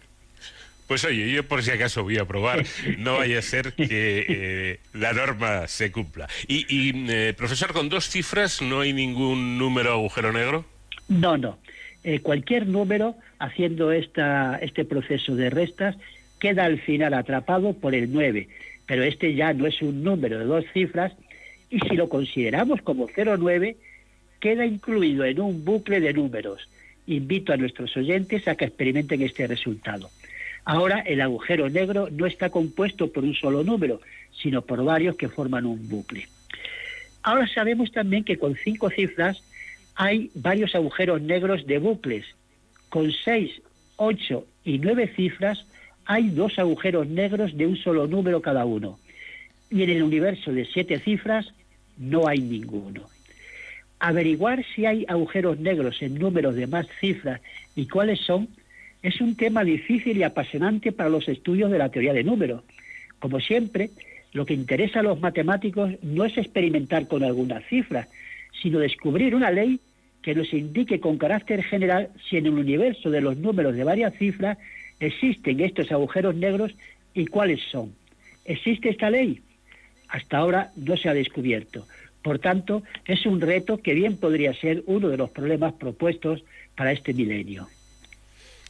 [0.86, 2.62] Pues oye, yo por si acaso voy a probar,
[2.98, 6.28] no vaya a ser que eh, la norma se cumpla.
[6.46, 10.66] Y, y, eh, profesor, con dos cifras no hay ningún número agujero negro.
[11.08, 11.58] No, no.
[12.02, 15.96] Eh, cualquier número haciendo esta, este proceso de restas
[16.38, 18.48] queda al final atrapado por el 9,
[18.86, 21.12] pero este ya no es un número de dos cifras
[21.70, 23.76] y si lo consideramos como 09
[24.40, 26.68] queda incluido en un bucle de números.
[27.06, 30.10] Invito a nuestros oyentes a que experimenten este resultado.
[30.64, 34.00] Ahora el agujero negro no está compuesto por un solo número,
[34.32, 36.28] sino por varios que forman un bucle.
[37.22, 39.42] Ahora sabemos también que con cinco cifras
[39.94, 42.26] hay varios agujeros negros de bucles.
[42.88, 43.50] Con seis,
[43.96, 45.66] ocho y nueve cifras
[46.06, 48.98] hay dos agujeros negros de un solo número cada uno.
[49.70, 51.52] Y en el universo de siete cifras
[51.96, 53.02] no hay ninguno.
[53.98, 57.40] Averiguar si hay agujeros negros en números de más cifras
[57.74, 58.48] y cuáles son
[59.02, 62.62] es un tema difícil y apasionante para los estudios de la teoría de números.
[63.18, 63.90] Como siempre,
[64.32, 68.08] lo que interesa a los matemáticos no es experimentar con algunas cifras,
[68.62, 69.80] sino descubrir una ley
[70.22, 74.14] que nos indique con carácter general si en el universo de los números de varias
[74.14, 74.58] cifras
[75.06, 76.72] existen estos agujeros negros
[77.14, 77.94] y cuáles son.
[78.44, 79.40] ¿Existe esta ley?
[80.08, 81.86] Hasta ahora no se ha descubierto.
[82.22, 86.42] Por tanto, es un reto que bien podría ser uno de los problemas propuestos
[86.74, 87.68] para este milenio.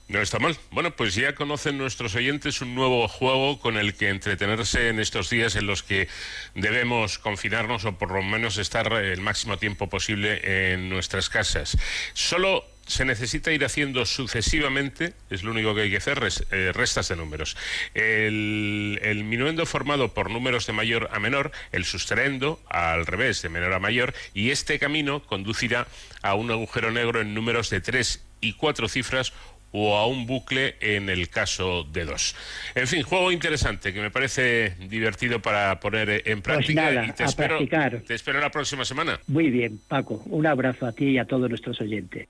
[0.07, 0.55] No está mal.
[0.71, 5.31] Bueno, pues ya conocen nuestros oyentes un nuevo juego con el que entretenerse en estos
[5.31, 6.09] días en los que
[6.55, 11.79] debemos confinarnos o por lo menos estar el máximo tiempo posible en nuestras casas.
[12.13, 16.21] Solo se necesita ir haciendo sucesivamente, es lo único que hay que hacer,
[16.51, 17.57] eh, restas de números.
[17.95, 23.49] El, el minuendo formado por números de mayor a menor, el sustraendo al revés, de
[23.49, 25.87] menor a mayor, y este camino conducirá
[26.23, 29.33] a un agujero negro en números de tres y cuatro cifras
[29.77, 32.37] o a un bucle en el caso de dos.
[32.77, 37.25] En fin, juego interesante que me parece divertido para poner en práctica nada, y te
[37.25, 38.03] a espero, practicar.
[38.07, 39.19] te espero la próxima semana.
[39.27, 40.23] Muy bien, Paco.
[40.27, 42.29] Un abrazo a ti y a todos nuestros oyentes.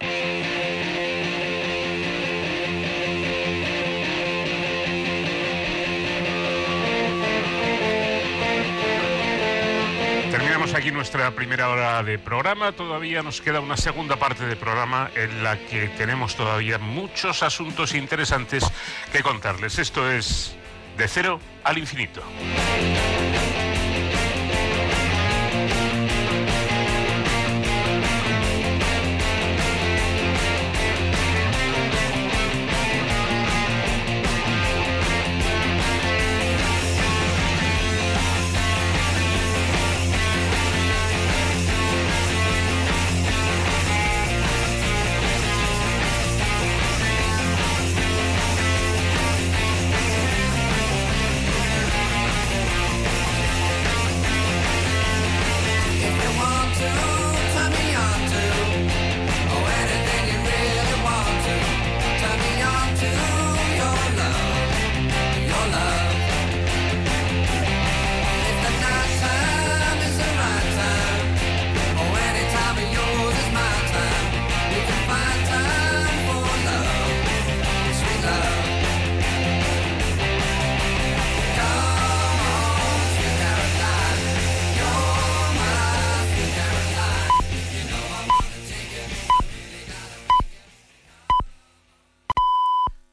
[10.85, 12.73] Aquí nuestra primera hora de programa.
[12.73, 17.95] Todavía nos queda una segunda parte de programa en la que tenemos todavía muchos asuntos
[17.95, 18.71] interesantes
[19.11, 19.79] que contarles.
[19.79, 20.55] Esto es
[20.99, 22.23] De Cero al Infinito.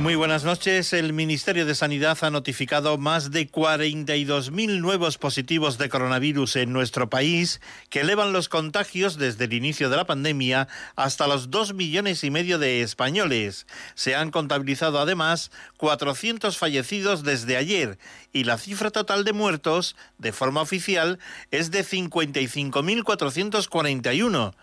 [0.00, 0.94] Muy buenas noches.
[0.94, 7.10] El Ministerio de Sanidad ha notificado más de 42.000 nuevos positivos de coronavirus en nuestro
[7.10, 12.24] país, que elevan los contagios desde el inicio de la pandemia hasta los 2 millones
[12.24, 13.66] y medio de españoles.
[13.94, 17.98] Se han contabilizado además 400 fallecidos desde ayer
[18.32, 21.18] y la cifra total de muertos, de forma oficial,
[21.50, 24.54] es de 55.441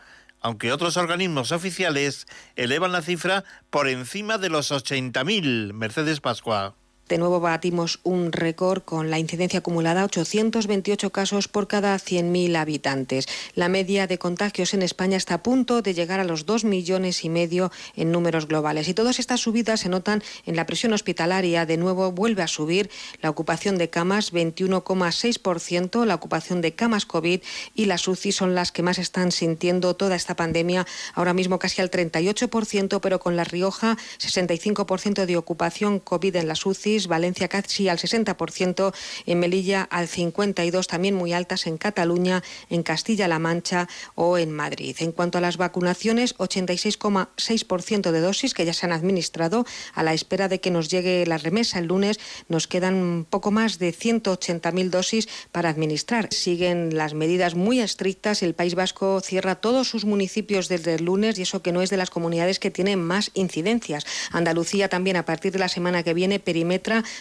[0.48, 2.26] aunque otros organismos oficiales
[2.56, 5.74] elevan la cifra por encima de los 80.000.
[5.74, 6.74] Mercedes Pascua.
[7.10, 13.28] De nuevo batimos un récord con la incidencia acumulada 828 casos por cada 100.000 habitantes.
[13.56, 17.24] La media de contagios en España está a punto de llegar a los 2 millones
[17.24, 18.90] y medio en números globales.
[18.90, 21.66] Y todas estas subidas se notan en la presión hospitalaria.
[21.66, 22.90] De nuevo vuelve a subir
[23.22, 27.40] la ocupación de camas 21,6%, la ocupación de camas COVID
[27.74, 30.86] y las UCI son las que más están sintiendo toda esta pandemia.
[31.14, 36.66] Ahora mismo casi al 38%, pero con La Rioja 65% de ocupación COVID en las
[37.06, 38.94] Valencia casi al 60%,
[39.28, 44.96] en Melilla al 52%, también muy altas en Cataluña, en Castilla-La Mancha o en Madrid.
[45.00, 50.14] En cuanto a las vacunaciones, 86,6% de dosis que ya se han administrado a la
[50.14, 52.20] espera de que nos llegue la remesa el lunes.
[52.48, 56.30] Nos quedan poco más de 180.000 dosis para administrar.
[56.32, 58.42] Siguen las medidas muy estrictas.
[58.42, 61.90] El País Vasco cierra todos sus municipios desde el lunes y eso que no es
[61.90, 64.06] de las comunidades que tienen más incidencias.
[64.32, 66.40] Andalucía también a partir de la semana que viene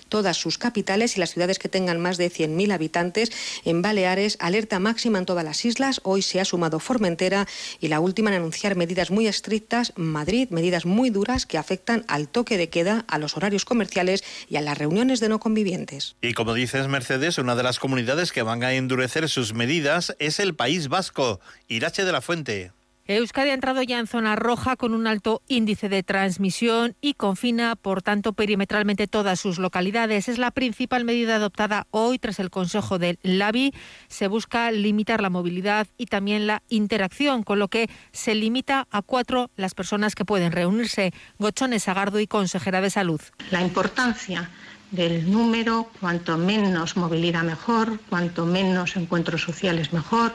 [0.09, 3.31] todas sus capitales y las ciudades que tengan más de 100.000 habitantes.
[3.65, 6.01] En Baleares, alerta máxima en todas las islas.
[6.05, 7.47] Hoy se ha sumado Formentera
[7.81, 12.29] y la última en anunciar medidas muy estrictas, Madrid, medidas muy duras que afectan al
[12.29, 16.17] toque de queda, a los horarios comerciales y a las reuniones de no convivientes.
[16.23, 20.41] Y como dices, Mercedes, una de las comunidades que van a endurecer sus medidas es
[20.41, 21.41] el País Vasco.
[21.69, 22.73] Irache de la Fuente.
[23.09, 27.77] Euskadi ha entrado ya en zona roja con un alto índice de transmisión y confina,
[27.77, 30.29] por tanto, perimetralmente todas sus localidades.
[30.29, 33.73] Es la principal medida adoptada hoy tras el Consejo del LABI.
[34.09, 39.03] Se busca limitar la movilidad y también la interacción, con lo que se limita a
[39.03, 41.13] cuatro las personas que pueden reunirse.
[41.39, 43.21] Gochones Sagardo y consejera de Salud.
[43.53, 44.51] La importancia
[44.91, 50.35] del número, cuanto menos movilidad mejor, cuanto menos encuentros sociales mejor,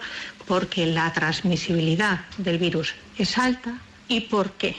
[0.52, 3.74] porque la transmisibilidad del virus es alta
[4.10, 4.76] y porque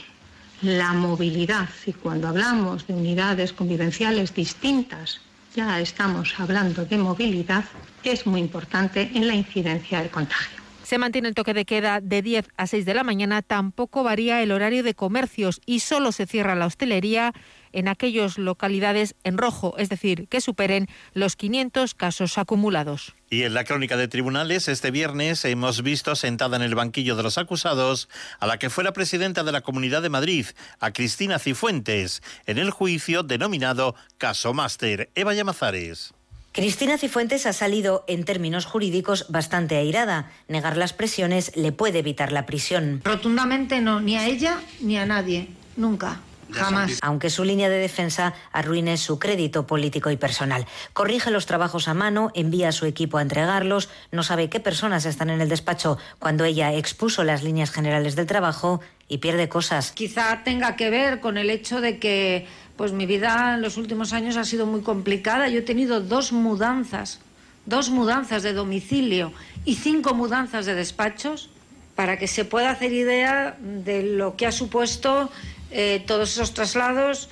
[0.61, 5.19] la movilidad, y cuando hablamos de unidades convivenciales distintas,
[5.55, 7.65] ya estamos hablando de movilidad,
[8.03, 10.59] es muy importante en la incidencia del contagio.
[10.83, 14.43] Se mantiene el toque de queda de 10 a 6 de la mañana, tampoco varía
[14.43, 17.33] el horario de comercios y solo se cierra la hostelería
[17.73, 23.13] en aquellas localidades en rojo, es decir, que superen los 500 casos acumulados.
[23.29, 27.23] Y en la crónica de tribunales, este viernes hemos visto sentada en el banquillo de
[27.23, 28.07] los acusados
[28.39, 30.45] a la que fuera presidenta de la Comunidad de Madrid,
[30.79, 35.09] a Cristina Cifuentes, en el juicio denominado Caso Máster.
[35.15, 36.13] Eva Llamazares.
[36.53, 40.31] Cristina Cifuentes ha salido, en términos jurídicos, bastante airada.
[40.47, 43.01] Negar las presiones le puede evitar la prisión.
[43.03, 46.21] Rotundamente no, ni a ella ni a nadie, nunca.
[46.53, 46.99] Jamás.
[47.01, 50.65] Aunque su línea de defensa arruine su crédito político y personal.
[50.93, 55.05] Corrige los trabajos a mano, envía a su equipo a entregarlos, no sabe qué personas
[55.05, 59.91] están en el despacho cuando ella expuso las líneas generales del trabajo y pierde cosas.
[59.91, 64.13] Quizá tenga que ver con el hecho de que pues mi vida en los últimos
[64.13, 65.47] años ha sido muy complicada.
[65.47, 67.19] Yo he tenido dos mudanzas,
[67.65, 69.31] dos mudanzas de domicilio
[69.65, 71.49] y cinco mudanzas de despachos
[71.95, 75.29] para que se pueda hacer idea de lo que ha supuesto
[75.73, 77.29] eh, todos esos traslados.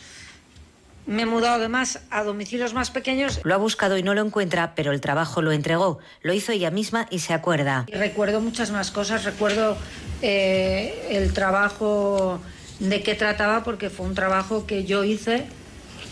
[1.05, 3.39] Me he mudado además a domicilios más pequeños.
[3.43, 5.99] Lo ha buscado y no lo encuentra, pero el trabajo lo entregó.
[6.21, 7.85] Lo hizo ella misma y se acuerda.
[7.91, 9.23] Recuerdo muchas más cosas.
[9.23, 9.77] Recuerdo
[10.21, 12.39] eh, el trabajo
[12.79, 15.45] de qué trataba porque fue un trabajo que yo hice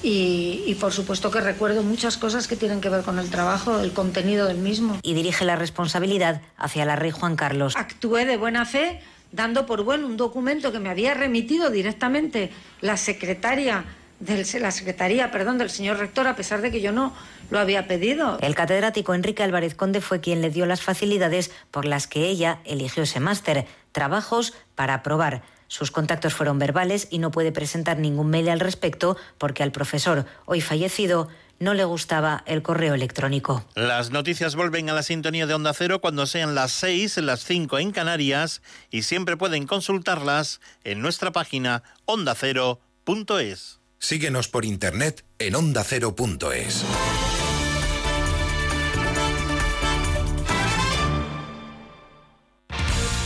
[0.01, 3.79] y, y, por supuesto que recuerdo muchas cosas que tienen que ver con el trabajo,
[3.79, 4.97] el contenido del mismo.
[5.03, 7.75] Y dirige la responsabilidad hacia la rey Juan Carlos.
[7.75, 9.01] Actué de buena fe
[9.31, 12.51] dando por bueno un documento que me había remitido directamente
[12.81, 13.85] la secretaria
[14.19, 17.13] del, la secretaría, perdón, del señor rector, a pesar de que yo no
[17.49, 18.37] lo había pedido.
[18.41, 22.59] El catedrático Enrique Álvarez Conde fue quien le dio las facilidades por las que ella
[22.65, 25.41] eligió ese máster, trabajos para aprobar.
[25.67, 30.25] Sus contactos fueron verbales y no puede presentar ningún mail al respecto porque al profesor,
[30.45, 33.65] hoy fallecido, no le gustaba el correo electrónico.
[33.75, 37.79] Las noticias vuelven a la sintonía de Onda Cero cuando sean las 6, las 5
[37.79, 43.79] en Canarias y siempre pueden consultarlas en nuestra página ondacero.es.
[43.99, 46.85] Síguenos por internet en ondacero.es.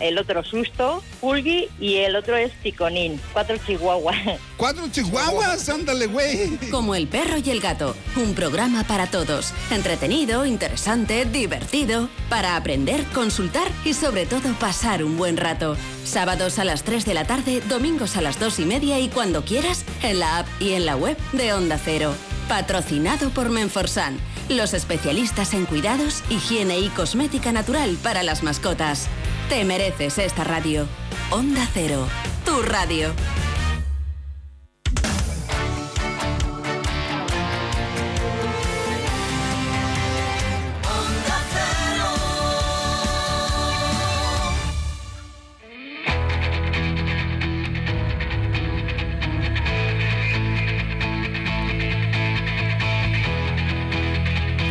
[0.00, 3.20] el otro Susto, Pulgui y el otro es Ticonín.
[3.32, 4.16] Cuatro chihuahuas.
[4.56, 5.68] ¡Cuatro chihuahuas!
[5.68, 6.56] ¡Ándale, güey!
[6.70, 9.52] Como el perro y el gato, un programa para todos.
[9.70, 15.76] Entretenido, interesante, divertido, para aprender, consultar y sobre todo pasar un buen rato.
[16.04, 19.44] Sábados a las 3 de la tarde, domingos a las 2 y media y cuando
[19.44, 22.14] quieras, en la app y en la web de Onda Cero.
[22.48, 29.08] Patrocinado por Menforsan, los especialistas en cuidados, higiene y cosmética natural para las mascotas.
[29.50, 30.86] Te mereces esta radio.
[31.32, 32.06] Onda Cero,
[32.44, 33.12] tu radio.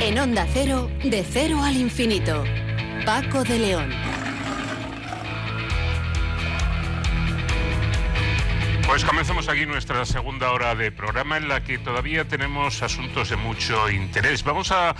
[0.01, 2.45] En Onda Cero, de cero al infinito.
[3.05, 4.08] Paco de León.
[8.89, 13.35] Pues comenzamos aquí nuestra segunda hora de programa en la que todavía tenemos asuntos de
[13.35, 14.43] mucho interés.
[14.43, 14.95] Vamos a,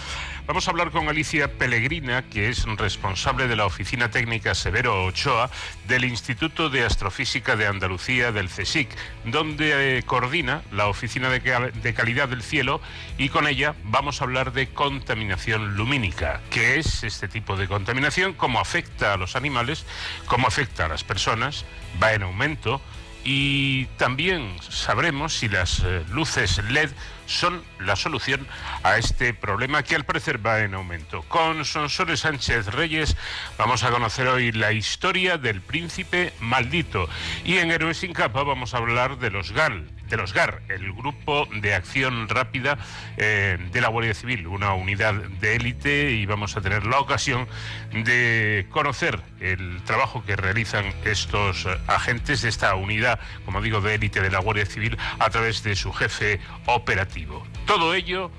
[0.46, 5.50] vamos a hablar con Alicia Pellegrina, que es responsable de la Oficina Técnica Severo Ochoa
[5.88, 8.90] del Instituto de Astrofísica de Andalucía del CSIC,
[9.26, 11.40] donde eh, coordina la Oficina de,
[11.74, 12.82] de Calidad del Cielo
[13.18, 16.42] y con ella vamos a hablar de contaminación lumínica.
[16.52, 18.34] ¿Qué es este tipo de contaminación?
[18.34, 19.88] ¿Cómo afecta a los animales?
[20.28, 21.66] ¿Cómo afecta a las personas?
[22.02, 22.84] ¿Va en aumento?
[23.24, 26.90] Y también sabremos si las eh, luces LED
[27.26, 28.48] son la solución
[28.84, 31.22] a este problema que al parecer va en aumento.
[31.24, 33.16] Con Sonsoles Sánchez Reyes
[33.58, 37.08] vamos a conocer hoy la historia del príncipe maldito
[37.46, 40.92] y en Héroes sin capa vamos a hablar de los GAL, de los GAR, el
[40.94, 42.78] grupo de acción rápida
[43.18, 47.48] eh, de la Guardia Civil, una unidad de élite y vamos a tener la ocasión
[47.92, 53.96] de conocer el trabajo que realizan estos eh, agentes de esta unidad, como digo, de
[53.96, 57.46] élite de la Guardia Civil a través de su jefe operativo.
[57.66, 58.32] Todo ello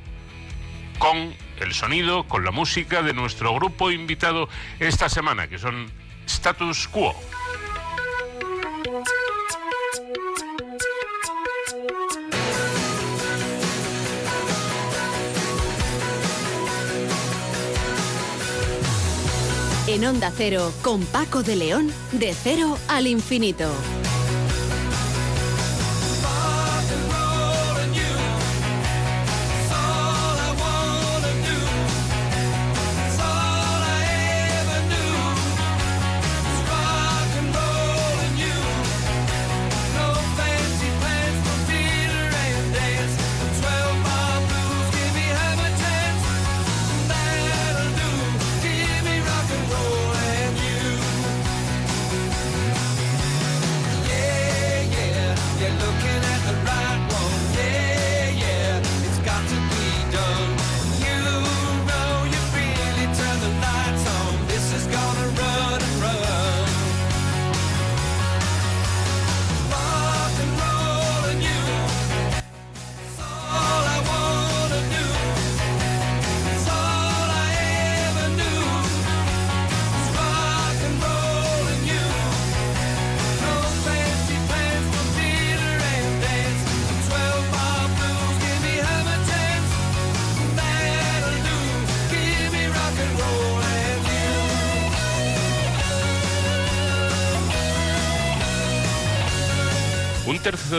[0.98, 4.48] con el sonido, con la música de nuestro grupo invitado
[4.78, 5.90] esta semana, que son
[6.26, 7.14] Status Quo.
[20.00, 23.70] En Onda Cero, con Paco de León, de cero al infinito.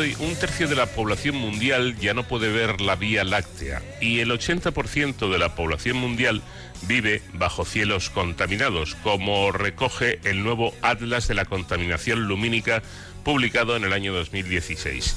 [0.02, 4.20] Tercio, un tercio de la población mundial ya no puede ver la Vía Láctea y
[4.20, 6.42] el 80% de la población mundial
[6.88, 12.82] vive bajo cielos contaminados, como recoge el nuevo Atlas de la Contaminación Lumínica
[13.24, 15.16] publicado en el año 2016.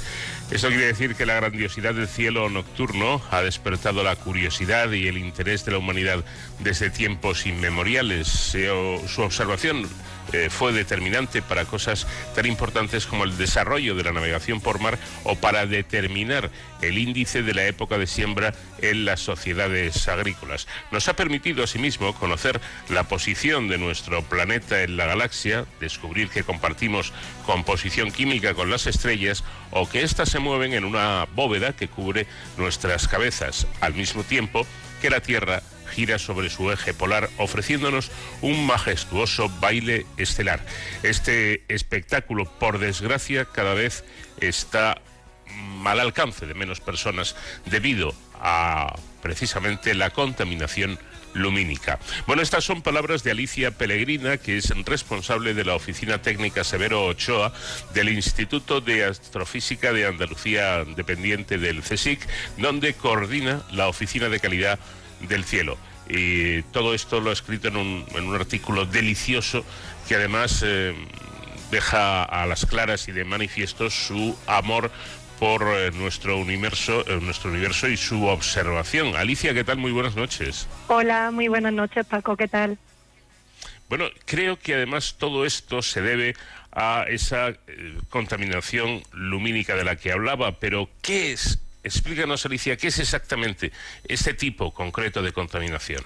[0.51, 5.17] Eso quiere decir que la grandiosidad del cielo nocturno ha despertado la curiosidad y el
[5.19, 6.25] interés de la humanidad
[6.61, 8.55] desde tiempos inmemoriales.
[8.71, 9.89] O- Su observación
[10.33, 14.99] eh, fue determinante para cosas tan importantes como el desarrollo de la navegación por mar
[15.23, 16.51] o para determinar
[16.83, 20.67] el índice de la época de siembra en las sociedades agrícolas.
[20.93, 22.61] Nos ha permitido asimismo conocer
[22.91, 27.13] la posición de nuestro planeta en la galaxia, descubrir que compartimos
[27.47, 32.27] composición química con las estrellas o que éstas se mueven en una bóveda que cubre
[32.57, 34.67] nuestras cabezas, al mismo tiempo
[35.01, 38.11] que la Tierra gira sobre su eje polar, ofreciéndonos
[38.41, 40.65] un majestuoso baile estelar.
[41.03, 44.05] Este espectáculo, por desgracia, cada vez
[44.41, 45.01] está
[45.85, 50.99] al alcance de menos personas debido a precisamente la contaminación
[51.35, 51.99] lumínica.
[52.27, 57.05] Bueno, estas son palabras de Alicia Pellegrina, que es responsable de la Oficina Técnica Severo
[57.05, 57.53] Ochoa
[57.93, 62.27] del Instituto de Astrofísica de Andalucía, dependiente del CSIC,
[62.59, 64.79] donde coordina la Oficina de Calidad
[65.29, 65.77] del Cielo.
[66.09, 69.65] Y todo esto lo ha escrito en un, artículo delicioso
[70.07, 70.95] que además eh,
[71.71, 74.91] deja a las claras y de manifiesto su amor
[75.45, 79.15] por eh, nuestro universo, eh, nuestro universo y su observación.
[79.15, 79.77] Alicia, ¿qué tal?
[79.77, 80.67] Muy buenas noches.
[80.89, 82.79] Hola, muy buenas noches, Paco, ¿qué tal?
[83.91, 86.35] Bueno, creo que además todo esto se debe
[86.73, 87.59] a esa eh,
[88.09, 91.59] contaminación lumínica de la que hablaba, pero ¿qué es?
[91.83, 93.71] Explícanos, Alicia, ¿qué es exactamente
[94.09, 96.03] este tipo concreto de contaminación?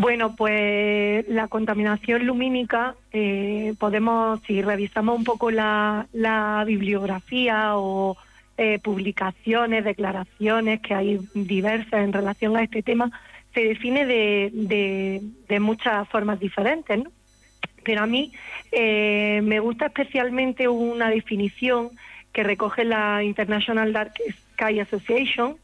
[0.00, 6.06] Bueno, pues la contaminación lumínica, eh, podemos, si revisamos un poco la,
[6.66, 8.16] bibliografía o
[8.56, 13.10] eh, publicaciones, declaraciones que hay diversas en relación a este tema,
[13.52, 17.12] se define de, de, muchas formas diferentes, ¿no?
[17.84, 18.32] Pero a mí
[18.72, 21.90] eh, me gusta especialmente una definición
[22.32, 24.14] que recoge la International Dark
[24.54, 25.56] Sky Association,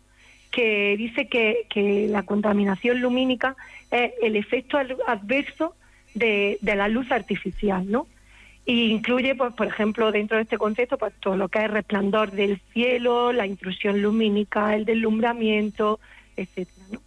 [0.51, 3.57] que dice que la contaminación lumínica
[3.91, 5.75] es el efecto adverso
[6.15, 8.07] de, de la luz artificial, ¿no?
[8.65, 12.33] Y incluye, pues, por ejemplo, dentro de este concepto, pues, todo lo que es resplandor
[12.33, 16.01] del cielo, la intrusión lumínica, el deslumbramiento,
[16.37, 16.99] etcétera.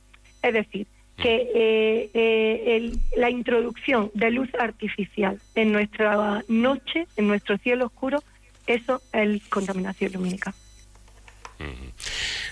[0.42, 0.88] Es decir,
[1.18, 7.88] que eh, eh, el- la introducción de luz artificial en nuestra noche, en nuestro cielo
[7.88, 8.24] oscuro,
[8.66, 10.54] eso es contaminación lumínica.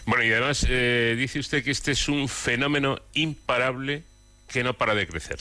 [0.06, 4.04] Bueno, y además eh, dice usted que este es un fenómeno imparable
[4.52, 5.38] que no para de crecer.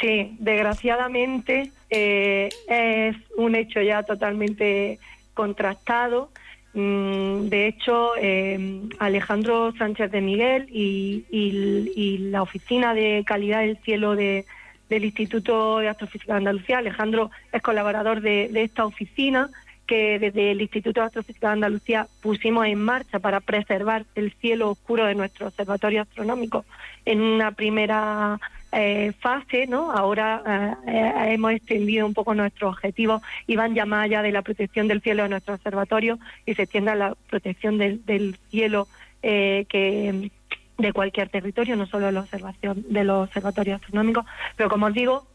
[0.00, 4.98] Sí, desgraciadamente eh, es un hecho ya totalmente
[5.34, 6.30] contrastado.
[6.74, 13.60] Mm, De hecho, eh, Alejandro Sánchez de Miguel y, y- y la Oficina de Calidad
[13.60, 14.44] del Cielo de-
[14.88, 19.50] del Instituto de Astrofísica de Andalucía, Alejandro es colaborador de, de esta oficina
[19.88, 24.70] que desde el Instituto de Astrofísica de Andalucía pusimos en marcha para preservar el cielo
[24.70, 26.64] oscuro de nuestro observatorio astronómico
[27.06, 28.38] en una primera
[28.70, 29.90] eh, fase, ¿no?
[29.90, 34.30] Ahora eh, eh, hemos extendido un poco nuestros objetivos y van ya más allá de
[34.30, 38.36] la protección del cielo de nuestro observatorio y se extiende a la protección del, del
[38.50, 38.88] cielo
[39.22, 40.30] eh, que
[40.76, 44.26] de cualquier territorio, no solo de la observación de los observatorios astronómicos.
[44.54, 45.26] Pero como os digo,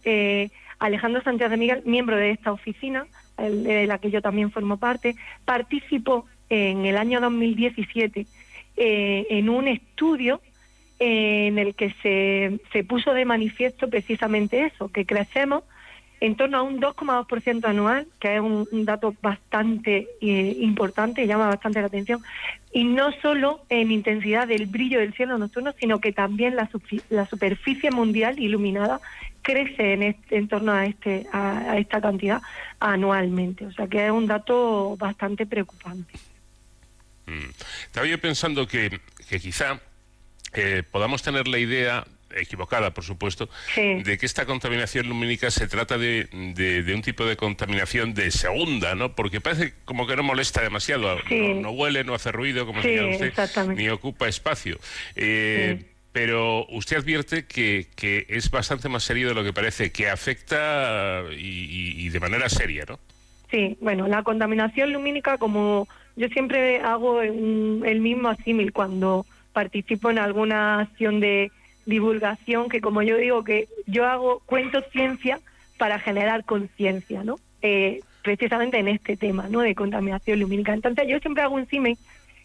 [0.80, 3.08] Alejandro Sánchez de Miguel, miembro de esta oficina,
[3.38, 5.16] de la que yo también formo parte,
[5.46, 8.28] participó en el año 2017
[8.76, 10.42] eh, en un estudio
[11.00, 15.64] eh, en el que se, se puso de manifiesto precisamente eso, que crecemos
[16.24, 21.48] en torno a un 2,2% anual, que es un, dato bastante eh, importante y llama
[21.48, 22.22] bastante la atención,
[22.72, 27.92] y no solo en intensidad del brillo del cielo nocturno, sino que también la superficie
[27.92, 29.02] mundial iluminada
[29.44, 32.41] crece en, este- en torno a, este, a, a esta cantidad
[32.80, 33.65] anualmente.
[33.68, 36.14] O sea que es un dato bastante preocupante.
[37.86, 38.99] Estaba yo pensando que,
[39.30, 39.80] que quizá
[40.53, 42.06] eh, podamos tener la idea
[42.36, 47.26] equivocada, por supuesto, de que esta contaminación lumínica se trata de, de- de un tipo
[47.26, 49.15] de contaminación de segunda, ¿no?
[49.15, 51.40] Porque parece como que no molesta demasiado, Sí.
[51.40, 53.34] no, no huele, no hace ruido, como Sí, usted,
[53.76, 54.80] ni ocupa espacio.
[55.15, 57.88] Eh, Pero usted advierte que,
[58.30, 62.99] es bastante más serio de lo que parece, que afecta y, de manera seria, ¿no?
[63.52, 70.19] Sí, bueno, la contaminación lumínica, como yo siempre hago el mismo asímil cuando participo en
[70.19, 71.52] alguna acción de
[71.85, 75.40] divulgación, que como yo digo que yo hago cuento ciencia
[75.77, 77.40] para generar conciencia, ¿no?
[77.61, 79.61] Eh, precisamente en este tema, ¿no?
[79.61, 80.73] De contaminación lumínica.
[80.73, 81.98] Entonces yo siempre hago un símil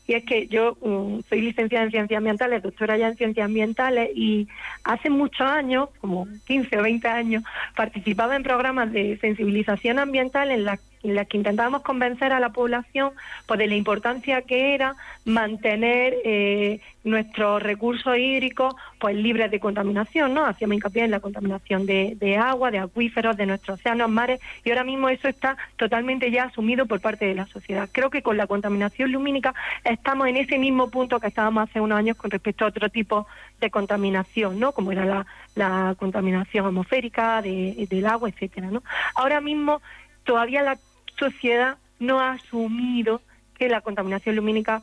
[0.09, 4.11] y es que yo mm, soy licenciada en ciencias ambientales, doctora ya en ciencias ambientales
[4.15, 4.49] y
[4.83, 7.45] hace muchos años, como 15 o 20 años,
[7.77, 12.51] participaba en programas de sensibilización ambiental en las en las que intentábamos convencer a la
[12.51, 13.11] población
[13.47, 14.95] pues, de la importancia que era
[15.25, 20.45] mantener eh, nuestros recursos hídricos pues libres de contaminación, ¿no?
[20.45, 24.71] Hacíamos hincapié en la contaminación de, de agua, de acuíferos, de nuestros océanos, mares, y
[24.71, 27.89] ahora mismo eso está totalmente ya asumido por parte de la sociedad.
[27.93, 29.55] Creo que con la contaminación lumínica
[29.85, 33.27] estamos en ese mismo punto que estábamos hace unos años con respecto a otro tipo
[33.61, 34.73] de contaminación, ¿no?
[34.73, 38.83] Como era la, la contaminación atmosférica, de- del agua, etcétera, ¿no?
[39.15, 39.81] Ahora mismo
[40.25, 40.77] todavía la
[41.19, 43.23] sociedad no ha asumido
[43.59, 44.83] que la contaminación lumínica,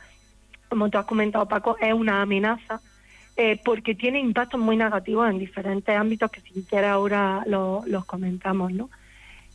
[0.70, 2.82] como tú has comentado, Paco, es una amenaza
[3.38, 8.06] eh, porque tiene impactos muy negativos en diferentes ámbitos que si quieres ahora lo- los
[8.06, 8.90] comentamos, ¿no?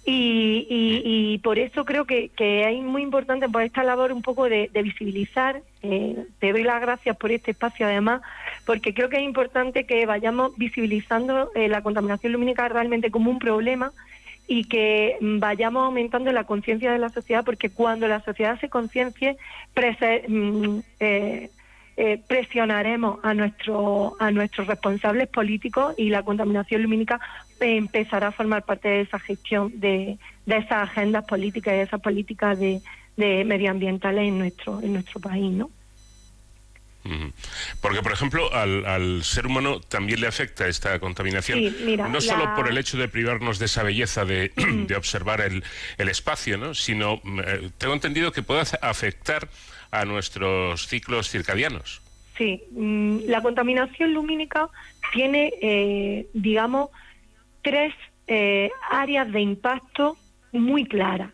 [0.04, 1.02] Y, y-
[1.34, 4.70] y por eso creo que, que es muy importante por esta labor un poco de,
[4.72, 5.62] de visibilizar.
[5.82, 8.22] eh, te doy las gracias por este espacio además,
[8.64, 13.38] porque creo que es importante que vayamos visibilizando eh, la contaminación lumínica realmente como un
[13.38, 13.92] problema
[14.50, 19.36] y que vayamos aumentando la conciencia de la sociedad, porque cuando la sociedad se conciencie,
[20.26, 21.50] mm, eh,
[21.96, 27.20] eh, presionaremos a, nuestro, a nuestros responsables políticos y la contaminación lumínica
[27.60, 32.00] empezará a formar parte de esa gestión de, de esas agendas políticas y de esas
[32.00, 32.82] políticas de,
[33.16, 35.70] de medioambientales en nuestro, en nuestro país, ¿no?
[37.80, 42.20] Porque, por ejemplo, al, al ser humano también le afecta esta contaminación, Sí, mira, no
[42.20, 44.52] solo por el hecho de privarnos de esa belleza de,
[44.86, 45.64] de observar el,
[45.96, 46.74] el espacio, ¿no?
[46.74, 49.48] sino mm, eh, tengo entendido que puede afectar
[49.90, 52.02] a nuestros ciclos circadianos.
[52.36, 54.68] Sí, mm, la contaminación lumínica
[55.12, 56.90] tiene, eh, digamos,
[57.62, 57.94] tres
[58.26, 60.16] eh, áreas de impacto
[60.52, 61.32] muy claras.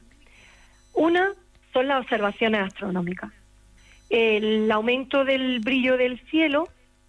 [0.93, 1.33] Una
[1.73, 3.31] son las observaciones astronómicas.
[4.09, 6.69] El aumento del brillo del cielo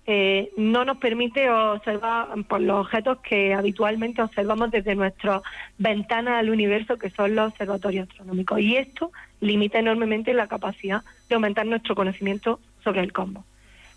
[0.10, 5.42] eh, no nos permite observar por los objetos que habitualmente observamos desde nuestras
[5.78, 8.60] ventanas al universo, que son los observatorios astronómicos.
[8.62, 9.12] Y esto
[9.42, 13.44] limita enormemente la capacidad de aumentar nuestro conocimiento sobre el cosmos.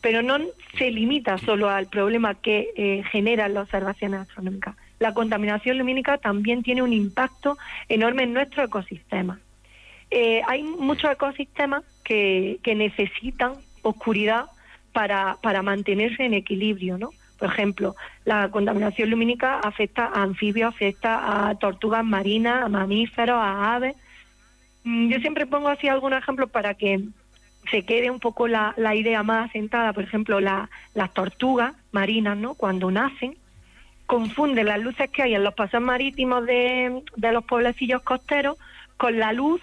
[0.01, 0.39] Pero no
[0.77, 4.75] se limita solo al problema que eh, generan las observaciones astronómicas.
[4.99, 7.57] La contaminación lumínica también tiene un impacto
[7.89, 9.39] enorme en nuestro ecosistema.
[10.11, 14.47] Eh, hay muchos ecosistemas que, necesitan oscuridad
[14.93, 17.11] para, para mantenerse en equilibrio, ¿no?
[17.39, 23.75] Por ejemplo, la contaminación lumínica afecta a anfibios, afecta a tortugas marinas, a mamíferos, a
[23.77, 23.97] aves.
[24.85, 27.01] Mm, Yo siempre pongo así algunos ejemplos para que
[27.71, 29.93] se quede un poco la, la idea más asentada.
[29.93, 32.55] Por ejemplo, la- las tortugas marinas, ¿no?
[32.55, 33.37] Cuando nacen,
[34.07, 38.59] confunden las luces que hay en los paseos marítimos de, de los pueblecillos costeros
[38.97, 39.61] con la luz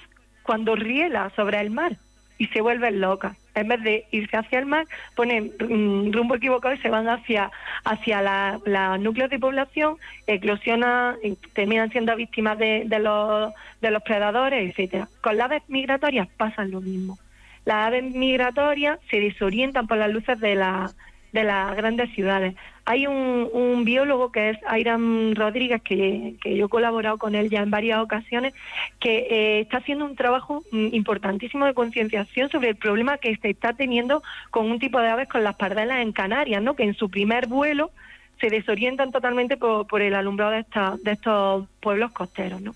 [0.48, 1.94] cuando riela sobre el mar
[2.40, 3.36] y se vuelven locas.
[3.56, 7.50] En vez de irse hacia el mar, ponen mm, rumbo equivocado y se van hacia,
[7.84, 9.98] hacia la- los núcleos de población,
[10.28, 13.52] eclosionan, y terminan siendo víctimas de, de los,
[13.82, 15.08] de los predadores, etcétera.
[15.22, 17.18] Con las aves migratorias pasan lo mismo.
[17.66, 20.92] Las aves migratorias se desorientan por las luces de, la-
[21.34, 22.56] de las grandes ciudades.
[22.86, 27.50] Hay un, un biólogo que es Airam Rodríguez, que, que yo he colaborado con él
[27.50, 28.54] ya en varias ocasiones,
[29.00, 33.50] que eh, está haciendo un trabajo mm, importantísimo de concienciación sobre el problema que se
[33.50, 36.76] está teniendo con un tipo de aves con las pardelas en Canarias, ¿no?
[36.76, 37.92] que en su primer vuelo
[38.40, 42.62] se desorientan totalmente por, por el alumbrado de, esta- de estos pueblos costeros.
[42.62, 42.74] ¿no?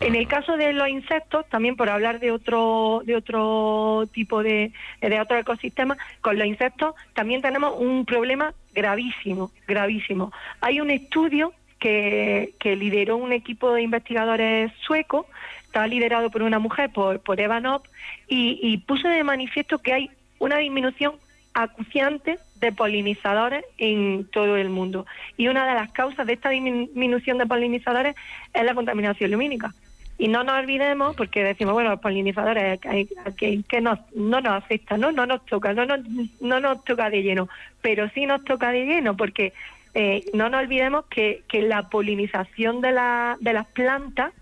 [0.00, 4.72] En el caso de los insectos, también por hablar de otro de otro tipo de,
[5.00, 10.32] de otro ecosistema, con los insectos también tenemos un problema gravísimo, gravísimo.
[10.60, 15.26] Hay un estudio que, que lideró un equipo de investigadores suecos,
[15.64, 17.86] estaba liderado por una mujer, por, por Eva Nopp,
[18.28, 21.14] y, y puso de manifiesto que hay una disminución
[21.56, 25.06] acuciante de polinizadores en todo el mundo.
[25.38, 28.14] Y una de las causas de esta disminución de polinizadores
[28.52, 29.74] es la contaminación lumínica.
[30.18, 34.98] Y no nos olvidemos, porque decimos, bueno, los polinizadores que, que, que no nos afecta,
[34.98, 35.12] ¿no?
[35.12, 36.00] no nos toca, no nos,
[36.40, 37.48] no nos toca de lleno,
[37.80, 39.54] pero sí nos toca de lleno, porque
[39.94, 44.32] eh, no nos olvidemos que, que la polinización de, la, de las plantas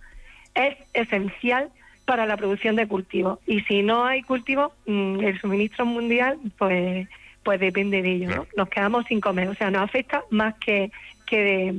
[0.55, 1.71] es esencial
[2.05, 3.39] para la producción de cultivos.
[3.47, 7.09] Y si no hay cultivos, mm, el suministro mundial, pues
[7.45, 8.47] pues depende de ello, ¿no?
[8.57, 10.91] Nos quedamos sin comer, o sea, nos afecta más que,
[11.27, 11.75] que de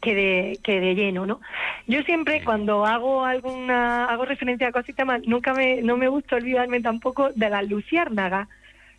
[0.00, 1.40] que de, que de lleno, ¿no?
[1.86, 6.80] Yo siempre cuando hago alguna hago referencia a ecosistemas, nunca me no me gusta olvidarme
[6.80, 8.48] tampoco de las luciérnagas.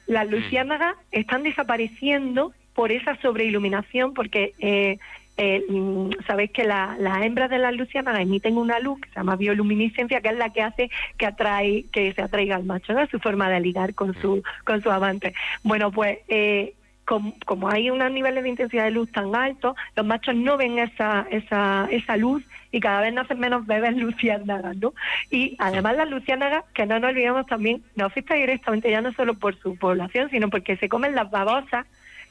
[0.07, 4.97] Las luciérnagas están desapareciendo por esa sobreiluminación, porque eh,
[5.37, 9.15] eh, mm, sabéis que la- las hembras de las luciérnagas emiten una luz que se
[9.15, 13.05] llama bioluminiscencia, que es la que hace que atrae que se atraiga al macho, ¿no?
[13.07, 15.33] Su forma de ligar con su con su amante.
[15.63, 16.73] Bueno, pues eh,
[17.05, 20.77] com- como hay unos niveles de intensidad de luz tan altos, los machos no ven
[20.79, 24.93] esa, esa, esa luz y cada vez nacen menos bebés luciérnagas, ¿no?
[25.31, 29.33] Y además las luciérnagas, que no nos olvidemos también, nos afecta directamente ya no solo
[29.33, 31.85] por su población, sino porque se comen las babosas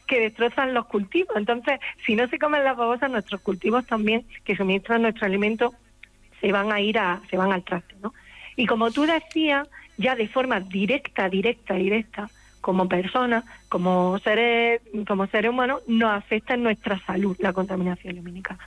[0.07, 1.37] que destrozan los cultivos.
[1.37, 5.75] Entonces, si no se comen las babosas, nuestros cultivos también, que suministran nuestro alimento,
[6.41, 8.13] se van a ir a, se van al traste, ¿no?
[8.57, 12.29] Y como tú decías, ya de forma directa, directa, directa,
[12.61, 18.59] como personas, como seres, como seres humanos, nos afecta en nuestra salud la contaminación lumínica.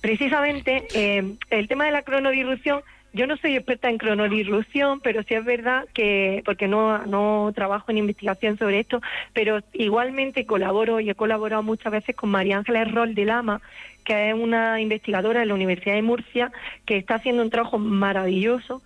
[0.00, 2.82] Precisamente eh, el tema de la cronodifusión
[3.12, 7.90] yo no soy experta en cronodilución, pero sí es verdad que, porque no, no trabajo
[7.90, 9.00] en investigación sobre esto,
[9.32, 13.60] pero igualmente colaboro y he colaborado muchas veces con María Ángeles Rol de Lama,
[14.04, 16.52] que es una investigadora de la Universidad de Murcia,
[16.86, 18.82] que está haciendo un trabajo maravilloso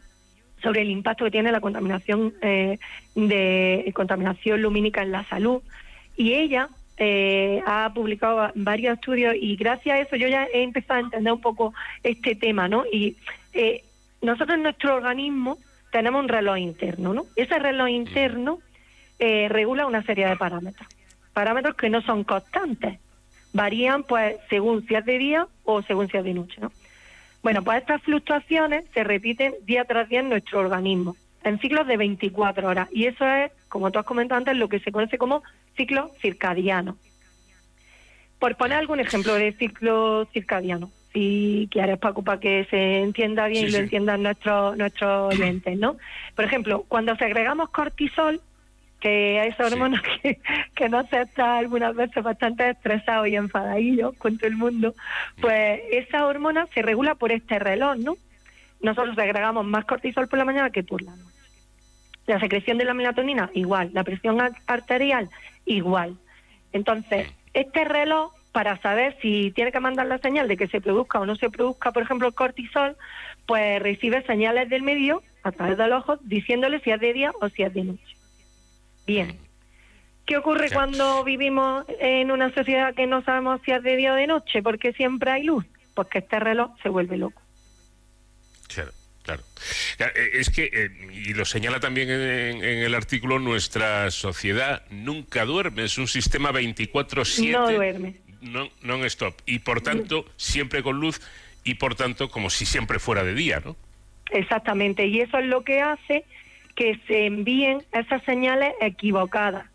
[0.62, 2.78] sobre el impacto que tiene la contaminación eh,
[3.16, 5.60] de contaminación lumínica en la salud.
[6.16, 6.68] Y ella
[6.98, 11.02] eh, ha publicado va- varios estudios y gracias a eso yo ya he empezado a
[11.02, 11.74] entender un poco
[12.04, 12.84] este tema, ¿no?
[12.92, 13.16] Y
[13.54, 13.82] eh,
[14.22, 15.58] nosotros en nuestro organismo
[15.90, 17.26] tenemos un reloj interno, ¿no?
[17.36, 18.60] Ese reloj interno
[19.18, 20.88] eh, regula una serie de parámetros,
[21.32, 22.98] parámetros que no son constantes,
[23.52, 26.72] varían pues según si es de día o según si es de noche, ¿no?
[27.42, 31.96] Bueno, pues estas fluctuaciones se repiten día tras día en nuestro organismo, en ciclos de
[31.96, 32.88] 24 horas.
[32.92, 35.42] Y eso es, como tú has comentado antes, lo que se conoce como
[35.76, 36.96] ciclo circadiano.
[38.38, 43.64] Por poner algún ejemplo de ciclo circadiano, si quieres, Paco, para que se entienda bien
[43.64, 43.84] Sí, y lo sí.
[43.84, 45.96] entiendan nuestros nuestros oyentes, ¿no?
[46.34, 48.40] Por ejemplo, cuando segregamos cortisol,
[49.00, 50.38] que es hormona que,
[50.74, 54.94] que nos hace estar algunas veces bastante estresados y enfadadillos con todo el mundo,
[55.40, 58.16] pues esa hormona se regula por este reloj, ¿no?
[58.80, 61.28] Nosotros segregamos más cortisol por la mañana que por la noche.
[62.26, 63.90] La secreción de la melatonina, igual.
[63.92, 65.28] La presión ar- arterial,
[65.66, 66.16] igual.
[66.72, 71.18] Entonces, este reloj, para saber si tiene que mandar la señal de que se produzca
[71.18, 72.96] o no se produzca, por ejemplo, el cortisol,
[73.46, 77.48] pues recibe señales del medio a través del ojo diciéndole si es de día o
[77.48, 78.16] si es de noche.
[79.06, 79.38] Bien.
[80.26, 84.16] ¿Qué ocurre cuando vivimos en una sociedad que no sabemos si es de día o
[84.16, 84.62] de noche?
[84.62, 85.64] Porque siempre hay luz.
[85.94, 87.42] Pues que este reloj se vuelve loco.
[88.68, 88.92] Claro,
[89.24, 89.42] claro.
[89.98, 95.44] Eh, Es que, eh, y lo señala también en, en el artículo, nuestra sociedad nunca
[95.44, 97.50] duerme, es un sistema 24-7.
[97.50, 99.34] No non- non-stop.
[99.46, 101.20] Y por tanto, siempre con luz
[101.64, 103.76] y por tanto, como si siempre fuera de día, ¿no?
[104.30, 106.24] Exactamente, y eso es lo que hace
[106.74, 109.66] que se envíen esas señales equivocadas.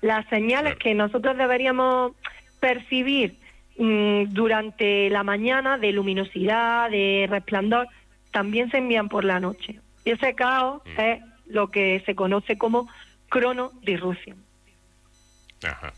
[0.00, 2.12] Las señales que nosotros deberíamos
[2.60, 3.36] percibir
[3.78, 7.88] mm, durante la mañana de luminosidad, de resplandor,
[8.30, 9.80] también se envían por la noche.
[10.04, 12.88] Y ese caos es lo que se conoce como
[13.28, 14.38] cronodisrupción.
[15.62, 15.92] Ajá.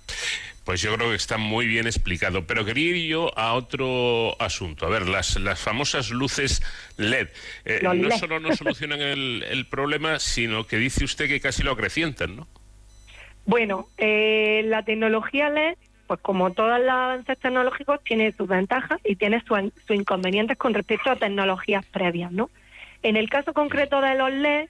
[0.67, 2.45] Pues yo creo que está muy bien explicado.
[2.45, 4.85] Pero quería ir yo a otro asunto.
[4.85, 6.61] A ver, las, las famosas luces
[6.97, 7.29] LED.
[7.65, 8.11] Eh, no LED.
[8.19, 12.49] solo no solucionan el, el problema, sino que dice usted que casi lo acrecientan, ¿no?
[13.45, 15.77] Bueno, eh, la tecnología LED,
[16.09, 20.75] pues como todos los avances tecnológicos, tiene sus ventajas y tiene sus sus inconvenientes con
[20.75, 22.51] respecto a tecnologías previas, ¿no?
[23.05, 24.69] En el caso concreto de los LED,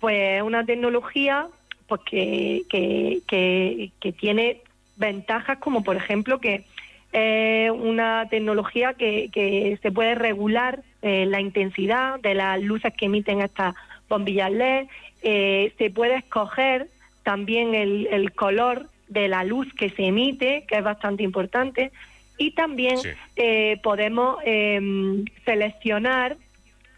[0.00, 1.46] pues es una tecnología
[1.86, 4.62] pues que, que, que, que tiene
[4.96, 6.64] ventajas como por ejemplo que
[7.12, 13.06] es una tecnología que, que se puede regular eh, la intensidad de las luces que
[13.06, 13.74] emiten estas
[14.08, 14.86] bombillas LED,
[15.22, 16.88] eh, se puede escoger
[17.22, 21.92] también el, el color de la luz que se emite, que es bastante importante,
[22.38, 22.98] y también
[23.36, 26.36] eh, podemos eh, seleccionar,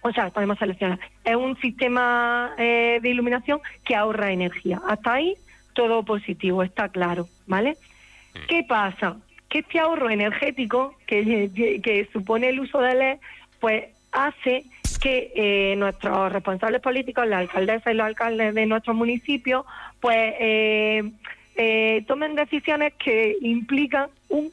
[0.02, 4.80] o sea, podemos seleccionar, es un sistema eh, de iluminación que ahorra energía.
[4.86, 5.36] Hasta ahí
[5.74, 7.76] todo positivo, está claro, ¿vale?
[8.48, 9.16] ¿Qué pasa?
[9.48, 13.18] Que este ahorro energético que, que supone el uso de LED,
[13.60, 14.64] pues hace
[14.98, 19.64] que eh, nuestros responsables políticos, las alcaldesas y los alcaldes de nuestros municipios,
[20.00, 21.10] pues eh,
[21.56, 24.50] eh, tomen decisiones que implican un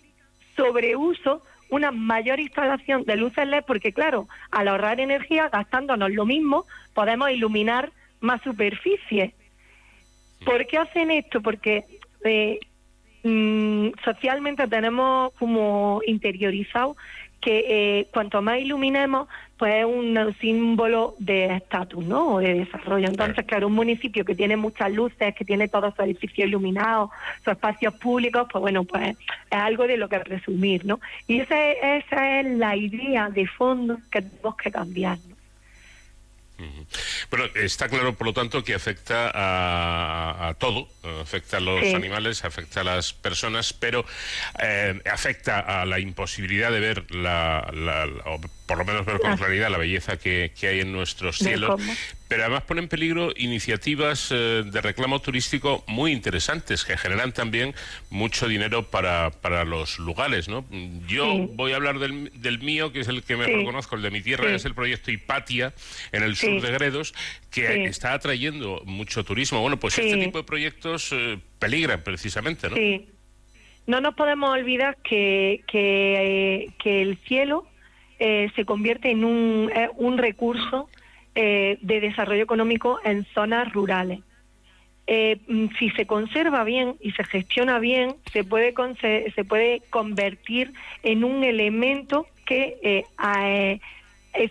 [0.55, 6.65] sobreuso, una mayor instalación de luces LED, porque claro, al ahorrar energía, gastándonos lo mismo,
[6.93, 7.91] podemos iluminar
[8.21, 9.33] más superficie.
[10.45, 11.41] ¿Por qué hacen esto?
[11.41, 11.85] Porque
[13.25, 16.95] eh, mm, socialmente tenemos como interiorizado
[17.41, 19.27] que eh, cuanto más iluminemos,
[19.57, 22.33] pues es un símbolo de estatus, ¿no?
[22.33, 23.07] O de desarrollo.
[23.07, 27.11] Entonces, claro, un municipio que tiene muchas luces, que tiene todos sus edificios iluminados,
[27.43, 29.15] sus espacios públicos, pues bueno, pues
[29.51, 30.99] es algo de lo que presumir, ¿no?
[31.27, 35.34] Y esa es, esa es la idea de fondo que tenemos que cambiar, ¿no?
[37.29, 40.87] Bueno, está claro, por lo tanto, que afecta a, a todo,
[41.21, 41.93] afecta a los Sí.
[41.93, 44.05] animales, afecta a las personas, pero
[44.59, 49.31] eh, afecta a la imposibilidad de ver, la, la- la- por lo menos ver con
[49.31, 49.37] Ah.
[49.37, 51.79] claridad la belleza que, que hay en nuestros cielos.
[52.27, 57.75] Pero además pone en peligro iniciativas eh, de reclamo turístico muy interesantes que generan también
[58.09, 60.65] mucho dinero para, para los lugares, ¿no?
[61.07, 61.49] Yo Sí.
[61.53, 63.51] voy a hablar del, del mío, que es el que me Sí.
[63.53, 64.55] reconozco, el de mi tierra, Sí.
[64.55, 65.73] es el proyecto Hipatia
[66.11, 67.13] en el sur de Gredos,
[67.51, 69.61] que está atrayendo mucho turismo.
[69.61, 72.75] Bueno, pues este tipo de proyectos eh, peligran precisamente, ¿no?
[72.75, 73.09] Sí.
[73.85, 76.15] No nos podemos olvidar que, que,
[76.63, 77.67] eh, que el cielo
[78.27, 79.87] eh, se convierte en un, eh,
[80.17, 80.89] recurso
[81.35, 84.21] eh, de desarrollo económico en zonas rurales.
[85.47, 88.73] Mm, si se conserva bien y se gestiona bien, se puede,
[89.35, 90.73] se puede convertir
[91.03, 93.05] en un elemento que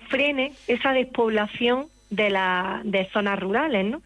[0.08, 4.02] frene esa despoblación de, la, de zonas rurales, ¿no?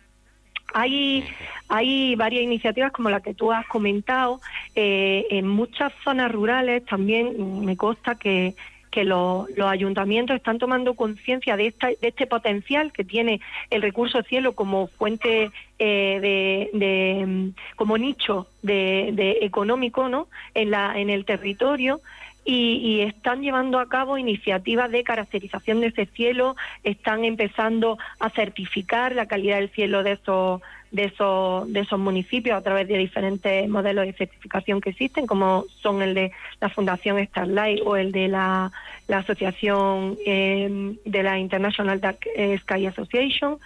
[0.73, 1.27] Hay,
[1.69, 4.41] hay varias iniciativas como la que tú has comentado.
[4.75, 8.55] en muchas zonas rurales también me consta que,
[8.91, 13.41] que lo- los ayuntamientos están tomando conciencia de, de este potencial que tiene
[13.71, 20.29] el recurso cielo como fuente eh, de, de, como nicho de, de económico ¿no?
[20.55, 22.01] en, la, en el territorio
[22.45, 28.31] y, y están llevando a cabo iniciativas de caracterización de ese cielo, están empezando a
[28.31, 32.97] certificar la calidad del cielo de esos de esos de esos municipios a través de
[32.99, 38.11] diferentes modelos de certificación que existen, como son el de la Fundación Starlight o el
[38.13, 38.73] de la,
[39.07, 43.59] la Asociación eh, de la International Dark eh, Sky Association.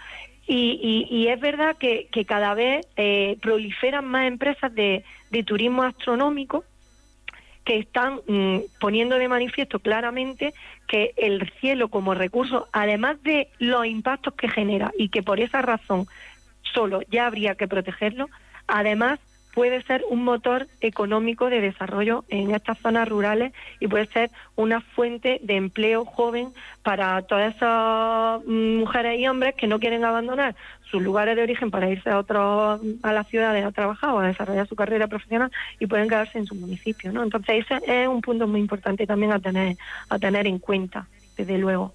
[0.47, 5.43] Y, y- y es verdad que, que cada vez eh, proliferan más empresas de, de
[5.45, 6.65] turismo astronómico
[7.65, 10.53] que están mm, poniendo de manifiesto claramente
[10.89, 15.63] que el cielo como recurso, además de los impactos que genera y que por esa
[15.63, 16.07] razón
[16.75, 18.29] solo ya habría que protegerlo,
[18.67, 19.19] además
[19.55, 24.81] puede ser un motor económico de desarrollo en estas zonas rurales y puede ser una
[24.81, 30.57] fuente de empleo joven para todas esas mm, mujeres y hombres que no quieren abandonar
[30.91, 34.27] sus lugares de origen para irse a otros a las ciudades a trabajar o a
[34.27, 37.23] desarrollar su carrera profesional y pueden quedarse en su municipio, ¿no?
[37.23, 39.77] Entonces ese es un punto muy importante también a tener
[40.09, 41.95] a tener en cuenta, desde luego.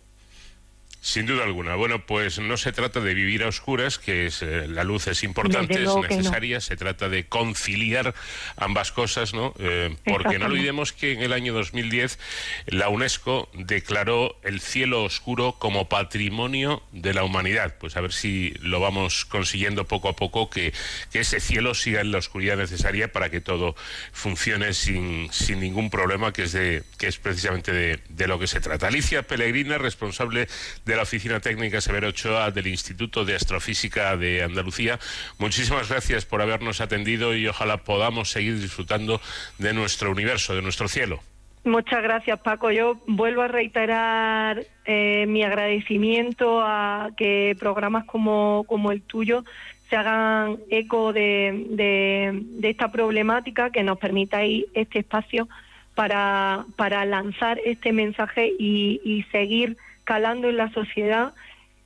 [1.08, 1.76] Sin duda alguna.
[1.76, 5.24] Bueno, pues no se trata de vivir a oscuras, que es, eh, la luz es
[5.24, 6.02] importante, es no.
[6.02, 8.14] necesaria, se trata de conciliar
[8.58, 9.54] ambas cosas, ¿no?
[9.58, 12.20] Eh, porque no olvidemos que en el año 2010
[12.66, 17.76] la UNESCO declaró el cielo oscuro como patrimonio de la humanidad.
[17.80, 20.74] Pues a ver si lo vamos consiguiendo poco a poco, que,
[21.14, 23.78] que ese cielo siga en la oscuridad necesaria para que todo
[24.12, 28.48] funcione sin, sin ningún problema, que es, de, que es precisamente de, de lo que
[28.48, 28.88] se trata.
[28.88, 30.50] Alicia Pellegrina, responsable
[30.84, 35.00] de la Oficina Técnica Severo Ochoa del Instituto de Astrofísica de Andalucía,
[35.38, 39.22] muchísimas gracias por habernos atendido y ojalá podamos seguir disfrutando
[39.60, 41.20] de nuestro universo, de nuestro cielo.
[41.64, 42.72] Muchas gracias, Paco.
[42.72, 49.44] Yo vuelvo a reiterar eh, mi agradecimiento a que programas como, como el tuyo
[49.90, 55.48] se hagan eco de, de- esta problemática, que nos permitáis este espacio
[55.94, 59.78] para, para lanzar este mensaje y, y seguir
[60.08, 61.34] calando en la sociedad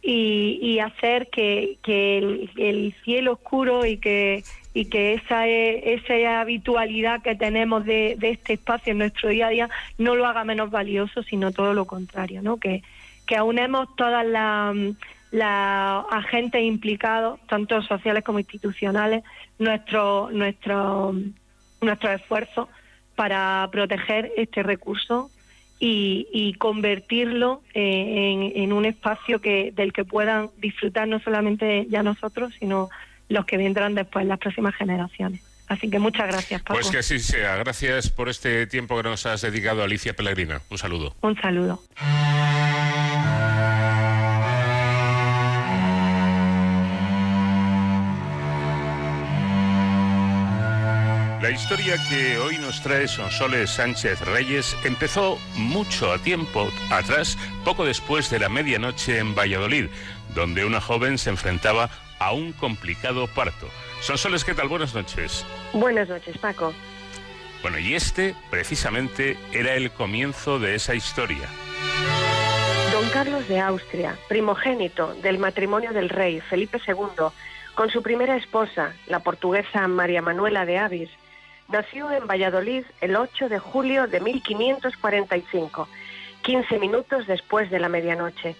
[0.03, 4.43] y, hacer que, el, el cielo oscuro y que
[4.73, 9.49] y que esa e- esa habitualidad que tenemos de, este espacio en nuestro día a
[9.49, 12.57] día no lo haga menos valioso, sino todo lo contrario, ¿no?
[12.57, 12.81] Que,
[13.26, 19.23] que aunemos todas las agentes implicados, tanto sociales como institucionales,
[19.60, 21.14] nuestro, nuestro,
[21.81, 22.69] nuestros esfuerzos
[23.15, 25.31] para proteger este recurso
[25.81, 31.87] y, y convertirlo eh, en, en un espacio que del que puedan disfrutar no solamente
[31.89, 32.89] ya nosotros, sino
[33.29, 35.41] los que vendrán después, las próximas generaciones.
[35.67, 36.75] Así que muchas gracias, Paco.
[36.75, 37.55] Pues que así sea.
[37.55, 40.61] Gracias por este tiempo que nos has dedicado, Alicia Pellegrina.
[40.69, 41.15] Un saludo.
[41.21, 41.81] Un saludo.
[51.51, 57.83] La historia que hoy nos trae Sonsoles Sánchez Reyes empezó mucho a tiempo atrás, poco
[57.83, 59.87] después de la medianoche en Valladolid,
[60.33, 63.67] donde una joven se enfrentaba a un complicado parto.
[63.99, 64.69] Sonsoles, ¿qué tal?
[64.69, 65.45] Buenas noches.
[65.73, 66.73] Buenas noches, Paco.
[67.61, 71.49] Bueno, y este precisamente era el comienzo de esa historia.
[72.93, 77.25] Don Carlos de Austria, primogénito del matrimonio del rey Felipe II,
[77.75, 81.09] con su primera esposa, la portuguesa María Manuela de Avis,
[81.72, 85.88] nació en Valladolid el 8 de julio de 1545,
[86.41, 88.56] 15 minutos después de la medianoche.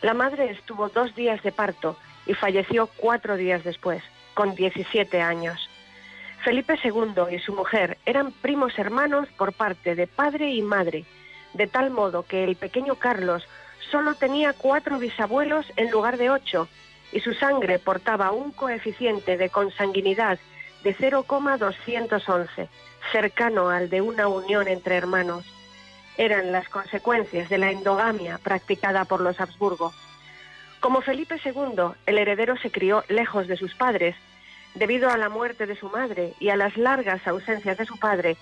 [0.00, 1.96] La madre estuvo dos días de parto
[2.26, 4.02] y falleció cuatro días después,
[4.34, 5.68] con 17 años.
[6.44, 11.04] Felipe II y su mujer eran primos hermanos por parte de padre y madre,
[11.52, 13.46] de tal modo que el pequeño Carlos
[13.90, 16.68] solo tenía cuatro bisabuelos en lugar de ocho,
[17.12, 20.38] y su sangre portaba un coeficiente de consanguinidad
[20.82, 22.68] de 0,211,
[23.12, 25.44] cercano al de una unión entre hermanos.
[26.16, 29.92] Eran las consecuencias de la endogamia practicada por los Habsburgo.
[30.80, 34.14] Como Felipe II, el heredero se crió lejos de sus padres,
[34.74, 38.36] debido a la muerte de su madre y a las largas ausencias de su padre,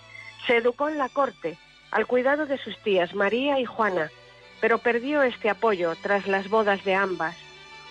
[0.46, 1.56] se educó en la corte,
[1.90, 4.10] al cuidado de sus tías María y Juana,
[4.60, 7.36] pero perdió este apoyo tras las bodas de ambas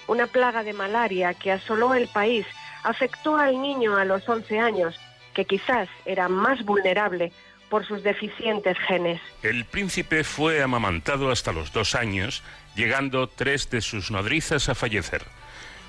[0.07, 2.45] Una plaga de malaria que asoló el país
[2.85, 4.95] afectó al niño a los 11 años,
[5.33, 7.31] que quizás era más vulnerable
[7.69, 9.19] por sus deficientes genes.
[9.43, 12.43] El príncipe fue amamantado hasta los dos años,
[12.75, 15.23] llegando tres de sus nodrizas a fallecer.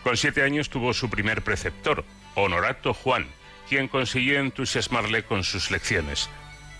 [0.03, 2.05] Con siete años tuvo su primer preceptor,
[2.35, 3.27] Honorato Juan,
[3.69, 6.31] quien consiguió entusiasmarle con sus lecciones.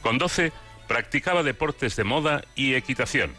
[0.03, 0.53] Con doce
[0.89, 3.35] practicaba deportes de moda y equitación.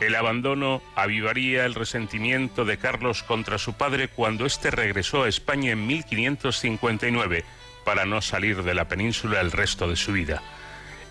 [0.00, 5.72] El abandono avivaría el resentimiento de Carlos contra su padre cuando éste regresó a España
[5.72, 7.44] en 1559
[7.84, 10.42] para no salir de la península el resto de su vida.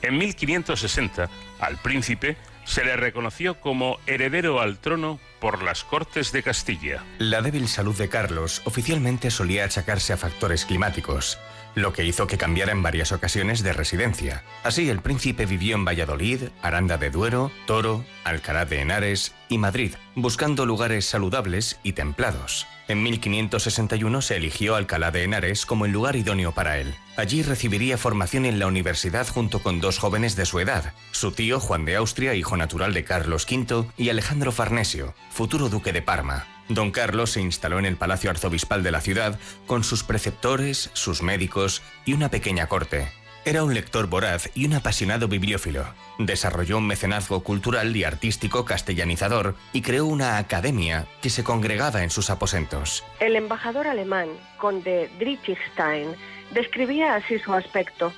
[0.01, 1.29] En 1560,
[1.59, 2.35] al príncipe
[2.65, 7.03] se le reconoció como heredero al trono por las Cortes de Castilla.
[7.19, 11.37] La débil salud de Carlos oficialmente solía achacarse a factores climáticos,
[11.75, 14.43] lo que hizo que cambiara en varias ocasiones de residencia.
[14.63, 19.95] Así, el príncipe vivió en Valladolid, Aranda de Duero, Toro, Alcalá de Henares y Madrid,
[20.15, 22.67] buscando lugares saludables y templados.
[22.87, 26.93] En 1561 se eligió Alcalá de Henares como el lugar idóneo para él.
[27.15, 31.59] Allí recibiría formación en la universidad junto con dos jóvenes de su edad, su tío
[31.59, 36.52] Juan de Austria, hijo natural de Carlos V, y Alejandro Farnesio, futuro duque de Parma.
[36.69, 41.21] Don Carlos se instaló en el Palacio Arzobispal de la ciudad con sus preceptores, sus
[41.21, 43.07] médicos y una pequeña corte.
[43.45, 45.85] Era un lector voraz y un apasionado bibliófilo.
[46.17, 52.09] Desarrolló un mecenazgo cultural y artístico castellanizador y creó una academia que se congregaba en
[52.09, 53.03] sus aposentos.
[53.19, 56.15] El embajador alemán, conde Dietrichstein,
[56.53, 58.13] describía así su aspecto.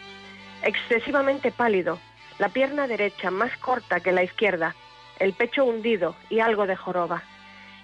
[0.61, 1.99] Excesivamente pálido,
[2.37, 4.75] la pierna derecha más corta que la izquierda,
[5.17, 7.23] el pecho hundido y algo de joroba.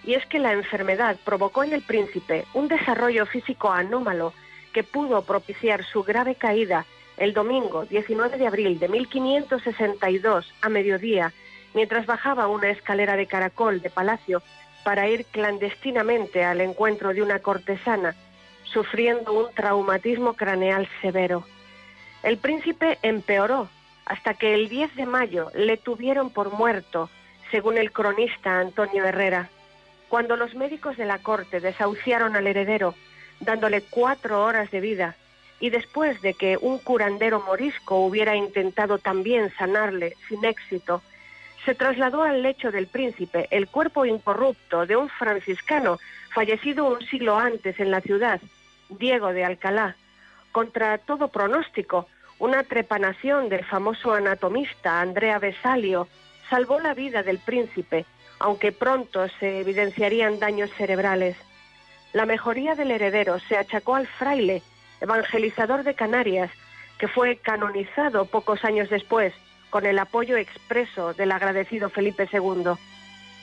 [0.03, 4.34] Y es que la enfermedad provocó en el príncipe un desarrollo físico anómalo
[4.73, 6.86] que pudo propiciar su grave caída
[7.18, 11.34] el domingo 19 de abril de 1562 a mediodía,
[11.73, 14.41] mientras bajaba una escalera de caracol de palacio
[14.84, 18.15] para ir clandestinamente al encuentro de una cortesana,
[18.64, 21.45] sufriendo un traumatismo craneal severo.
[22.23, 23.69] El príncipe empeoró
[24.06, 27.10] hasta que el 10 de mayo le tuvieron por muerto,
[27.52, 29.49] según el cronista Antonio Herrera.
[30.11, 32.95] Cuando los médicos de la corte desahuciaron al heredero,
[33.39, 35.15] dándole cuatro horas de vida,
[35.61, 41.01] y después de que un curandero morisco hubiera intentado también sanarle sin éxito,
[41.63, 45.97] se trasladó al lecho del príncipe el cuerpo incorrupto de un franciscano
[46.35, 48.41] fallecido un siglo antes en la ciudad,
[48.89, 49.95] Diego de Alcalá.
[50.51, 56.09] Contra todo pronóstico, una trepanación del famoso anatomista Andrea Vesalio
[56.49, 58.05] salvó la vida del príncipe,
[58.41, 61.38] aunque pronto se evidenciarían daños cerebrales.
[62.13, 64.63] La mejoría del heredero se achacó al fraile,
[64.99, 66.51] evangelizador de Canarias,
[66.97, 69.34] que fue canonizado pocos años después
[69.69, 72.73] con el apoyo expreso del agradecido Felipe II.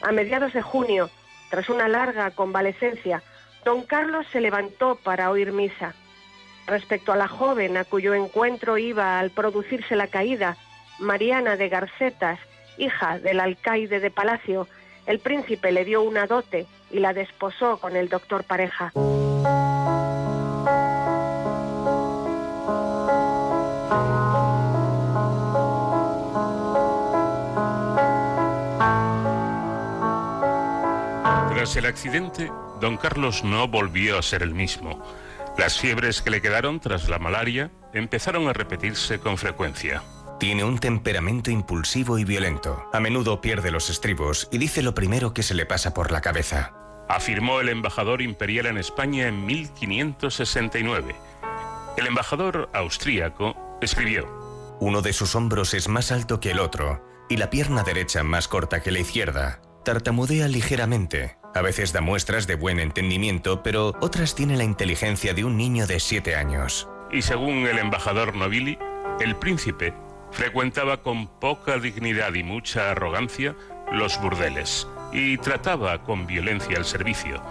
[0.03, 1.11] A mediados de junio,
[1.51, 3.23] tras una larga convalecencia,
[3.65, 5.95] don Carlos se levantó para oír misa.
[6.67, 10.57] Respecto a la joven a cuyo encuentro iba al producirse la caída,
[10.99, 12.39] Mariana de Garcetas,
[12.77, 14.69] hija del alcaide de Palacio,
[15.09, 18.93] el príncipe le dio una dote y la desposó con el doctor Pareja.
[31.55, 35.03] Tras el accidente, don Carlos no volvió a ser el mismo.
[35.57, 40.03] Las fiebres que le quedaron tras la malaria empezaron a repetirse con frecuencia.
[40.39, 42.85] Tiene un temperamento impulsivo y violento.
[42.93, 46.21] A menudo pierde los estribos y dice lo primero que se le pasa por la
[46.21, 46.75] cabeza.
[47.09, 51.17] Afirmó el embajador imperial en España en 1569.
[51.97, 54.29] El embajador austríaco escribió,
[54.79, 58.47] Uno de sus hombros es más alto que el otro y la pierna derecha más
[58.47, 59.61] corta que la izquierda.
[59.85, 61.37] Tartamudea ligeramente.
[61.55, 65.89] A veces da muestras de buen entendimiento, pero otras tiene la inteligencia de un niño
[65.89, 66.89] de siete años.
[67.11, 68.79] y según el embajador Nobili,
[69.19, 69.95] el príncipe
[70.33, 73.55] frecuentaba con poca dignidad y mucha arrogancia
[73.93, 77.43] los burdeles y trataba con violencia el servicio.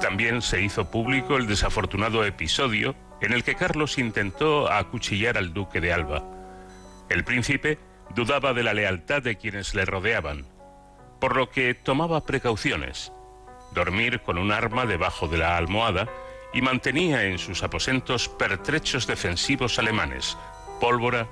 [0.00, 5.80] También se hizo público el desafortunado episodio en el que Carlos intentó acuchillar al duque
[5.80, 6.24] de Alba.
[7.08, 7.78] El príncipe
[8.14, 10.46] dudaba de la lealtad de quienes le rodeaban,
[11.20, 13.12] por lo que tomaba precauciones,
[13.72, 16.08] dormir con un arma debajo de la almohada
[16.52, 20.36] y mantenía en sus aposentos pertrechos defensivos alemanes,
[20.80, 21.28] pólvora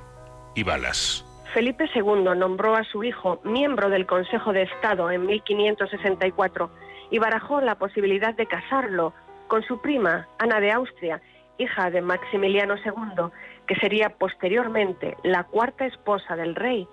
[0.57, 1.25] y balas.
[1.55, 6.71] Felipe II nombró a su hijo miembro del Consejo de Estado en 1564
[7.11, 9.13] y barajó la posibilidad de casarlo
[9.47, 11.23] con su prima, Ana de Austria,
[11.59, 13.31] hija de Maximiliano II,
[13.67, 16.89] que sería posteriormente la cuarta esposa del rey.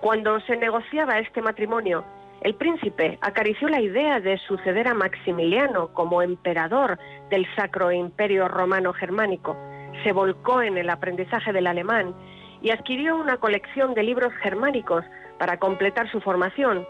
[0.00, 2.04] Cuando se negociaba este matrimonio,
[2.40, 6.96] El príncipe acarició la idea de suceder a Maximiliano como emperador
[7.30, 9.56] del Sacro Imperio Romano Germánico,
[10.04, 12.14] se volcó en el aprendizaje del alemán
[12.62, 15.04] y adquirió una colección de libros germánicos
[15.38, 16.86] para completar su formación.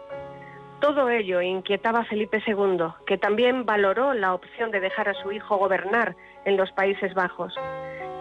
[0.81, 5.32] Todo ello inquietaba a Felipe II, que también valoró la opción de dejar a su
[5.32, 6.15] hijo gobernar
[6.45, 7.55] en los Países Bajos.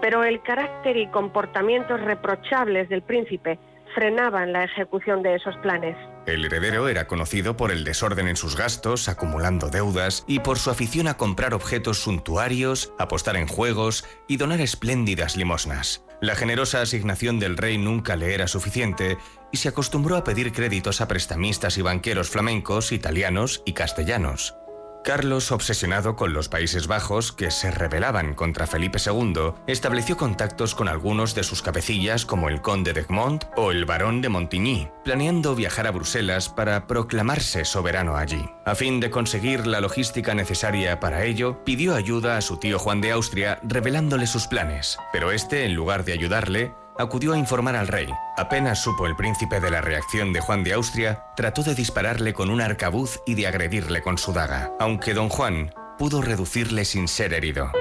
[0.01, 3.59] Pero el carácter y comportamientos reprochables del príncipe
[3.97, 5.97] frenaban la ejecución de esos planes.
[6.27, 10.69] El heredero era conocido por el desorden en sus gastos, acumulando deudas y por su
[10.69, 16.05] afición a comprar objetos suntuarios, apostar en juegos y donar espléndidas limosnas.
[16.21, 19.17] La generosa asignación del rey nunca le era suficiente
[19.51, 24.55] y se acostumbró a pedir créditos a prestamistas y banqueros flamencos, italianos y castellanos.
[25.07, 30.89] Carlos, obsesionado con los Países Bajos, que se rebelaban contra Felipe II, estableció contactos con
[30.89, 35.55] algunos de sus cabecillas como el conde de Egmont o el barón de Montigny, planeando
[35.55, 38.49] viajar a Bruselas para proclamarse soberano allí.
[38.65, 42.99] A fin de conseguir la logística necesaria para ello, pidió ayuda a su tío Juan
[42.99, 47.87] de Austria revelándole sus planes, pero este, en lugar de ayudarle, acudió a informar al
[47.87, 48.07] rey.
[48.37, 52.49] Apenas supo el príncipe de la reacción de Juan de Austria, trató de dispararle con
[52.49, 57.33] un arcabuz y de agredirle con su daga, aunque don Juan pudo reducirle sin ser
[57.33, 57.71] herido.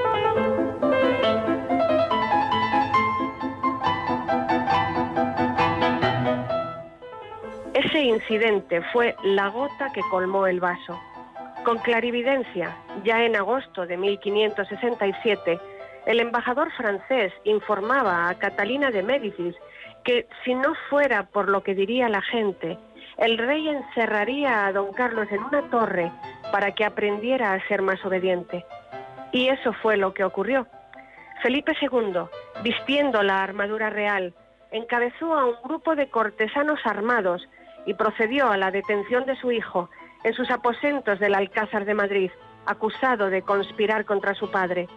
[7.75, 10.99] Ese incidente fue la gota que colmó el vaso.
[11.65, 15.61] Con clarividencia, ya en agosto de 1567,
[16.07, 19.55] el embajador francés informaba a Catalina de Médicis
[20.05, 22.79] que si no fuera por lo que diría la gente,
[23.19, 26.13] el rey encerraría a don Carlos en una torre
[26.53, 28.65] para que aprendiera a ser más obediente.
[29.33, 30.69] Y eso fue lo que ocurrió.
[31.43, 32.21] Felipe II,
[32.63, 34.33] vistiendo la armadura real,
[34.71, 37.43] encabezó a un grupo de cortesanos armados
[37.85, 39.91] y procedió a la detención de su hijo
[40.23, 42.31] en sus aposentos del Alcázar de Madrid,
[42.65, 44.89] acusado de conspirar contra su padre.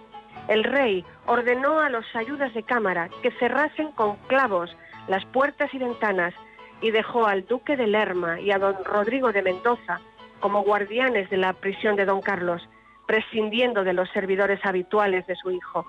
[0.49, 4.75] El rey ordenó a los ayudas de cámara que cerrasen con clavos
[5.07, 6.33] las puertas y ventanas
[6.81, 10.01] y dejó al duque de Lerma y a don Rodrigo de Mendoza
[10.39, 12.67] como guardianes de la prisión de don Carlos,
[13.05, 15.85] prescindiendo de los servidores habituales de su hijo.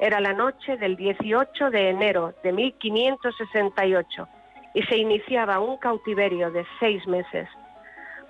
[0.00, 4.28] Era la noche del 18 de enero de 1568
[4.74, 7.48] y se iniciaba un cautiverio de seis meses.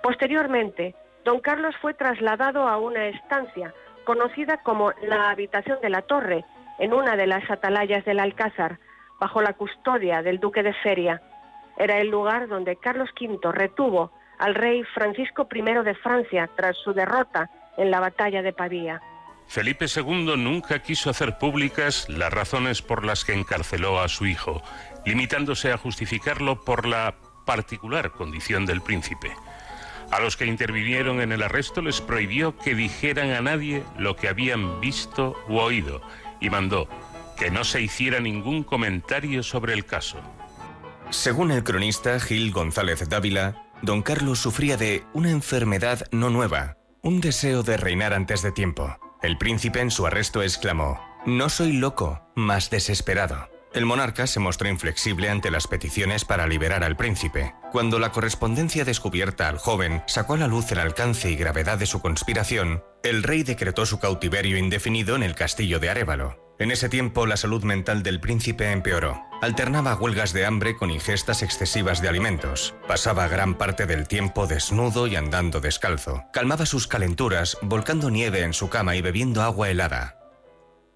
[0.03, 0.93] Posteriormente,
[1.25, 3.73] don Carlos fue trasladado a una estancia
[4.03, 6.45] conocida como la habitación de la torre,
[6.79, 8.79] en una de las atalayas del Alcázar,
[9.19, 11.21] bajo la custodia del duque de Feria.
[11.77, 16.93] Era el lugar donde Carlos V retuvo al rey Francisco I de Francia tras su
[16.93, 19.01] derrota en la batalla de Pavía.
[19.47, 24.61] Felipe II nunca quiso hacer públicas las razones por las que encarceló a su hijo,
[25.05, 27.15] limitándose a justificarlo por la
[27.45, 29.31] particular condición del príncipe.
[30.13, 34.27] A los que intervinieron en el arresto les prohibió que dijeran a nadie lo que
[34.27, 36.03] habían visto u oído
[36.39, 36.87] y mandó
[37.35, 40.19] que no se hiciera ningún comentario sobre el caso.
[41.09, 47.19] Según el cronista Gil González Dávila, don Carlos sufría de una enfermedad no nueva, un
[47.19, 48.95] deseo de reinar antes de tiempo.
[49.23, 53.49] El príncipe en su arresto exclamó, No soy loco, más desesperado.
[53.73, 57.55] El monarca se mostró inflexible ante las peticiones para liberar al príncipe.
[57.71, 61.87] Cuando la correspondencia descubierta al joven sacó a la luz el alcance y gravedad de
[61.87, 66.37] su conspiración, el rey decretó su cautiverio indefinido en el castillo de Arévalo.
[66.59, 69.19] En ese tiempo la salud mental del príncipe empeoró.
[69.41, 72.75] Alternaba huelgas de hambre con ingestas excesivas de alimentos.
[72.87, 76.23] Pasaba gran parte del tiempo desnudo y andando descalzo.
[76.31, 80.19] Calmaba sus calenturas, volcando nieve en su cama y bebiendo agua helada.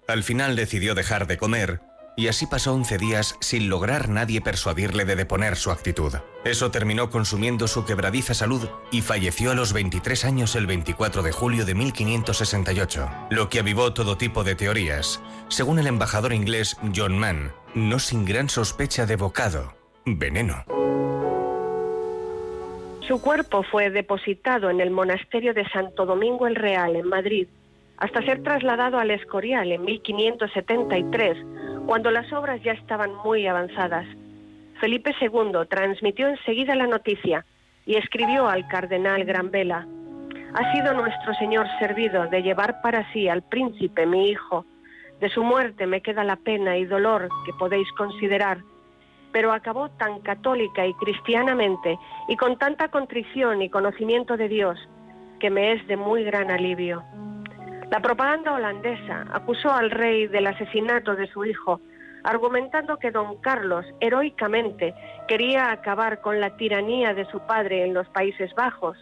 [0.06, 1.87] Al final decidió dejar de comer
[2.18, 6.12] y así pasó 11 días sin lograr nadie persuadirle de deponer su actitud.
[6.44, 11.30] Eso terminó consumiendo su quebradiza salud y falleció a los 23 años el 24 de
[11.30, 15.22] julio de 1568, lo que avivó todo tipo de teorías.
[15.46, 19.74] Según el embajador inglés John Mann, no sin gran sospecha de bocado,
[20.04, 20.64] veneno.
[23.06, 27.46] Su cuerpo fue depositado en el monasterio de Santo Domingo el Real, en Madrid,
[27.98, 31.36] hasta ser trasladado al Escorial en 1573,
[31.86, 34.06] cuando las obras ya estaban muy avanzadas.
[34.80, 37.44] Felipe II transmitió enseguida la noticia
[37.84, 39.86] y escribió al cardenal Granvela,
[40.54, 44.64] Ha sido nuestro Señor servido de llevar para sí al príncipe mi hijo.
[45.20, 48.58] De su muerte me queda la pena y dolor que podéis considerar,
[49.32, 51.98] pero acabó tan católica y cristianamente
[52.28, 54.78] y con tanta contrición y conocimiento de Dios
[55.38, 57.04] que me es de muy gran alivio.
[57.90, 61.80] La propaganda holandesa acusó al rey del asesinato de su hijo,
[62.22, 64.94] argumentando que don Carlos heroicamente
[65.26, 68.98] quería acabar con la tiranía de su padre en los Países Bajos.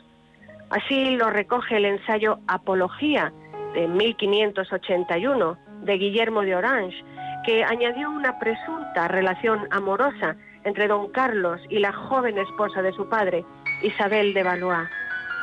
[0.70, 3.32] Así lo recoge el ensayo Apología
[3.74, 7.04] de 1581 de Guillermo de Orange,
[7.44, 13.08] que añadió una presunta relación amorosa entre don Carlos y la joven esposa de su
[13.08, 13.44] padre,
[13.82, 14.88] Isabel de Valois.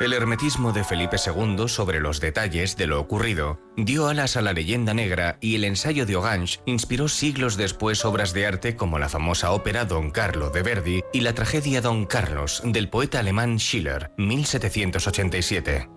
[0.00, 4.52] El hermetismo de Felipe II sobre los detalles de lo ocurrido dio alas a la
[4.52, 9.08] leyenda negra y el ensayo de Ogange inspiró siglos después obras de arte como la
[9.08, 14.10] famosa ópera Don Carlo de Verdi y la tragedia Don Carlos del poeta alemán Schiller,
[14.16, 15.88] 1787.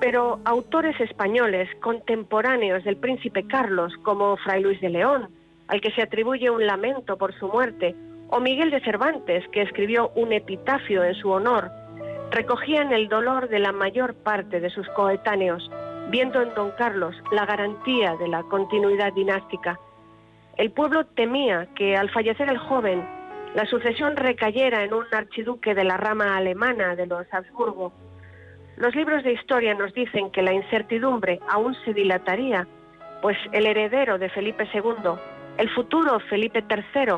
[0.00, 5.30] Pero autores españoles contemporáneos del príncipe Carlos, como Fray Luis de León,
[5.68, 7.94] al que se atribuye un lamento por su muerte,
[8.30, 11.70] o Miguel de Cervantes, que escribió un epitafio en su honor,
[12.34, 15.70] recogían el dolor de la mayor parte de sus coetáneos,
[16.10, 19.78] viendo en don Carlos la garantía de la continuidad dinástica.
[20.56, 23.06] El pueblo temía que al fallecer el joven,
[23.54, 27.92] la sucesión recayera en un archiduque de la rama alemana de los Habsburgo.
[28.76, 32.66] Los libros de historia nos dicen que la incertidumbre aún se dilataría,
[33.22, 35.12] pues el heredero de Felipe II,
[35.56, 37.14] el futuro Felipe III,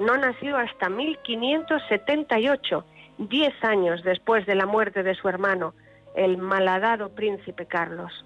[0.00, 2.84] no nació hasta 1578,
[3.28, 5.74] diez años después de la muerte de su hermano,
[6.16, 8.24] el malhadado príncipe Carlos.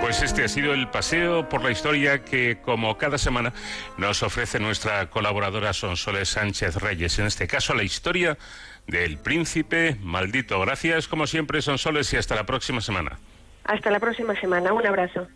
[0.00, 3.52] Pues este ha sido el paseo por la historia que, como cada semana,
[3.98, 7.18] nos ofrece nuestra colaboradora Sonsoles Sánchez Reyes.
[7.18, 8.38] En este caso, la historia
[8.86, 10.58] del príncipe maldito.
[10.60, 13.18] Gracias, como siempre, Sonsoles, y hasta la próxima semana.
[13.64, 14.72] Hasta la próxima semana.
[14.72, 15.26] Un abrazo.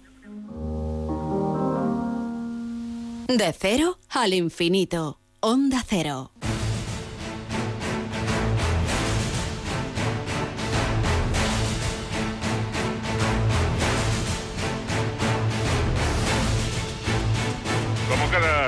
[3.29, 5.22] De cero al infinito.
[5.45, 6.31] Onda Cero.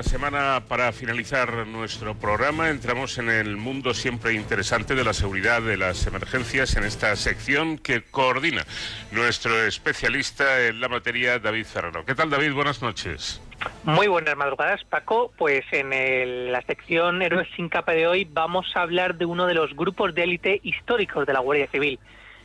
[0.05, 5.77] Semana, para finalizar nuestro programa, entramos en el mundo siempre interesante de la seguridad de
[5.77, 8.65] las emergencias en esta sección que coordina
[9.11, 12.05] nuestro especialista en la materia, David Ferrero.
[12.05, 12.53] ¿Qué tal, David?
[12.53, 13.41] Buenas noches.
[13.85, 15.33] Muy buenas madrugadas, Paco.
[15.37, 19.55] Pues en la sección Héroes sin capa de hoy vamos a hablar de uno de
[19.55, 21.99] los grupos de élite históricos de la Guardia Civil.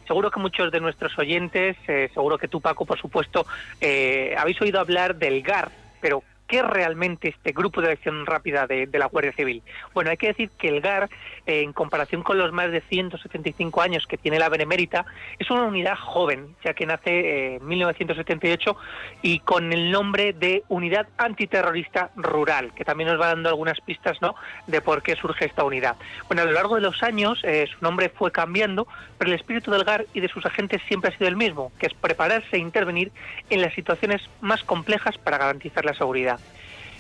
[0.08, 3.46] Seguro que muchos de nuestros oyentes, eh, seguro que tú, Paco, por supuesto,
[3.80, 5.70] eh, habéis oído hablar del GAR,
[6.02, 9.62] pero ¿qué es realmente este grupo de acción rápida de, la Guardia Civil?
[9.94, 11.10] Bueno, hay que decir que el GAR,
[11.46, 15.06] eh, en comparación con los más de 175 años que tiene la Benemérita,
[15.38, 18.76] es una unidad joven, ya que nace eh, en 1978
[19.22, 24.20] y con el nombre de Unidad Antiterrorista Rural, que también nos va dando algunas pistas
[24.22, 24.34] ¿no?
[24.66, 25.98] de por qué surge esta unidad.
[26.28, 28.88] Bueno, a lo largo de los años eh, su nombre fue cambiando,
[29.20, 31.86] pero el espíritu del GAR y de sus agentes siempre ha sido el mismo, que
[31.86, 33.12] es prepararse e intervenir
[33.52, 36.39] en las situaciones más complejas para garantizar la seguridad.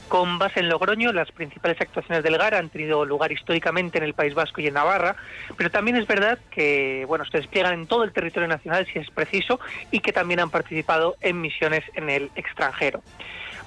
[0.10, 4.15] Con base en Logroño, las principales actuaciones del GAR han tenido lugar históricamente en el
[4.15, 5.15] País Vasco y en Navarra,
[5.56, 9.11] pero también es verdad que bueno, se despliegan en todo el territorio nacional si es
[9.11, 9.60] preciso
[9.91, 13.03] y que también han participado en misiones en el extranjero.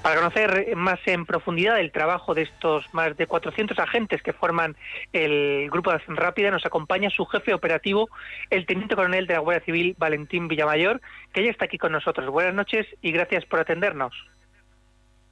[0.02, 4.74] Para conocer más en profundidad el trabajo de estos más de 400 agentes que forman
[5.12, 8.08] el Grupo de Acción Rápida, nos acompaña su jefe operativo,
[8.50, 11.00] el Teniente Coronel de la Guardia Civil, Valentín Villamayor,
[11.32, 12.28] que ya está aquí con nosotros.
[12.30, 14.12] Buenas noches y gracias por atendernos.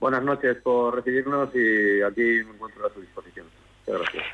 [0.00, 3.46] Buenas noches por recibirnos y aquí me encuentro a su disposición.
[3.86, 4.24] Muchas gracias.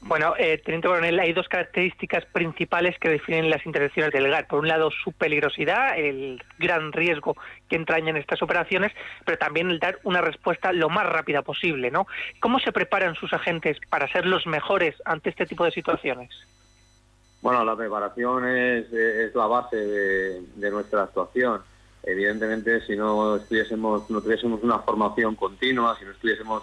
[0.00, 4.46] Bueno, eh, Teniente Coronel, hay dos características principales que definen las intervenciones del GAR.
[4.46, 7.36] Por un lado, su peligrosidad, el gran riesgo
[7.68, 8.92] que entrañan estas operaciones,
[9.26, 12.06] pero también el dar una respuesta lo más rápida posible, ¿no?
[12.40, 16.30] ¿Cómo se preparan sus agentes para ser los mejores ante este tipo de situaciones?
[17.42, 21.60] Bueno, la preparación es, es la base de, de nuestra actuación.
[22.02, 26.62] Evidentemente, si no estuviésemos, no tuviésemos una formación continua, si no estuviésemos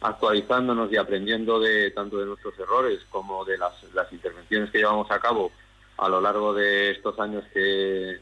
[0.00, 5.10] actualizándonos y aprendiendo de tanto de nuestros errores como de las, las intervenciones que llevamos
[5.10, 5.50] a cabo
[5.96, 8.18] a lo largo de estos años de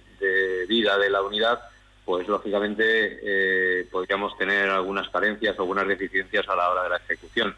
[0.69, 1.61] vida de la unidad,
[2.05, 6.97] pues lógicamente eh, podríamos tener algunas carencias o algunas deficiencias a la hora de la
[6.97, 7.55] ejecución,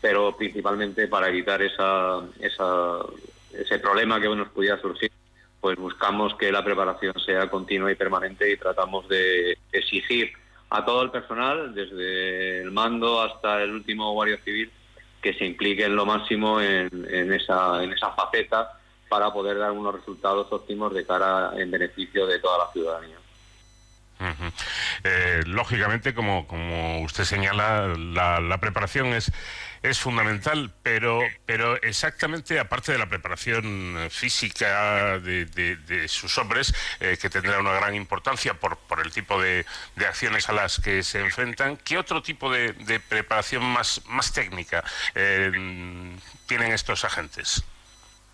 [0.00, 2.98] pero principalmente para evitar esa, esa,
[3.52, 5.10] ese problema que nos pudiera surgir,
[5.64, 10.30] pues buscamos que la preparación sea continua y permanente y tratamos de exigir
[10.68, 14.70] a todo el personal, desde el mando hasta el último guardia civil,
[15.22, 18.78] que se implique en lo máximo en, esa, en esa faceta
[19.08, 23.16] para poder dar unos resultados óptimos de cara en beneficio de toda la ciudadanía.
[25.02, 29.32] Eh, lógicamente, como, como usted señala, la, la preparación es,
[29.84, 36.38] es fundamental, pero, pero exactamente aparte de la preparación eh, física de, de- de sus
[36.38, 39.66] hombres, eh, que tendrá una gran importancia por, por el tipo de,
[39.96, 42.72] de acciones a las que se enfrentan, ¿qué otro tipo de,
[43.08, 44.82] preparación más, más técnica
[45.14, 45.52] eh,
[46.46, 47.62] tienen estos agentes?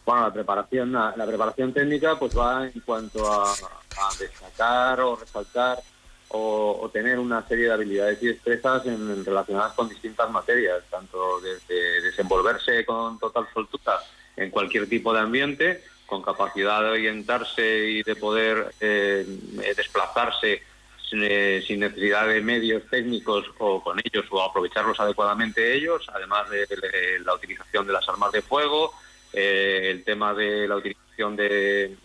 [0.06, 5.16] Bueno, la preparación, la, la preparación técnica pues va en cuanto a, a destacar o
[5.16, 5.78] resaltar
[6.32, 12.02] o, tener una serie de habilidades y destrezas en- relacionadas con distintas materias, tanto desde
[12.02, 13.98] desenvolverse con total soltura
[14.36, 19.24] en cualquier tipo de ambiente, con capacidad de orientarse y de poder eh,
[19.62, 20.62] eh, desplazarse
[21.08, 26.48] sin, eh, sin necesidad de medios técnicos o con ellos o aprovecharlos adecuadamente ellos, además
[26.50, 26.66] de,
[27.24, 28.92] la utilización de las armas de fuego,
[29.32, 31.96] el tema de la utilización de,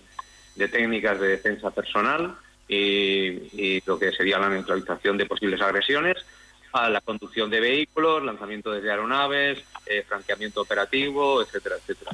[0.55, 2.35] de técnicas de defensa personal
[2.67, 6.17] y, y lo que sería la neutralización de posibles agresiones,
[6.73, 12.11] a la conducción de vehículos, lanzamiento desde aeronaves, eh, franqueamiento operativo, etcétera, etcétera.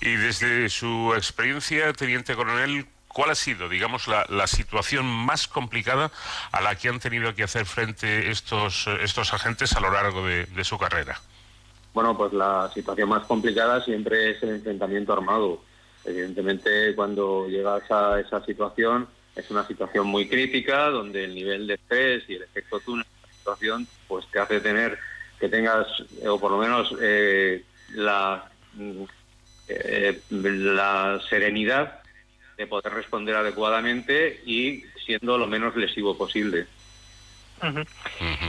[0.00, 6.10] Y desde su experiencia, teniente coronel, ¿cuál ha sido, digamos, la, la situación más complicada
[6.52, 10.26] a la que han tenido que hacer frente estos, eh, estos agentes a lo largo
[10.26, 11.20] de, de su carrera?
[11.92, 15.62] Bueno, pues la situación más complicada siempre es el enfrentamiento armado.
[16.06, 21.74] Evidentemente, cuando llegas a esa situación, es una situación muy crítica, donde el nivel de
[21.74, 24.98] estrés y el efecto túnel de la situación, pues te hace tener
[25.38, 25.86] que tengas,
[26.22, 27.62] eh, o por lo menos eh,
[27.94, 29.02] la, mm,
[29.68, 32.00] eh, la serenidad
[32.56, 36.66] de poder responder adecuadamente y siendo lo menos lesivo posible.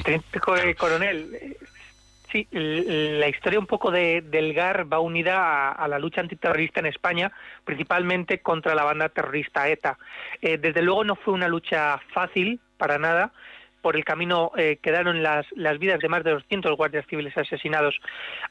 [0.04, 1.58] Teniente eh, coronel,
[2.32, 6.80] sí, la historia un poco de, del GAR va unida a, a la lucha antiterrorista
[6.80, 7.32] en España,
[7.64, 9.98] principalmente contra la banda terrorista ETA.
[10.42, 13.32] Eh, desde luego no fue una lucha fácil, para nada.
[13.82, 17.96] Por el camino eh, quedaron las, las vidas de más de 200 guardias civiles asesinados.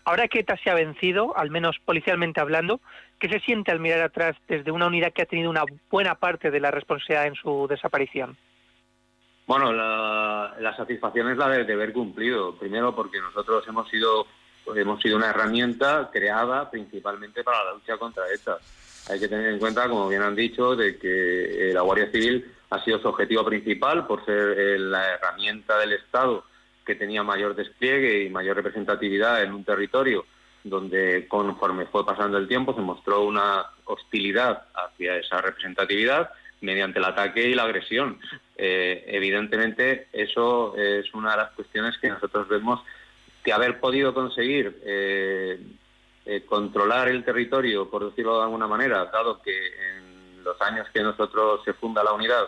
[0.05, 2.81] Ahora que ETA se ha vencido, al menos policialmente hablando,
[3.19, 6.51] ¿qué se siente al mirar atrás desde una unidad que ha tenido una buena parte
[6.51, 8.37] de la responsabilidad en su desaparición?
[9.47, 12.55] Bueno, la, satisfacción es la de, de haber cumplido.
[12.57, 14.27] Primero porque nosotros hemos sido
[14.75, 18.59] hemos sido una herramienta creada principalmente para la lucha contra ETA.
[19.09, 22.53] Hay que tener en cuenta, como bien han dicho, de que eh, la Guardia Civil
[22.71, 26.45] ha sido su objetivo principal por ser eh, la herramienta del Estado
[26.85, 30.25] que tenía mayor despliegue y mayor representatividad en un territorio
[30.65, 37.05] donde conforme fue pasando el tiempo se mostró una hostilidad hacia esa representatividad mediante el
[37.05, 38.19] ataque y la agresión.
[38.59, 42.81] Eh, evidentemente, eso es una de las cuestiones que nosotros vemos
[43.45, 45.61] que haber podido conseguir eh,
[46.25, 51.03] eh, controlar el territorio, por decirlo de alguna manera, dado que en los años que
[51.03, 52.45] nosotros se funda la unidad,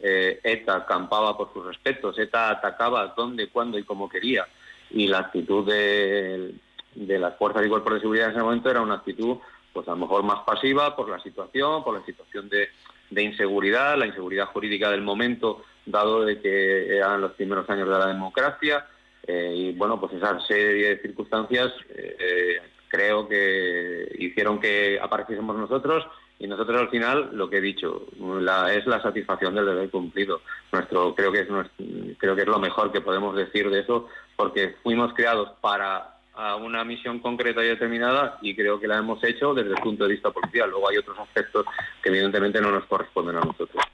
[0.00, 4.46] ETA campaba por sus respetos, ETA atacaba donde, cuándo y como quería,
[4.90, 6.54] y la actitud de,
[6.94, 9.38] de las fuerzas y cuerpos de seguridad en ese momento era una actitud,
[9.72, 12.68] pues a lo mejor más pasiva por la situación, por la situación de,
[13.10, 17.98] de inseguridad, la inseguridad jurídica del momento, dado de que eran los primeros años de
[17.98, 18.86] la democracia,
[19.26, 25.56] eh, y bueno, pues esa serie de circunstancias eh, eh, creo que hicieron que apareciésemos
[25.56, 26.06] nosotros
[26.38, 30.40] y nosotros al final lo que he dicho la, es la satisfacción del deber cumplido.
[30.72, 31.84] Nuestro creo que es nuestro-
[32.16, 36.54] creo que es lo mejor que podemos decir de eso porque fuimos creados para a
[36.54, 40.10] una misión concreta y determinada y creo que la hemos hecho desde el punto de
[40.10, 41.66] vista policial luego hay otros aspectos
[42.00, 43.84] que evidentemente no nos corresponden a nosotros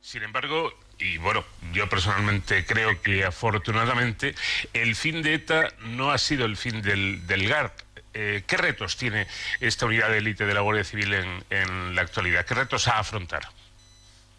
[0.00, 4.36] Sin embargo, y bueno, yo personalmente creo que afortunadamente
[4.72, 7.74] el fin de ETA no ha sido el fin del, del GAR.
[8.14, 9.26] Eh, ¿Qué retos tiene
[9.60, 12.46] esta unidad de élite de la Guardia Civil en, en la actualidad?
[12.46, 13.42] ¿Qué retos a afrontar?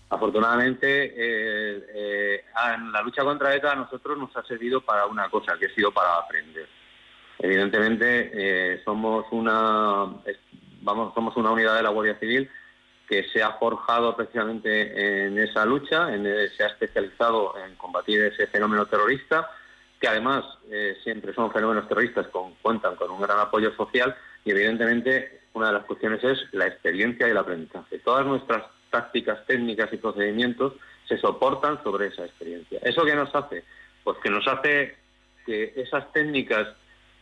[0.09, 5.29] Afortunadamente, eh, eh, en la lucha contra ETA a nosotros nos ha servido para una
[5.29, 6.67] cosa, que ha sido para aprender.
[7.39, 10.05] Evidentemente, eh, somos una
[10.81, 12.49] vamos somos una unidad de la Guardia Civil
[13.09, 18.47] que se ha forjado precisamente en esa lucha, en, se ha especializado en combatir ese
[18.47, 19.49] fenómeno terrorista,
[19.99, 20.43] que además
[21.03, 25.73] siempre son fenómenos terroristas con cuentan con un gran apoyo social y evidentemente una de
[25.73, 27.99] las cuestiones es la experiencia y el aprendizaje.
[27.99, 30.73] Todas nuestras tácticas, técnicas y procedimientos
[31.07, 32.79] se soportan sobre esa experiencia.
[32.83, 33.63] ¿Eso qué nos hace?
[34.03, 34.95] Pues que nos hace
[35.45, 36.67] que esas técnicas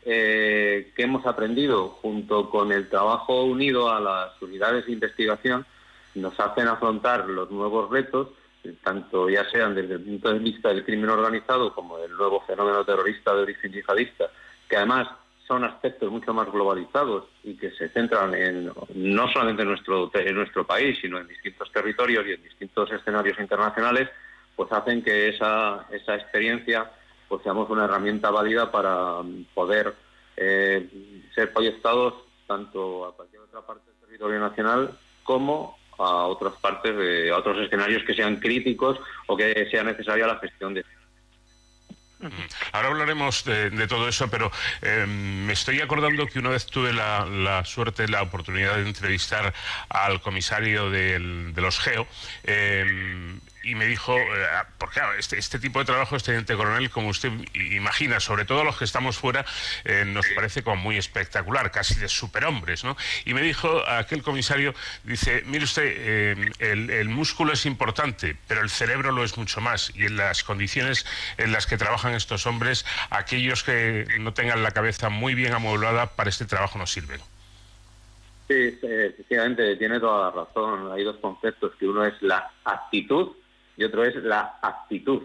[0.04, 5.66] eh, que hemos aprendido junto con el trabajo unido a las unidades de investigación
[6.16, 8.30] nos hacen afrontar los nuevos retos,
[8.84, 12.84] tanto ya sean desde el punto de vista del crimen organizado como del nuevo fenómeno
[12.86, 14.30] terrorista de origen yihadista,
[14.68, 15.08] que además
[15.48, 20.36] son aspectos mucho más globalizados y que se centran en no solamente en nuestro en
[20.36, 24.10] nuestro país, sino en distintos territorios y en distintos escenarios internacionales,
[24.56, 26.92] pues hacen que esa, esa experiencia
[27.28, 29.22] pues seamos una herramienta válida para
[29.54, 29.94] poder
[30.38, 30.88] eh,
[31.34, 32.14] ser proyectados
[32.48, 34.92] tanto a cualquier otra parte del territorio nacional
[35.24, 40.28] como a otras partes, de, a otros escenarios que sean críticos o que sea necesaria
[40.28, 40.84] la gestión de
[42.72, 44.52] Ahora hablaremos de, de todo eso, pero
[44.82, 49.54] eh, me estoy acordando que una vez tuve la, la suerte, la oportunidad de entrevistar
[49.90, 52.08] al comisario del- de los GEO.
[52.44, 54.48] eh, y me dijo, eh,
[54.78, 58.64] porque claro, este, este tipo de trabajo, este teniente coronel, como usted imagina, sobre todo
[58.64, 59.46] los que estamos fuera,
[59.84, 62.96] eh, nos parece como muy espectacular, casi de superhombres, ¿no?
[63.26, 68.62] Y me dijo aquel comisario, dice, mire usted, eh, el, el músculo es importante, pero
[68.62, 69.92] el cerebro lo es mucho más.
[69.96, 71.06] Y en las condiciones
[71.38, 76.16] en las que trabajan estos hombres, aquellos que no tengan la cabeza muy bien amueblada
[76.16, 77.20] para este trabajo no sirven.
[78.48, 80.92] Sí, efectivamente, tiene toda la razón.
[80.92, 83.32] Hay dos conceptos, que uno es la actitud
[83.78, 85.24] y otro es la actitud.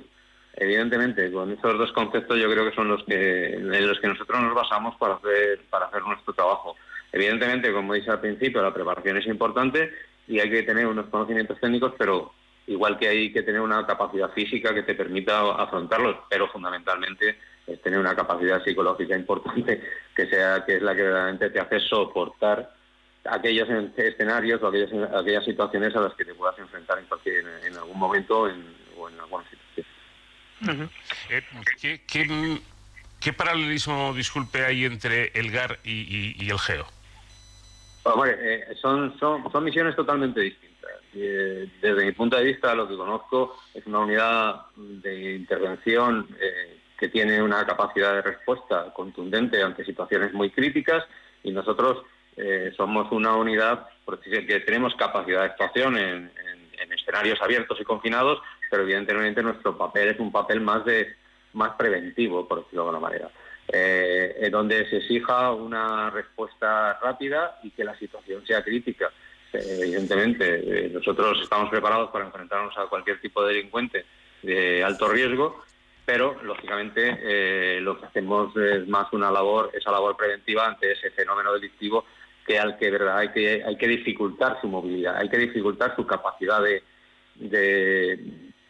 [0.55, 4.43] Evidentemente, con esos dos conceptos yo creo que son los que en los que nosotros
[4.43, 6.77] nos basamos para hacer para hacer nuestro trabajo.
[7.13, 9.91] Evidentemente, como dice al principio, la preparación es importante
[10.29, 12.33] y hay que tener unos conocimientos técnicos, pero
[12.67, 17.37] igual que hay que tener una capacidad física que te permita afrontarlos, pero fundamentalmente
[17.67, 19.83] es tener una capacidad psicológica importante
[20.15, 22.80] que sea que es la que verdaderamente te hace soportar
[23.25, 27.45] aquellos en- escenarios o aquellas, aquellas situaciones a las que te puedas enfrentar en, cualquier,
[27.65, 30.91] en algún momento en- o en alguna situación.
[31.31, 31.43] Eh,
[31.81, 32.61] ¿qué, qué-
[33.21, 36.87] qué paralelismo, disculpe, hay entre el GAR y, y- y el GEO?
[38.05, 40.91] Hombre, eh, son, son, son misiones totalmente distintas.
[41.15, 46.79] Eh, desde mi punto de vista, lo que conozco es una unidad de intervención eh,
[46.99, 51.05] que tiene una capacidad de respuesta contundente ante situaciones muy críticas
[51.43, 52.05] y nosotros
[52.43, 53.87] eh, somos una unidad
[54.25, 58.41] que tenemos capacidad de actuación en, en- en escenarios abiertos y confinados,
[58.71, 61.15] pero evidentemente nuestro papel es un papel más de
[61.53, 63.31] más preventivo, por decirlo de alguna manera
[63.73, 69.11] eh, en donde se exija una respuesta rápida y que la situación sea crítica.
[69.53, 74.07] Eh, evidentemente, eh, nosotros estamos preparados para enfrentarnos a cualquier tipo de delincuente
[74.43, 75.63] de alto riesgo,
[76.07, 81.11] pero lógicamente eh, lo que hacemos es más una labor, esa labor preventiva ante ese
[81.11, 82.05] fenómeno delictivo
[82.47, 86.07] que al que verdad hay que hay que dificultar su movilidad, hay que dificultar su
[86.07, 86.83] capacidad de,
[87.37, 88.19] de,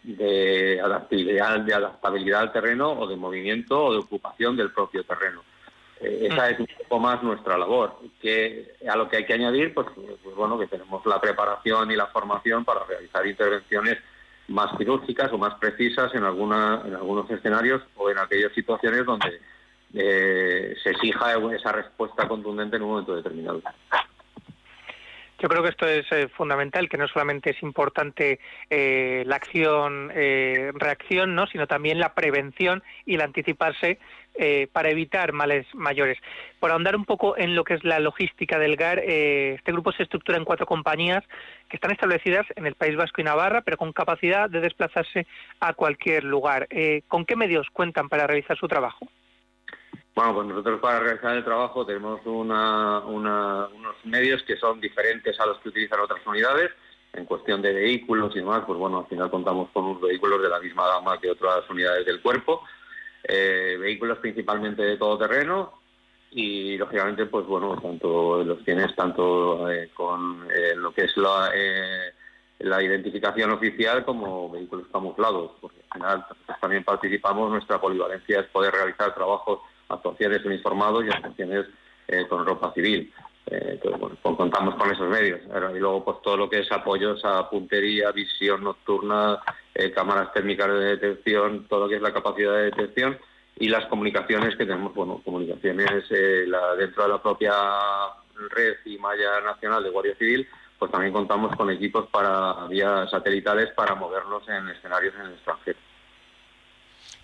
[0.02, 5.42] de adaptabilidad, de adaptabilidad al terreno o de movimiento o de ocupación del propio terreno.
[6.00, 7.96] Eh, esa es un poco más nuestra labor.
[8.20, 9.86] Que a lo que hay que añadir, pues,
[10.22, 13.98] pues bueno, que tenemos la preparación y la formación para realizar intervenciones
[14.48, 19.40] más quirúrgicas o más precisas en alguna, en algunos escenarios o en aquellas situaciones donde
[19.94, 23.62] eh, se exija esa respuesta contundente en un momento determinado.
[25.40, 30.12] Yo creo que esto es eh, fundamental, que no solamente es importante eh, la acción,
[30.14, 31.46] eh, reacción, ¿no?
[31.46, 33.98] sino también la prevención y el anticiparse
[34.72, 36.16] para evitar males mayores.
[36.60, 40.04] Por ahondar un poco en lo que es la logística del GAR, este grupo se
[40.04, 41.22] estructura en cuatro compañías
[41.68, 45.26] que están establecidas en el País Vasco y Navarra, pero con capacidad de desplazarse
[45.58, 46.68] a cualquier lugar.
[47.08, 49.06] ¿Con qué medios cuentan para realizar su trabajo?
[50.14, 55.38] Bueno, pues nosotros para realizar el trabajo tenemos una- una- unos medios que son diferentes
[55.38, 56.70] a los que utilizan otras unidades.
[57.12, 60.48] En cuestión de vehículos y demás, pues bueno, al final contamos con unos vehículos de
[60.48, 62.62] la misma gama que otras unidades del cuerpo.
[63.24, 65.72] Eh, vehículos principalmente de todo terreno
[66.30, 71.50] y lógicamente, pues bueno, tanto los tienes tanto eh, con eh, lo que es la,
[71.54, 72.12] eh,
[72.60, 76.26] la identificación oficial como vehículos camuflados, porque al final
[76.60, 81.66] también participamos, nuestra polivalencia es poder realizar trabajos, actuaciones uniformados y actuaciones
[82.08, 83.12] eh, con ropa civil.
[83.44, 85.40] Pues contamos con esos medios.
[85.42, 89.40] Y luego, pues todo lo que es apoyos a puntería, visión nocturna,
[89.74, 93.18] eh, cámaras térmicas de detección, todo lo que es la capacidad de detección
[93.56, 96.46] y las comunicaciones que tenemos, bueno, comunicaciones eh,
[96.78, 97.52] dentro de la propia
[98.50, 100.48] red y malla nacional de Guardia Civil,
[100.78, 105.78] pues también contamos con equipos para vías satelitales para movernos en escenarios en el extranjero.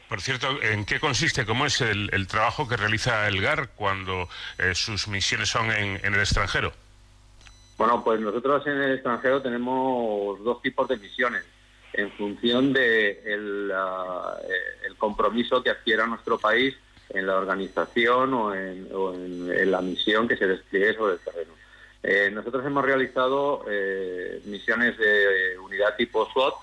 [0.08, 4.28] Por cierto, ¿en qué consiste, cómo es el, el trabajo que realiza el GAR cuando
[4.58, 6.72] eh, sus misiones son en, en el extranjero?
[7.76, 11.44] Bueno, pues nosotros en el extranjero tenemos dos tipos de misiones
[11.92, 16.74] en función de el, eh, compromiso que adquiera nuestro país
[17.10, 21.52] en la organización o en, o en la misión que se despliegue sobre el terreno.
[22.02, 26.54] Eh, nosotros hemos realizado eh, misiones de unidad tipo SWAT,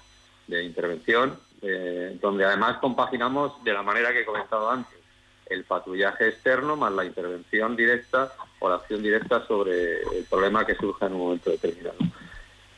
[0.47, 4.99] de intervención, eh, donde además compaginamos de la manera que he comentado antes,
[5.45, 10.75] el patrullaje externo más la intervención directa o la acción directa sobre el problema que
[10.75, 11.97] surja en un momento determinado.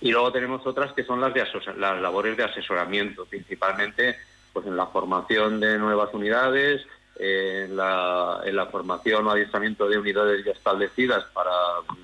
[0.01, 1.43] Y luego tenemos otras que son las de
[1.77, 4.17] las labores de asesoramiento, principalmente
[4.53, 6.85] pues en la formación de nuevas unidades,
[7.17, 11.51] en la, en la formación o adiestramiento de unidades ya establecidas para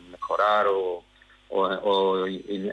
[0.09, 1.03] mejorar o,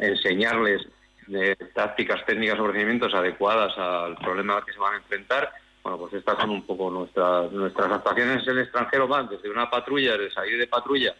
[0.00, 0.86] enseñarles
[1.28, 5.52] de tácticas técnicas o procedimientos adecuadas al problema al que se van a enfrentar.
[5.82, 9.70] Bueno, pues estas son un poco nuestras nuestras actuaciones en el extranjero van desde una
[9.70, 11.14] patrulla, de salir de patrulla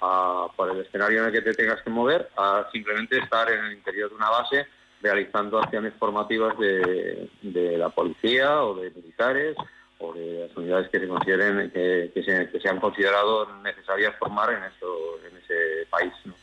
[0.00, 3.64] a, por el escenario en el que te tengas que mover, a simplemente estar en
[3.64, 4.66] el interior de una base
[5.00, 9.56] realizando acciones formativas de, de la policía o de militares
[9.98, 14.14] o de las unidades que se consideren que, que se, que se han considerado necesarias
[14.18, 16.12] formar en eso en ese país.
[16.24, 16.34] ¿no?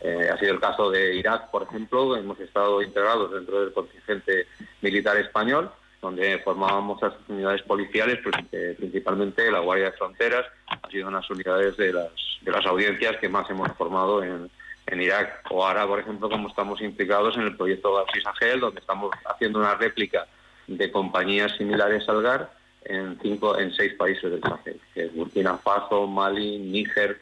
[0.00, 4.46] Eh, ha sido el caso de Irak, por ejemplo, hemos estado integrados dentro del contingente
[4.80, 5.70] militar español,
[6.00, 11.28] donde formábamos sus unidades policiales, pues, eh, principalmente la Guardia de Fronteras, ha sido unas
[11.30, 14.50] unidades de las, de las audiencias que más hemos formado en,
[14.86, 15.44] en Irak.
[15.50, 19.58] O ahora, por ejemplo, como estamos implicados en el proyecto García Sahel, donde estamos haciendo
[19.58, 20.26] una réplica
[20.66, 22.50] de compañías similares al GAR
[22.84, 27.20] en cinco, en seis países del Sahel, que es Burkina Faso, Mali, Níger,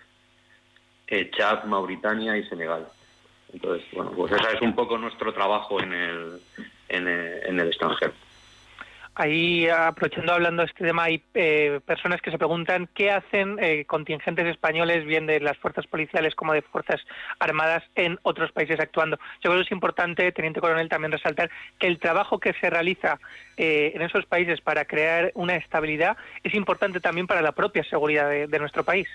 [1.30, 2.86] Chad, Mauritania y Senegal.
[3.52, 6.40] Entonces, bueno, pues ese es un poco nuestro trabajo en el,
[6.89, 8.12] en el, extranjero.
[9.14, 13.85] Ahí, aprovechando hablando de este tema, hay eh, personas que se preguntan qué hacen eh,
[13.85, 17.01] contingentes españoles, bien de las fuerzas policiales como de fuerzas
[17.40, 19.16] armadas, en otros países actuando.
[19.43, 23.18] Yo creo que es importante, Teniente Coronel, también resaltar que el trabajo que se realiza
[23.56, 28.30] eh, en esos países para crear una estabilidad es importante también para la propia seguridad
[28.30, 29.09] de nuestro país.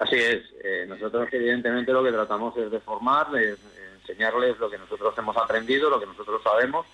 [0.00, 0.42] Así es.
[0.64, 3.56] eh, nosotros, evidentemente, lo que tratamos es de formar, de, de
[4.00, 6.86] enseñarles lo que nosotros hemos aprendido, lo que nosotros sabemos,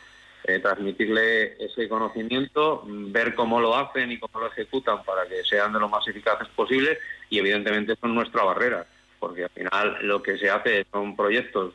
[0.43, 5.45] eh, transmitirle ese conocimiento, mm, ver cómo lo hacen y cómo lo ejecutan para que
[5.45, 6.99] sean de lo más eficaces posible
[7.31, 8.85] y, evidentemente, son nuestra barrera,
[9.21, 11.75] porque al final lo que se hace son proyectos,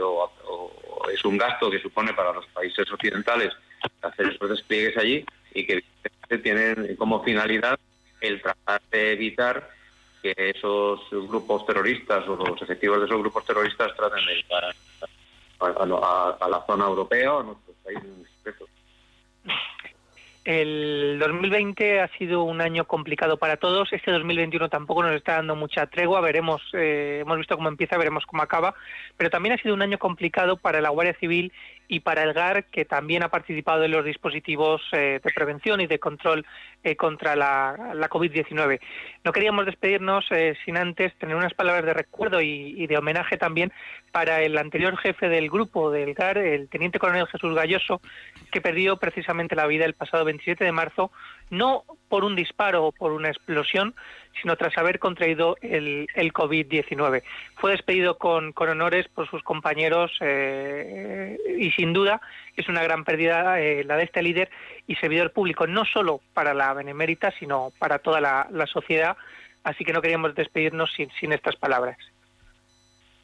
[0.00, 3.50] o, o es un gasto que supone para los países occidentales
[4.02, 5.24] hacer esos despliegues allí
[5.54, 5.82] y que
[6.42, 7.78] tienen como finalidad
[8.20, 9.73] el tratar de evitar
[10.24, 14.64] que esos grupos terroristas o los efectivos de esos grupos terroristas traten de llegar
[15.60, 18.64] a, a- a- la zona europea o a nuestros países en concreto.
[20.46, 23.90] El 2020 ha sido un año complicado para todos.
[23.92, 26.20] Este 2021 tampoco nos está dando mucha tregua.
[26.20, 28.74] Veremos, eh, hemos visto cómo empieza, veremos cómo acaba.
[29.16, 31.50] Pero también ha sido un año complicado para la Guardia Civil
[31.88, 35.86] y para el GAR, que también ha participado en los dispositivos eh, de prevención y
[35.86, 36.46] de control
[36.82, 38.80] eh, contra la, la COVID-19.
[39.24, 43.36] No queríamos despedirnos eh, sin antes tener unas palabras de recuerdo y, y de homenaje
[43.36, 43.72] también
[44.12, 48.00] para el anterior jefe del grupo del GAR, el teniente coronel Jesús Galloso,
[48.52, 51.10] que perdió precisamente la vida el pasado 27 de marzo,
[51.56, 53.94] no por un disparo o por una explosión,
[54.40, 57.22] sino tras haber contraído el, el COVID-19.
[57.56, 62.20] Fue despedido con, honores por sus compañeros eh, y sin duda
[62.56, 64.50] es una gran pérdida eh, la de este líder
[64.86, 69.16] y servidor público, no solo para la Benemérita, sino para toda la, la sociedad.
[69.62, 71.96] Así que no queríamos despedirnos sin, sin estas palabras.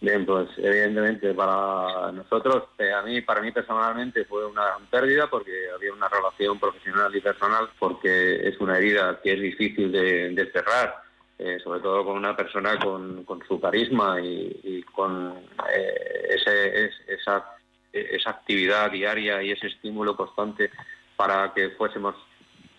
[0.01, 5.27] Bien, pues evidentemente para nosotros, eh, a mí, para mí personalmente fue una gran pérdida
[5.29, 10.51] porque había una relación profesional y personal, porque es una herida que es difícil de,
[10.55, 11.03] cerrar,
[11.39, 15.35] eh, sobre todo con una persona con, su carisma y, con
[15.71, 17.45] eh, ese, es- esa,
[17.93, 20.71] esa actividad diaria y ese estímulo constante
[21.15, 22.15] para que fuésemos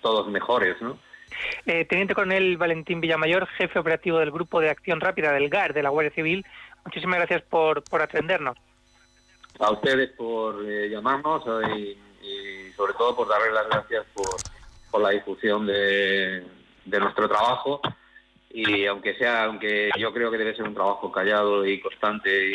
[0.01, 0.97] todos mejores, ¿no?
[1.65, 5.83] Eh, Teniente Coronel Valentín Villamayor, jefe operativo del Grupo de Acción Rápida del GAR de
[5.83, 6.45] la Guardia Civil,
[6.85, 8.57] muchísimas gracias por, por atendernos.
[9.59, 14.35] a ustedes por eh, llamarnos eh, y, sobre todo por darles las gracias por,
[14.89, 16.45] por la difusión de,
[16.85, 17.81] de nuestro trabajo.
[18.49, 22.51] Y aunque sea aunque yo creo que debe ser un trabajo callado y constante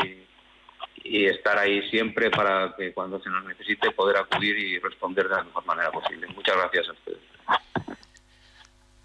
[1.03, 5.37] y estar ahí siempre para que cuando se nos necesite poder acudir y responder de
[5.37, 6.27] la mejor manera posible.
[6.29, 7.21] Muchas gracias a ustedes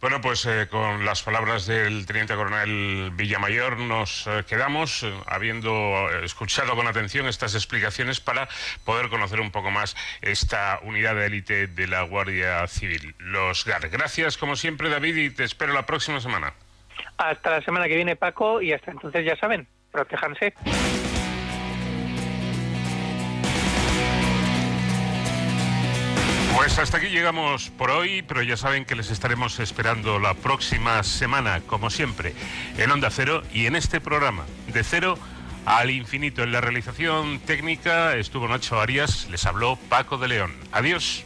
[0.01, 6.09] Bueno, pues eh, con las palabras del teniente coronel Villamayor nos eh, quedamos, eh, habiendo
[6.23, 8.49] escuchado con atención estas explicaciones para
[8.83, 13.89] poder conocer un poco más esta unidad de élite de la Guardia Civil, los GAR.
[13.89, 16.53] Gracias, como siempre, David, y te espero la próxima semana.
[17.17, 20.55] Hasta la semana que viene, Paco, y hasta entonces ya saben, protéjanse.
[26.61, 31.01] Pues hasta aquí llegamos por hoy, pero ya saben que les estaremos esperando la próxima
[31.01, 32.35] semana, como siempre,
[32.77, 35.17] en Onda Cero y en este programa, de cero
[35.65, 36.43] al infinito.
[36.43, 40.53] En la realización técnica estuvo Nacho Arias, les habló Paco de León.
[40.71, 41.25] Adiós.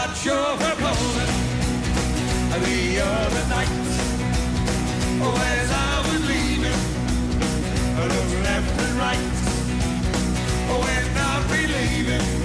[0.00, 1.30] not watch your opponent
[2.64, 3.68] the other night.
[5.22, 6.80] Oh, as I was leaving,
[7.98, 9.32] I looked left and right.
[10.70, 12.39] Oh, and not believing.